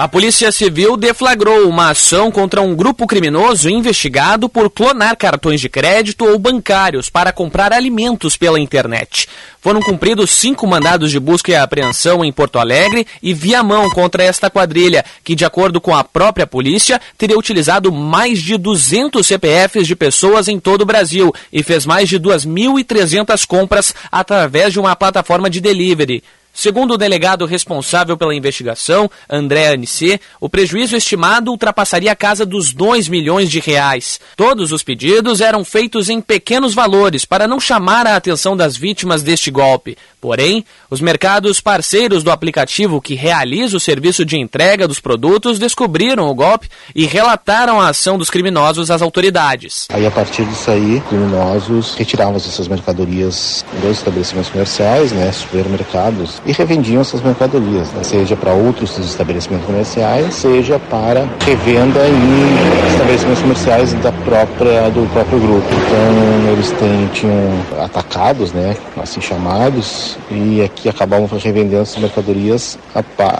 [0.00, 5.68] A Polícia Civil deflagrou uma ação contra um grupo criminoso investigado por clonar cartões de
[5.68, 9.28] crédito ou bancários para comprar alimentos pela internet.
[9.60, 14.22] Foram cumpridos cinco mandados de busca e apreensão em Porto Alegre e via mão contra
[14.24, 19.86] esta quadrilha, que, de acordo com a própria polícia, teria utilizado mais de 200 CPFs
[19.86, 24.96] de pessoas em todo o Brasil e fez mais de 2.300 compras através de uma
[24.96, 26.22] plataforma de delivery.
[26.60, 32.74] Segundo o delegado responsável pela investigação, André Anicê, o prejuízo estimado ultrapassaria a casa dos
[32.74, 34.20] 2 milhões de reais.
[34.36, 39.22] Todos os pedidos eram feitos em pequenos valores para não chamar a atenção das vítimas
[39.22, 39.96] deste golpe.
[40.20, 46.28] Porém, os mercados parceiros do aplicativo que realiza o serviço de entrega dos produtos descobriram
[46.28, 49.86] o golpe e relataram a ação dos criminosos às autoridades.
[49.90, 56.52] Aí, a partir disso aí, criminosos retiravam essas mercadorias dos estabelecimentos comerciais, né, supermercados, e
[56.52, 63.92] revendiam essas mercadorias, né, seja para outros estabelecimentos comerciais, seja para revenda em estabelecimentos comerciais
[63.94, 65.66] da própria, do próprio grupo.
[65.70, 72.78] Então, eles têm, tinham atacados, né, assim chamados, e aqui acabavam revendendo essas mercadorias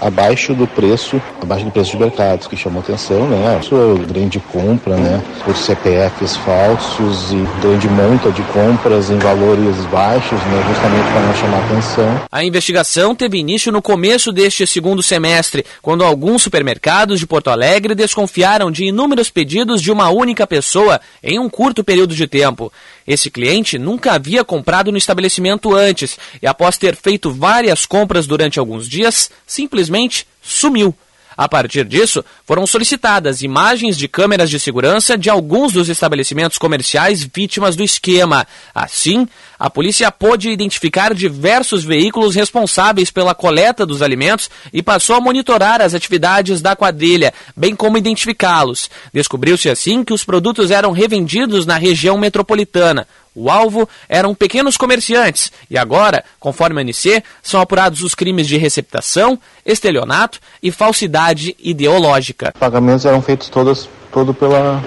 [0.01, 3.57] abaixo do preço, abaixo do preço de mercado, que chamou atenção, né?
[3.59, 5.21] A sua grande compra, né?
[5.43, 10.63] Por CPFs falsos e grande monta de compras em valores baixos, né?
[10.67, 12.21] Justamente para não chamar atenção.
[12.31, 17.95] A investigação teve início no começo deste segundo semestre, quando alguns supermercados de Porto Alegre
[17.95, 22.71] desconfiaram de inúmeros pedidos de uma única pessoa em um curto período de tempo.
[23.07, 28.59] Esse cliente nunca havia comprado no estabelecimento antes e, após ter feito várias compras durante
[28.59, 30.95] alguns dias, simplesmente sumiu.
[31.37, 37.23] A partir disso, foram solicitadas imagens de câmeras de segurança de alguns dos estabelecimentos comerciais
[37.23, 38.45] vítimas do esquema.
[38.75, 45.21] Assim, a polícia pôde identificar diversos veículos responsáveis pela coleta dos alimentos e passou a
[45.21, 48.89] monitorar as atividades da quadrilha, bem como identificá-los.
[49.13, 53.07] Descobriu-se assim que os produtos eram revendidos na região metropolitana.
[53.33, 58.57] O alvo eram pequenos comerciantes e agora, conforme a ANC, são apurados os crimes de
[58.57, 62.53] receptação, estelionato e falsidade ideológica.
[62.59, 64.83] Pagamentos eram feitos todos todo pela,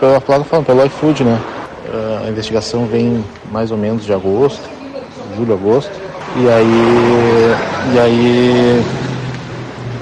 [0.00, 1.38] pela plataforma, pelo iFood, né?
[2.24, 4.62] A investigação vem mais ou menos de agosto,
[5.36, 5.92] julho, agosto.
[6.36, 7.54] E aí,
[7.94, 8.84] e aí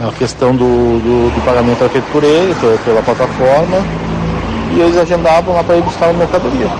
[0.08, 2.54] a questão do, do, do pagamento era feito por ele,
[2.84, 3.78] pela plataforma,
[4.76, 6.70] e eles agendavam lá para ir buscar a mercadoria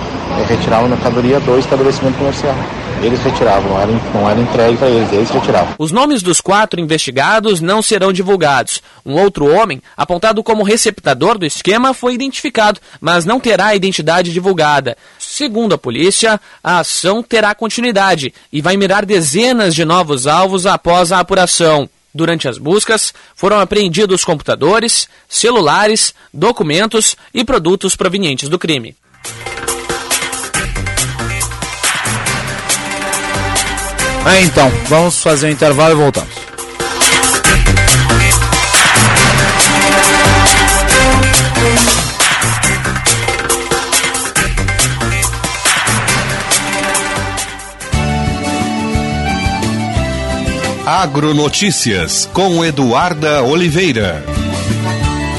[0.45, 2.55] retiravam mercadoria do estabelecimento comercial.
[3.01, 5.73] Eles retiravam, não era, não era entregue para eles, eles retiravam.
[5.79, 8.81] Os nomes dos quatro investigados não serão divulgados.
[9.03, 14.31] Um outro homem, apontado como receptador do esquema, foi identificado, mas não terá a identidade
[14.31, 14.95] divulgada.
[15.17, 21.11] Segundo a polícia, a ação terá continuidade e vai mirar dezenas de novos alvos após
[21.11, 21.89] a apuração.
[22.13, 28.95] Durante as buscas, foram apreendidos computadores, celulares, documentos e produtos provenientes do crime.
[34.23, 36.51] Ah, então, vamos fazer um intervalo e voltamos.
[50.85, 54.23] Agronotícias com Eduarda Oliveira.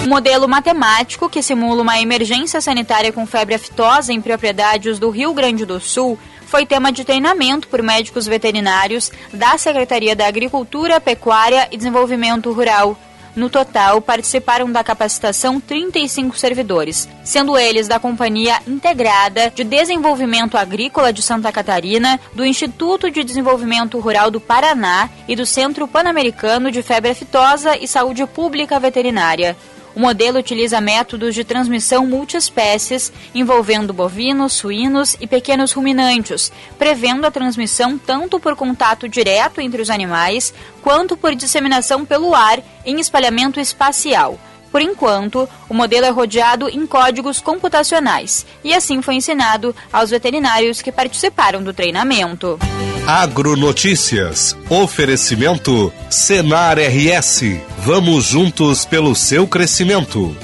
[0.05, 5.33] Um modelo matemático que simula uma emergência sanitária com febre aftosa em propriedades do Rio
[5.33, 6.19] Grande do Sul
[6.53, 12.95] foi tema de treinamento por médicos veterinários da Secretaria da Agricultura, Pecuária e Desenvolvimento Rural.
[13.35, 21.11] No total, participaram da capacitação 35 servidores, sendo eles da Companhia Integrada de Desenvolvimento Agrícola
[21.11, 26.83] de Santa Catarina, do Instituto de Desenvolvimento Rural do Paraná e do Centro Pan-Americano de
[26.83, 29.57] Febre Aftosa e Saúde Pública Veterinária.
[29.95, 37.31] O modelo utiliza métodos de transmissão multiespécies, envolvendo bovinos, suínos e pequenos ruminantes, prevendo a
[37.31, 43.61] transmissão tanto por contato direto entre os animais, quanto por disseminação pelo ar em espalhamento
[43.61, 44.39] espacial.
[44.73, 50.81] Por enquanto, o modelo é rodeado em códigos computacionais e assim foi ensinado aos veterinários
[50.81, 52.59] que participaram do treinamento.
[53.07, 54.57] Agronotícias.
[54.71, 57.43] Oferecimento Senar RS.
[57.79, 60.35] Vamos juntos pelo seu crescimento.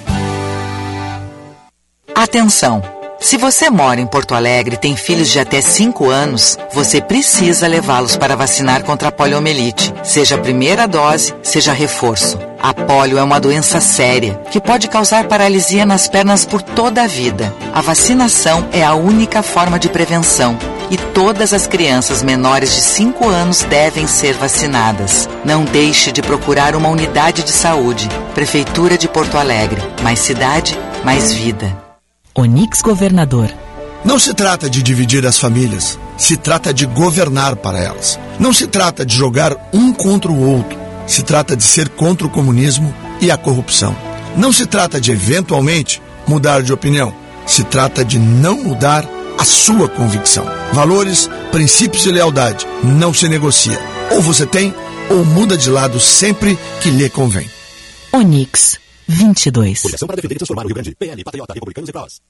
[2.15, 2.83] Atenção!
[3.21, 7.67] Se você mora em Porto Alegre e tem filhos de até 5 anos, você precisa
[7.67, 12.39] levá-los para vacinar contra a poliomielite, seja a primeira dose, seja reforço.
[12.61, 17.07] A polio é uma doença séria que pode causar paralisia nas pernas por toda a
[17.07, 17.55] vida.
[17.73, 20.59] A vacinação é a única forma de prevenção
[20.91, 25.29] e todas as crianças menores de 5 anos devem ser vacinadas.
[25.45, 28.09] Não deixe de procurar uma unidade de saúde.
[28.35, 29.83] Prefeitura de Porto Alegre.
[30.03, 31.77] Mais cidade, mais vida.
[32.35, 33.49] Onix Governador.
[34.05, 38.19] Não se trata de dividir as famílias, se trata de governar para elas.
[38.39, 40.79] Não se trata de jogar um contra o outro,
[41.09, 43.97] se trata de ser contra o comunismo e a corrupção.
[44.37, 47.13] Não se trata de, eventualmente, mudar de opinião,
[47.47, 49.09] se trata de não mudar
[49.39, 50.45] a sua convicção.
[50.73, 53.81] Valores, princípios e lealdade não se negocia.
[54.13, 54.75] Ou você tem,
[55.11, 57.51] ou muda de lado sempre que lhe convém.
[58.13, 58.79] Onix
[59.09, 59.81] 22.
[59.81, 60.95] Coligação para defender e transformar o Rio Grande.
[60.95, 62.21] PL, Patriota, Republicanos e Prós.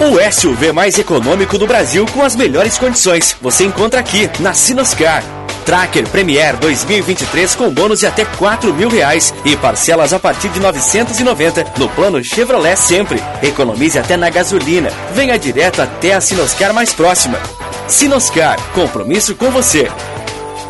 [0.00, 3.36] O SUV mais econômico do Brasil com as melhores condições.
[3.42, 5.22] Você encontra aqui, na Sinoscar.
[5.66, 10.58] Tracker Premier 2023 com bônus de até 4 mil reais e parcelas a partir de
[10.58, 13.22] 990 no plano Chevrolet Sempre.
[13.42, 14.90] Economize até na gasolina.
[15.12, 17.38] Venha direto até a Sinoscar mais próxima.
[17.86, 19.86] Sinoscar, compromisso com você.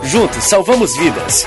[0.02, 1.46] Juntos salvamos vidas.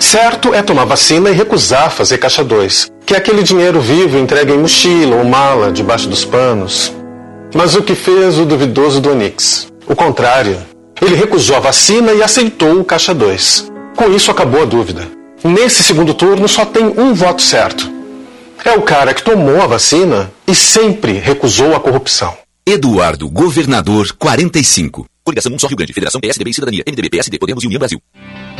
[0.00, 4.52] Certo é tomar vacina e recusar fazer caixa 2, que é aquele dinheiro vivo entregue
[4.52, 6.92] em mochila ou mala debaixo dos panos.
[7.54, 9.68] Mas o que fez o duvidoso do Onix?
[9.86, 10.58] O contrário.
[11.00, 13.70] Ele recusou a vacina e aceitou o caixa 2.
[13.94, 15.06] Com isso acabou a dúvida.
[15.44, 17.90] Nesse segundo turno só tem um voto certo.
[18.64, 22.34] É o cara que tomou a vacina e sempre recusou a corrupção.
[22.66, 25.09] Eduardo Governador 45.
[25.30, 28.02] Coligação 1 Só Rio Grande, Federação PSDB e Cidadania, MDB, PSD, Podemos e União Brasil.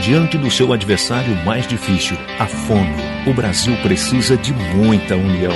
[0.00, 2.94] Diante do seu adversário mais difícil, a fome,
[3.26, 5.52] o Brasil precisa de muita união.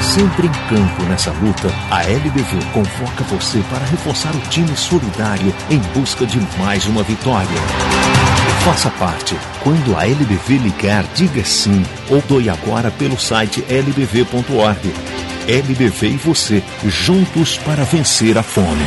[0.00, 5.78] Sempre em campo nessa luta, a LBV convoca você para reforçar o time solidário em
[5.92, 7.48] busca de mais uma vitória.
[8.64, 9.36] Faça parte.
[9.60, 14.94] Quando a LBV ligar, diga sim ou doe agora pelo site lbv.org.
[15.48, 18.86] LBV e você, juntos para vencer a fome.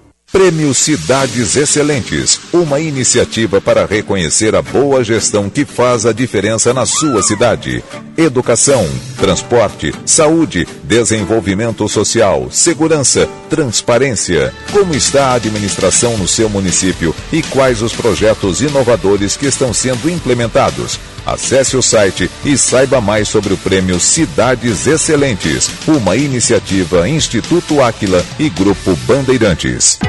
[0.31, 6.85] Prêmio Cidades Excelentes, uma iniciativa para reconhecer a boa gestão que faz a diferença na
[6.85, 7.83] sua cidade.
[8.17, 8.87] Educação,
[9.17, 14.53] transporte, saúde, desenvolvimento social, segurança, transparência.
[14.71, 20.09] Como está a administração no seu município e quais os projetos inovadores que estão sendo
[20.09, 20.97] implementados?
[21.25, 28.23] Acesse o site e saiba mais sobre o prêmio Cidades Excelentes, uma iniciativa Instituto Áquila
[28.39, 29.99] e Grupo Bandeirantes.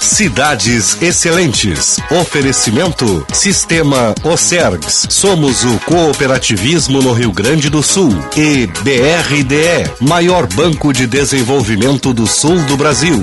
[0.00, 1.98] Cidades Excelentes.
[2.10, 5.06] Oferecimento Sistema Ocergs.
[5.08, 8.10] Somos o cooperativismo no Rio Grande do Sul.
[8.36, 13.22] E BRDE, maior banco de desenvolvimento do sul do Brasil.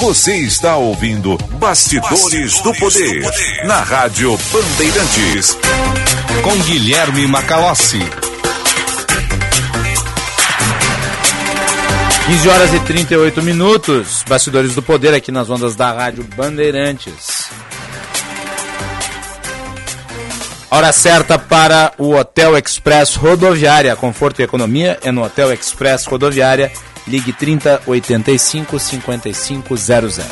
[0.00, 5.58] Você está ouvindo Bastidores, Bastidores do, poder, do Poder na Rádio Bandeirantes.
[6.42, 7.98] Com Guilherme Macalossi.
[12.26, 14.24] 15 horas e 38 minutos.
[14.28, 17.48] Bastidores do Poder aqui nas ondas da Rádio Bandeirantes.
[20.70, 23.96] Hora certa para o Hotel Express Rodoviária.
[23.96, 26.70] Conforto e economia é no Hotel Express Rodoviária.
[27.08, 30.24] Ligue 30 85 5500.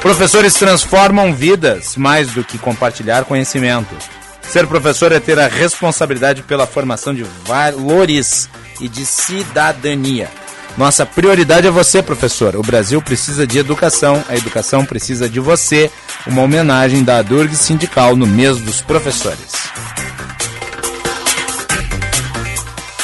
[0.00, 3.94] Professores transformam vidas mais do que compartilhar conhecimento.
[4.42, 8.48] Ser professor é ter a responsabilidade pela formação de valores
[8.80, 10.30] e de cidadania.
[10.78, 12.56] Nossa prioridade é você, professor.
[12.56, 15.90] O Brasil precisa de educação, a educação precisa de você.
[16.26, 19.52] Uma homenagem da Durg Sindical no mês dos professores.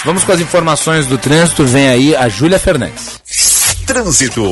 [0.04, 1.64] Vamos com as informações do trânsito.
[1.64, 3.20] Vem aí a Júlia Fernandes.
[3.86, 4.44] Trânsito.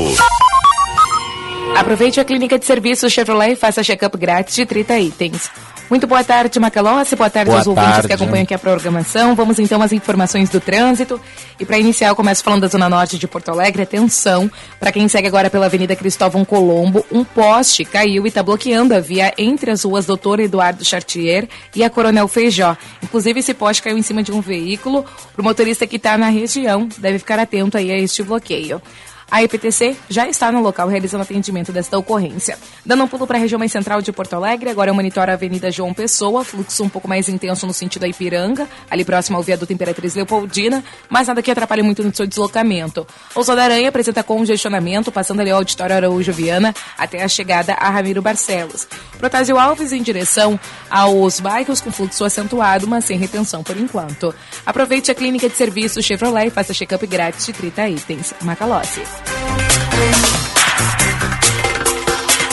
[1.75, 5.49] Aproveite a clínica de serviços Chevrolet e faça check-up grátis de 30 itens.
[5.89, 7.15] Muito boa tarde, Macalossi.
[7.15, 8.07] Boa tarde Boa aos ouvintes tarde.
[8.07, 9.35] que acompanham aqui a programação.
[9.35, 11.19] Vamos então às informações do trânsito.
[11.59, 13.83] E para iniciar, eu começo falando da Zona Norte de Porto Alegre.
[13.83, 18.95] Atenção, para quem segue agora pela Avenida Cristóvão Colombo, um poste caiu e está bloqueando
[18.95, 22.77] a via entre as ruas Doutor Eduardo Chartier e a Coronel Feijó.
[23.03, 25.03] Inclusive, esse poste caiu em cima de um veículo.
[25.03, 28.81] Para o motorista que está na região, deve ficar atento aí a este bloqueio.
[29.29, 32.57] A EPTC já está no local realizando atendimento desta ocorrência.
[32.85, 35.33] Dando um pulo para a região mais central de Porto Alegre, agora eu monitoro a
[35.33, 39.43] Avenida João Pessoa, fluxo um pouco mais intenso no sentido da Ipiranga, ali próximo ao
[39.43, 43.07] viaduto Imperatriz Leopoldina, mas nada que atrapalhe muito no seu deslocamento.
[43.33, 47.89] Ousa da Aranha apresenta congestionamento, passando ali ao Auditório Araújo Viana até a chegada a
[47.89, 48.87] Ramiro Barcelos.
[49.17, 50.59] Protásio Alves em direção
[50.89, 54.33] aos bairros com fluxo acentuado, mas sem retenção por enquanto.
[54.65, 58.33] Aproveite a clínica de serviços Chevrolet e faça check-up grátis de 30 itens.
[58.41, 59.01] Macalossi.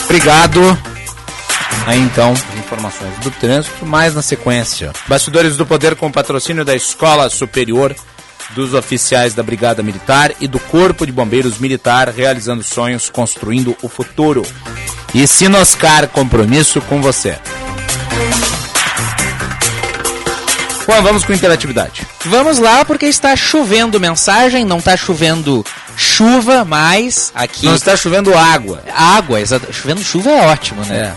[0.05, 0.77] Obrigado.
[1.87, 4.91] Aí então, informações do trânsito, mais na sequência.
[5.07, 7.95] Bastidores do Poder com patrocínio da Escola Superior
[8.55, 13.87] dos Oficiais da Brigada Militar e do Corpo de Bombeiros Militar, realizando sonhos, construindo o
[13.87, 14.45] futuro.
[15.13, 17.37] E Sinoscar, compromisso com você.
[20.87, 22.05] Bom, vamos com interatividade.
[22.25, 25.65] Vamos lá, porque está chovendo mensagem, não está chovendo
[26.01, 27.65] chuva, mas aqui.
[27.65, 28.83] Não está chovendo água.
[28.91, 29.71] Água, exato.
[29.71, 31.15] Chovendo chuva é ótimo, né?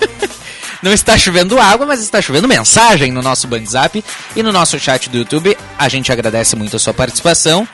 [0.80, 4.02] Não está chovendo água, mas está chovendo mensagem no nosso WhatsApp
[4.36, 5.58] e no nosso chat do YouTube.
[5.76, 7.66] A gente agradece muito a sua participação.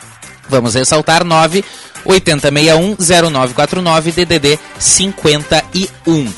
[0.49, 1.63] Vamos ressaltar 9
[2.05, 6.33] 8061 0949 DDD 51.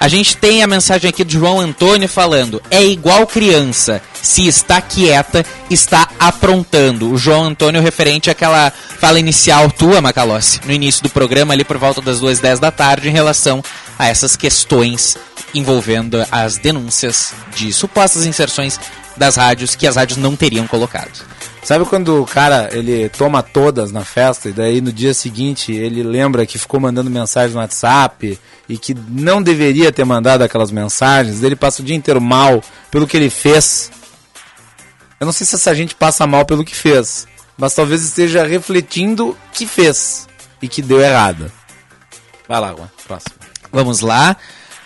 [0.00, 4.80] A gente tem a mensagem aqui do João Antônio falando: é igual criança, se está
[4.80, 7.10] quieta, está aprontando.
[7.10, 11.78] O João Antônio referente àquela fala inicial tua, Macalossi, no início do programa, ali por
[11.78, 13.62] volta das 2h10 da tarde, em relação
[13.98, 15.16] a essas questões
[15.54, 18.78] envolvendo as denúncias de supostas inserções
[19.16, 21.24] das rádios que as rádios não teriam colocado.
[21.68, 26.02] Sabe quando o cara ele toma todas na festa e daí no dia seguinte ele
[26.02, 31.42] lembra que ficou mandando mensagem no WhatsApp e que não deveria ter mandado aquelas mensagens,
[31.42, 33.90] ele passa o dia inteiro mal pelo que ele fez.
[35.20, 39.36] Eu não sei se essa gente passa mal pelo que fez, mas talvez esteja refletindo
[39.52, 40.26] que fez
[40.62, 41.52] e que deu errado.
[42.48, 43.34] Vai lá, Juan, próximo.
[43.70, 44.38] Vamos lá.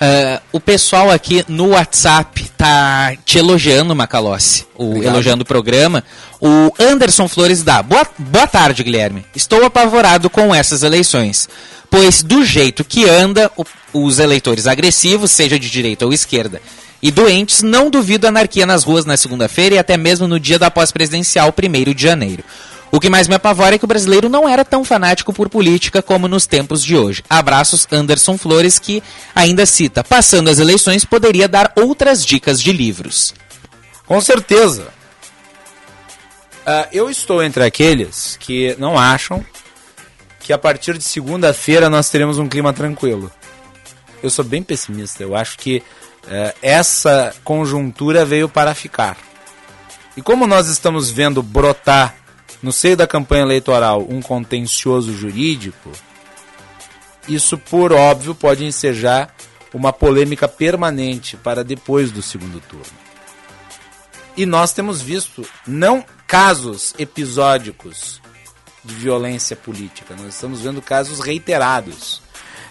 [0.02, 5.12] Uh, o pessoal aqui no WhatsApp tá te elogiando, Macalossi, o, Obrigado.
[5.12, 6.02] elogiando o programa.
[6.40, 7.80] O Anderson Flores dá.
[7.84, 9.24] Boa, boa tarde, Guilherme.
[9.32, 11.48] Estou apavorado com essas eleições,
[11.88, 16.60] pois do jeito que anda, o- os eleitores agressivos, seja de direita ou esquerda,
[17.00, 20.68] e doentes, não duvido anarquia nas ruas na segunda-feira e até mesmo no dia da
[20.70, 22.42] pós-presidencial, 1 de janeiro.
[22.94, 26.02] O que mais me apavora é que o brasileiro não era tão fanático por política
[26.02, 27.24] como nos tempos de hoje.
[27.28, 29.02] Abraços, Anderson Flores, que
[29.34, 33.34] ainda cita: passando as eleições, poderia dar outras dicas de livros.
[34.06, 34.88] Com certeza.
[36.66, 39.42] Ah, eu estou entre aqueles que não acham
[40.40, 43.32] que a partir de segunda-feira nós teremos um clima tranquilo.
[44.22, 45.22] Eu sou bem pessimista.
[45.22, 45.82] Eu acho que
[46.28, 49.16] eh, essa conjuntura veio para ficar.
[50.14, 52.21] E como nós estamos vendo brotar
[52.62, 55.90] no seio da campanha eleitoral um contencioso jurídico,
[57.28, 59.34] isso por óbvio pode ensejar
[59.74, 63.02] uma polêmica permanente para depois do segundo turno.
[64.36, 68.20] E nós temos visto não casos episódicos
[68.84, 72.22] de violência política, nós estamos vendo casos reiterados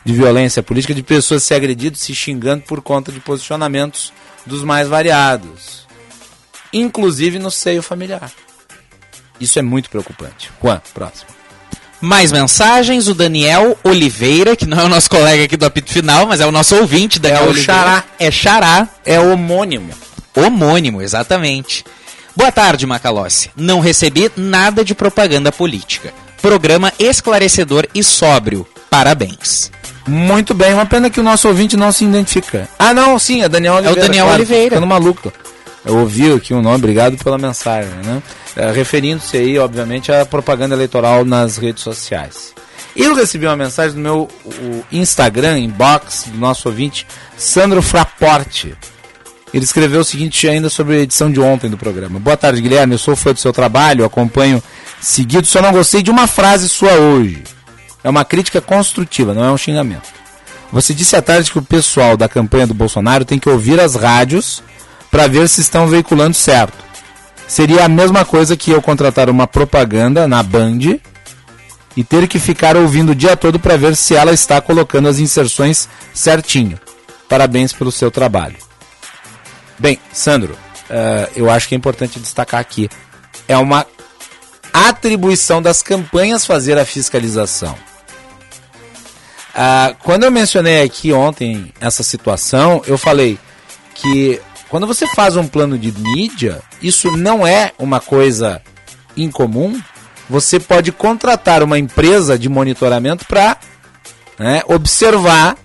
[0.03, 4.11] de violência política, de pessoas se agredindo, se xingando por conta de posicionamentos
[4.45, 5.85] dos mais variados,
[6.73, 8.31] inclusive no seio familiar.
[9.41, 10.51] Isso é muito preocupante.
[10.63, 11.30] Juan, próximo.
[11.99, 16.26] Mais mensagens, o Daniel Oliveira, que não é o nosso colega aqui do apito final,
[16.26, 17.73] mas é o nosso ouvinte, Daniel É o Oliveira.
[17.73, 18.03] Xará.
[18.19, 18.88] É Xará.
[19.05, 19.91] É homônimo.
[20.35, 21.84] Homônimo, exatamente.
[22.35, 23.51] Boa tarde, Macalossi.
[23.55, 26.13] Não recebi nada de propaganda política.
[26.41, 28.65] Programa esclarecedor e sóbrio.
[28.89, 29.72] Parabéns.
[30.07, 32.68] Muito bem, uma pena que o nosso ouvinte não se identifica.
[32.80, 34.01] Ah, não, sim, é Daniel Oliveira.
[34.01, 34.69] Daniel Oliveira.
[34.69, 35.31] Ficando maluco.
[35.85, 38.22] Eu ouvi aqui o nome, obrigado pela mensagem, né?
[38.56, 42.53] É, Referindo-se aí, obviamente, à propaganda eleitoral nas redes sociais.
[42.95, 44.30] Eu recebi uma mensagem no meu
[44.91, 47.07] Instagram, inbox, do nosso ouvinte,
[47.38, 48.76] Sandro Fraporte.
[49.53, 52.19] Ele escreveu o seguinte ainda sobre a edição de ontem do programa.
[52.19, 52.94] Boa tarde, Guilherme.
[52.94, 54.61] Eu sou fã do seu trabalho, acompanho
[54.99, 57.44] seguido, só não gostei de uma frase sua hoje.
[58.03, 60.10] É uma crítica construtiva, não é um xingamento.
[60.72, 63.95] Você disse à tarde que o pessoal da campanha do Bolsonaro tem que ouvir as
[63.95, 64.64] rádios
[65.10, 66.90] para ver se estão veiculando certo.
[67.52, 71.02] Seria a mesma coisa que eu contratar uma propaganda na Band
[71.98, 75.19] e ter que ficar ouvindo o dia todo para ver se ela está colocando as
[75.19, 76.80] inserções certinho.
[77.28, 78.56] Parabéns pelo seu trabalho.
[79.78, 82.90] Bem, Sandro, uh, eu acho que é importante destacar aqui.
[83.49, 83.86] É uma
[84.72, 87.76] atribuição das campanhas fazer a fiscalização.
[89.53, 93.38] Uh, quando eu mencionei aqui ontem essa situação, eu falei
[93.94, 94.40] que
[94.72, 98.61] quando você faz um plano de mídia, isso não é uma coisa
[99.18, 99.77] incomum.
[100.30, 103.57] Você pode contratar uma empresa de monitoramento para
[104.39, 105.57] né, observar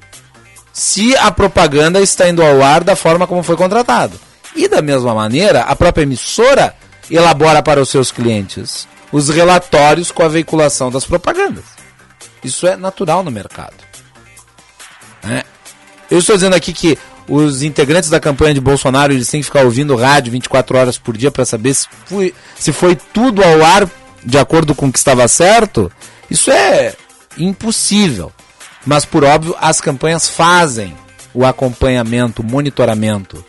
[0.72, 4.18] se a propaganda está indo ao ar da forma como foi contratado.
[4.56, 6.74] E da mesma maneira, a própria emissora
[7.08, 11.64] elabora para os seus clientes os relatórios com a veiculação das propagandas.
[12.42, 13.74] Isso é natural no mercado.
[15.22, 15.44] É.
[16.10, 19.64] Eu estou dizendo aqui que os integrantes da campanha de Bolsonaro eles têm que ficar
[19.64, 23.88] ouvindo rádio 24 horas por dia para saber se foi, se foi tudo ao ar
[24.24, 25.90] de acordo com o que estava certo.
[26.30, 26.94] Isso é
[27.38, 28.32] impossível.
[28.84, 30.96] Mas, por óbvio, as campanhas fazem
[31.34, 33.44] o acompanhamento, o monitoramento.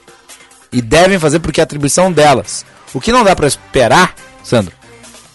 [0.72, 2.66] E devem fazer porque é atribuição delas.
[2.94, 4.74] O que não dá para esperar, Sandro,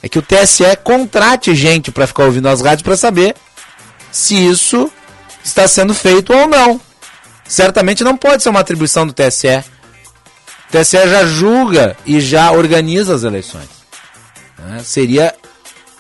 [0.03, 3.35] é que o TSE contrate gente para ficar ouvindo as rádios para saber
[4.11, 4.91] se isso
[5.45, 6.81] está sendo feito ou não.
[7.53, 9.59] Certamente não pode ser uma atribuição do TSE.
[9.59, 13.69] O TSE já julga e já organiza as eleições.
[14.59, 14.81] Né?
[14.83, 15.35] Seria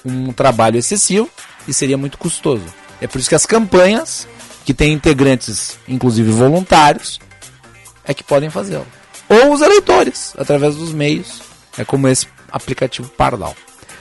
[0.02, 1.28] um trabalho excessivo
[1.68, 2.64] e seria muito custoso.
[3.02, 4.26] É por isso que as campanhas,
[4.64, 7.20] que têm integrantes, inclusive voluntários,
[8.02, 8.86] é que podem fazê-lo.
[9.28, 11.42] Ou os eleitores, através dos meios.
[11.76, 13.54] É como esse aplicativo Pardal.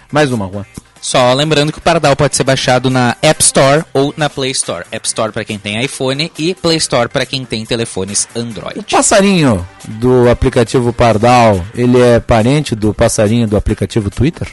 [0.10, 0.66] Mais uma, Juan.
[1.02, 4.86] Só lembrando que o Pardal pode ser baixado na App Store ou na Play Store.
[4.92, 8.80] App Store para quem tem iPhone e Play Store para quem tem telefones Android.
[8.80, 14.48] O passarinho do aplicativo Pardal, ele é parente do passarinho do aplicativo Twitter?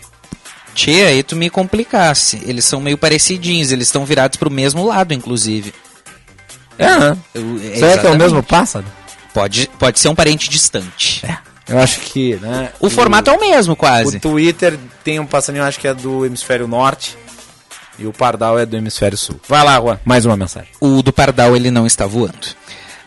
[0.74, 2.40] Tchê, aí tu me complicasse.
[2.46, 5.74] Eles são meio parecidinhos, eles estão virados pro mesmo lado, inclusive.
[6.78, 7.16] É, né?
[7.34, 8.86] Eu, é, Será que é o mesmo pássaro?
[9.34, 11.26] Pode, pode ser um parente distante.
[11.26, 11.36] É.
[11.68, 12.70] Eu acho que, né?
[12.80, 14.16] O, o formato é o mesmo, quase.
[14.16, 17.16] O Twitter tem um passarinho, acho que é do hemisfério norte.
[17.98, 19.40] E o Pardal é do hemisfério sul.
[19.48, 20.70] Vai lá, Juan, mais uma mensagem.
[20.80, 22.46] O do Pardal ele não está voando.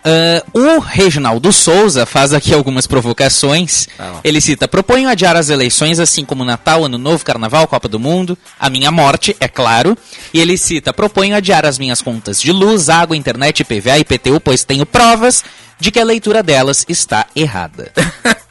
[0.03, 3.87] Uh, o Reginaldo Souza faz aqui algumas provocações.
[3.99, 7.99] Ah, ele cita: proponho adiar as eleições, assim como Natal, Ano Novo, Carnaval, Copa do
[7.99, 9.95] Mundo, a minha morte, é claro.
[10.33, 14.39] E ele cita: proponho adiar as minhas contas de luz, água, internet, IPVA e IPTU,
[14.39, 15.43] pois tenho provas
[15.79, 17.91] de que a leitura delas está errada.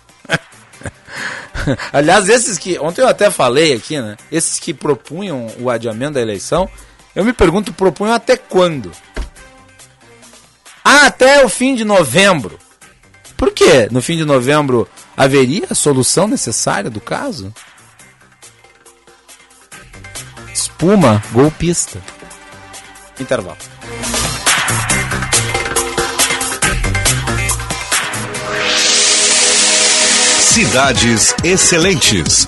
[1.93, 2.79] Aliás, esses que.
[2.79, 4.17] Ontem eu até falei aqui, né?
[4.31, 6.69] Esses que propunham o adiamento da eleição,
[7.15, 8.91] eu me pergunto, propunham até quando?
[11.07, 12.59] até o fim de novembro.
[13.37, 13.89] Por quê?
[13.91, 17.53] No fim de novembro haveria a solução necessária do caso?
[20.53, 22.01] Espuma golpista.
[23.19, 23.59] Intervalo.
[30.51, 32.45] Cidades Excelentes.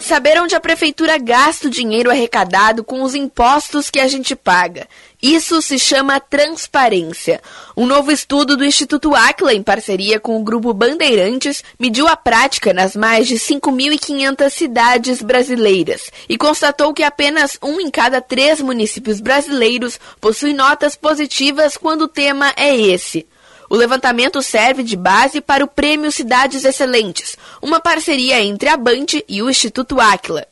[0.00, 4.88] Saber onde a prefeitura gasta o dinheiro arrecadado com os impostos que a gente paga.
[5.22, 7.42] Isso se chama transparência.
[7.76, 12.72] Um novo estudo do Instituto Aquila, em parceria com o Grupo Bandeirantes, mediu a prática
[12.72, 19.20] nas mais de 5.500 cidades brasileiras e constatou que apenas um em cada três municípios
[19.20, 23.26] brasileiros possui notas positivas quando o tema é esse.
[23.72, 29.06] O levantamento serve de base para o Prêmio Cidades Excelentes, uma parceria entre a Band
[29.26, 30.46] e o Instituto Aquila.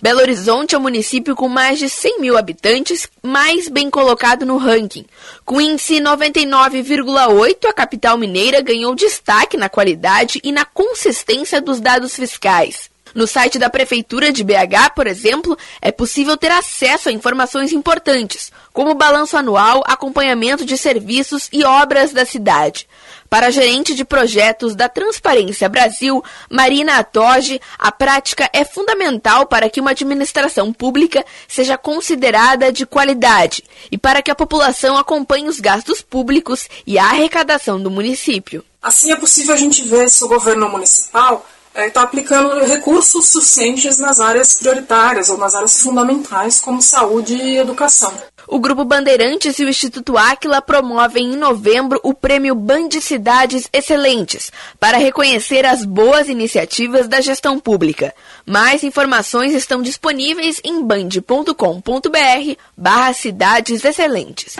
[0.00, 4.56] Belo Horizonte é o município com mais de 100 mil habitantes mais bem colocado no
[4.56, 5.04] ranking.
[5.44, 12.16] Com índice 99,8, a capital mineira ganhou destaque na qualidade e na consistência dos dados
[12.16, 12.93] fiscais.
[13.14, 18.50] No site da Prefeitura de BH, por exemplo, é possível ter acesso a informações importantes,
[18.72, 22.88] como balanço anual, acompanhamento de serviços e obras da cidade.
[23.30, 29.70] Para a gerente de projetos da Transparência Brasil, Marina Atoge, a prática é fundamental para
[29.70, 35.60] que uma administração pública seja considerada de qualidade e para que a população acompanhe os
[35.60, 38.64] gastos públicos e a arrecadação do município.
[38.82, 43.98] Assim é possível a gente ver se o governo municipal está é, aplicando recursos suficientes
[43.98, 48.12] nas áreas prioritárias ou nas áreas fundamentais, como saúde e educação.
[48.46, 54.52] O Grupo Bandeirantes e o Instituto Áquila promovem em novembro o prêmio Band Cidades Excelentes,
[54.78, 58.14] para reconhecer as boas iniciativas da gestão pública.
[58.46, 64.56] Mais informações estão disponíveis em band.com.br barra Cidades Excelentes.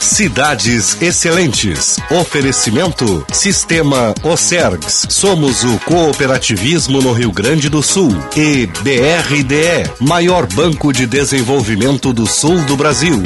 [0.00, 1.96] Cidades Excelentes.
[2.10, 5.06] Oferecimento Sistema Ocergs.
[5.08, 8.10] Somos o cooperativismo no Rio Grande do Sul.
[8.36, 13.22] E BRDE, maior banco de desenvolvimento do sul do Brasil.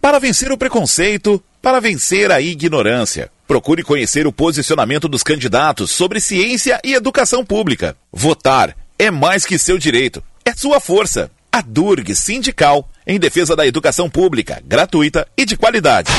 [0.00, 3.30] Para vencer o preconceito, para vencer a ignorância.
[3.46, 7.96] Procure conhecer o posicionamento dos candidatos sobre ciência e educação pública.
[8.12, 11.30] Votar é mais que seu direito, é sua força.
[11.50, 16.12] A Durg Sindical, em defesa da educação pública, gratuita e de qualidade.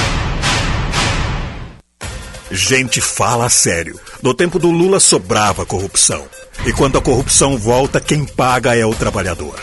[2.51, 3.99] Gente fala sério.
[4.23, 6.25] No tempo do Lula sobrava corrupção.
[6.65, 9.55] E quando a corrupção volta, quem paga é o trabalhador.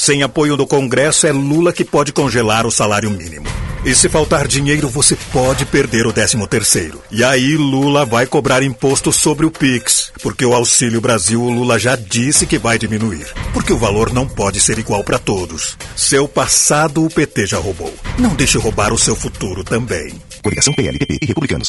[0.00, 3.46] Sem apoio do Congresso, é Lula que pode congelar o salário mínimo.
[3.84, 7.02] E se faltar dinheiro, você pode perder o 13 terceiro.
[7.10, 11.78] E aí Lula vai cobrar imposto sobre o Pix, porque o Auxílio Brasil o Lula
[11.78, 13.26] já disse que vai diminuir.
[13.52, 15.76] Porque o valor não pode ser igual para todos.
[15.94, 17.92] Seu passado o PT já roubou.
[18.18, 20.14] Não deixe roubar o seu futuro também.
[20.42, 21.68] Coligação PLPP e Republicanos.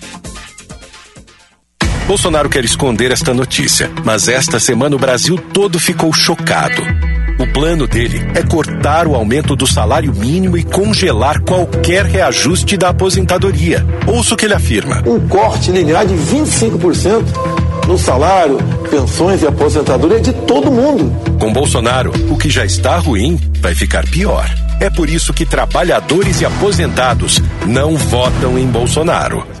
[2.11, 6.81] Bolsonaro quer esconder esta notícia, mas esta semana o Brasil todo ficou chocado.
[7.39, 12.89] O plano dele é cortar o aumento do salário mínimo e congelar qualquer reajuste da
[12.89, 13.85] aposentadoria.
[14.05, 15.01] Ouça o que ele afirma.
[15.07, 17.23] Um corte linear de 25%
[17.87, 18.57] no salário,
[18.89, 21.15] pensões e aposentadoria de todo mundo.
[21.39, 24.53] Com Bolsonaro, o que já está ruim vai ficar pior.
[24.81, 29.60] É por isso que trabalhadores e aposentados não votam em Bolsonaro.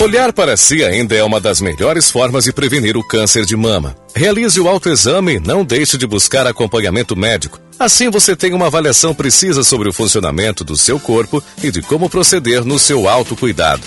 [0.00, 3.94] Olhar para si ainda é uma das melhores formas de prevenir o câncer de mama.
[4.14, 7.60] Realize o autoexame e não deixe de buscar acompanhamento médico.
[7.78, 12.08] Assim você tem uma avaliação precisa sobre o funcionamento do seu corpo e de como
[12.08, 13.82] proceder no seu autocuidado.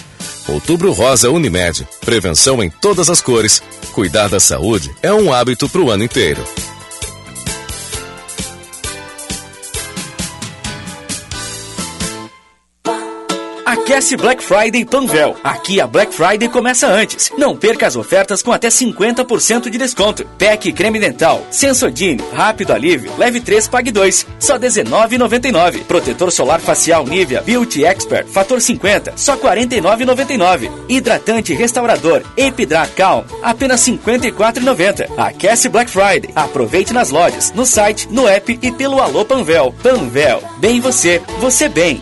[0.47, 1.87] Outubro Rosa Unimed.
[2.01, 3.63] Prevenção em todas as cores.
[3.91, 6.45] Cuidar da saúde é um hábito para o ano inteiro.
[13.93, 15.35] Aquece Black Friday Panvel.
[15.43, 17.31] Aqui a Black Friday começa antes.
[17.37, 20.25] Não perca as ofertas com até 50% de desconto.
[20.39, 25.83] Pack creme dental, Sensodyne, rápido alívio, leve 3, pague 2, só R$19,99.
[25.83, 30.71] Protetor solar facial Nivea Beauty Expert, fator 50, só R$49,99.
[30.89, 35.07] Hidratante restaurador Epidrat Calm, apenas R$54,90.
[35.15, 36.31] Aquece Black Friday.
[36.33, 39.71] Aproveite nas lojas, no site, no app e pelo Alô Panvel.
[39.83, 42.01] Panvel, bem você, você bem.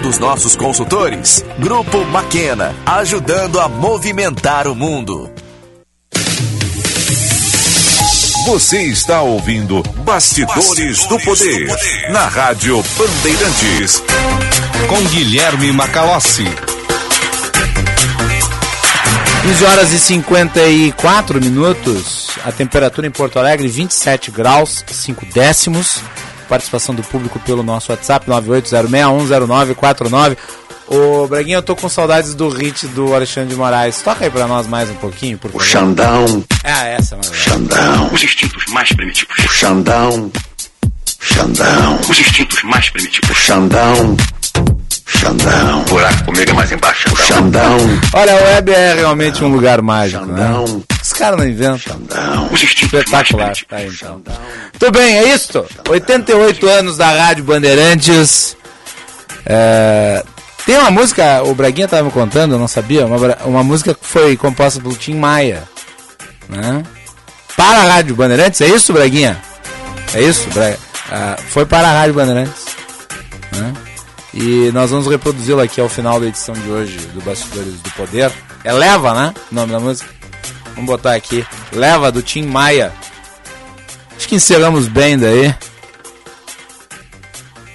[0.01, 1.45] dos nossos consultores.
[1.59, 5.31] Grupo Maquena, ajudando a movimentar o mundo.
[8.47, 14.03] Você está ouvindo Bastidores, Bastidores do, poder, do Poder na Rádio Bandeirantes
[14.89, 16.45] com Guilherme Macalossi.
[19.43, 22.29] 15 horas e 54 minutos.
[22.43, 26.01] A temperatura em Porto Alegre 27 graus 5 décimos.
[26.51, 30.35] Participação do público pelo nosso WhatsApp 980610949.
[30.85, 34.01] Ô, Braguinha, eu tô com saudades do hit do Alexandre de Moraes.
[34.01, 35.63] Toca aí pra nós mais um pouquinho, por favor.
[35.63, 36.43] O Xandão.
[36.61, 37.33] Ah, essa, mano.
[37.33, 38.13] Xandão.
[38.13, 39.37] Os instintos mais primitivos.
[39.37, 40.29] O Xandão.
[41.21, 41.99] Xandão.
[42.09, 43.29] Os instintos mais primitivos.
[43.29, 44.17] O Xandão.
[45.05, 45.83] Xandão.
[45.83, 47.11] Buraco comigo é mais embaixo.
[47.11, 47.77] O Xandão.
[48.13, 50.65] Olha, a web é realmente um lugar mágico, Xandão.
[50.65, 50.81] né?
[51.01, 51.77] Os caras não inventam.
[51.79, 52.49] Xandão.
[52.53, 53.53] Instintos Espetacular.
[53.67, 54.21] Tá aí, então.
[54.79, 55.65] Tudo bem, é isso?
[55.89, 58.55] 88 anos da Rádio Bandeirantes.
[59.45, 60.23] É...
[60.65, 64.05] Tem uma música, o Braguinha estava me contando, eu não sabia, uma, uma música que
[64.05, 65.63] foi composta pelo Tim Maia.
[66.47, 66.83] Né?
[67.57, 69.41] Para a Rádio Bandeirantes, é isso, Braguinha?
[70.13, 70.77] É isso, Braga?
[71.11, 72.65] Ah, foi para a Rádio Bandeirantes.
[73.53, 73.73] Né?
[74.33, 78.31] E nós vamos reproduzi-la aqui ao final da edição de hoje do Bastidores do Poder.
[78.63, 79.33] É Leva, né?
[79.51, 80.09] O nome da música.
[80.75, 81.45] Vamos botar aqui.
[81.73, 82.93] Leva do Tim Maia.
[84.15, 85.53] Acho que encerramos bem daí.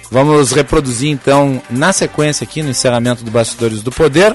[0.09, 4.33] Vamos reproduzir então, na sequência aqui, no encerramento do Bastidores do Poder,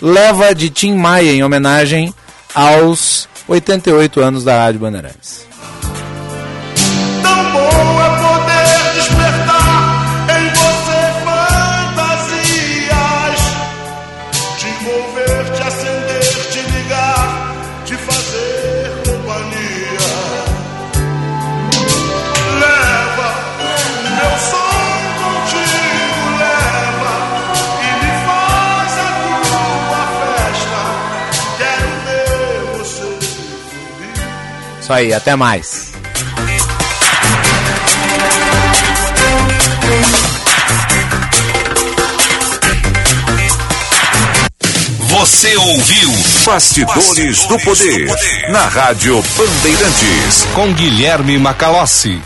[0.00, 2.14] Leva de Tim Maia, em homenagem
[2.54, 5.49] aos 88 anos da Rádio Bandeirantes.
[34.90, 35.92] Isso aí, até mais.
[44.98, 46.10] Você ouviu
[46.44, 50.48] Bastidores, do, poder, na Rádio Bandeirantes.
[50.54, 52.20] Com Guilherme Macalossi.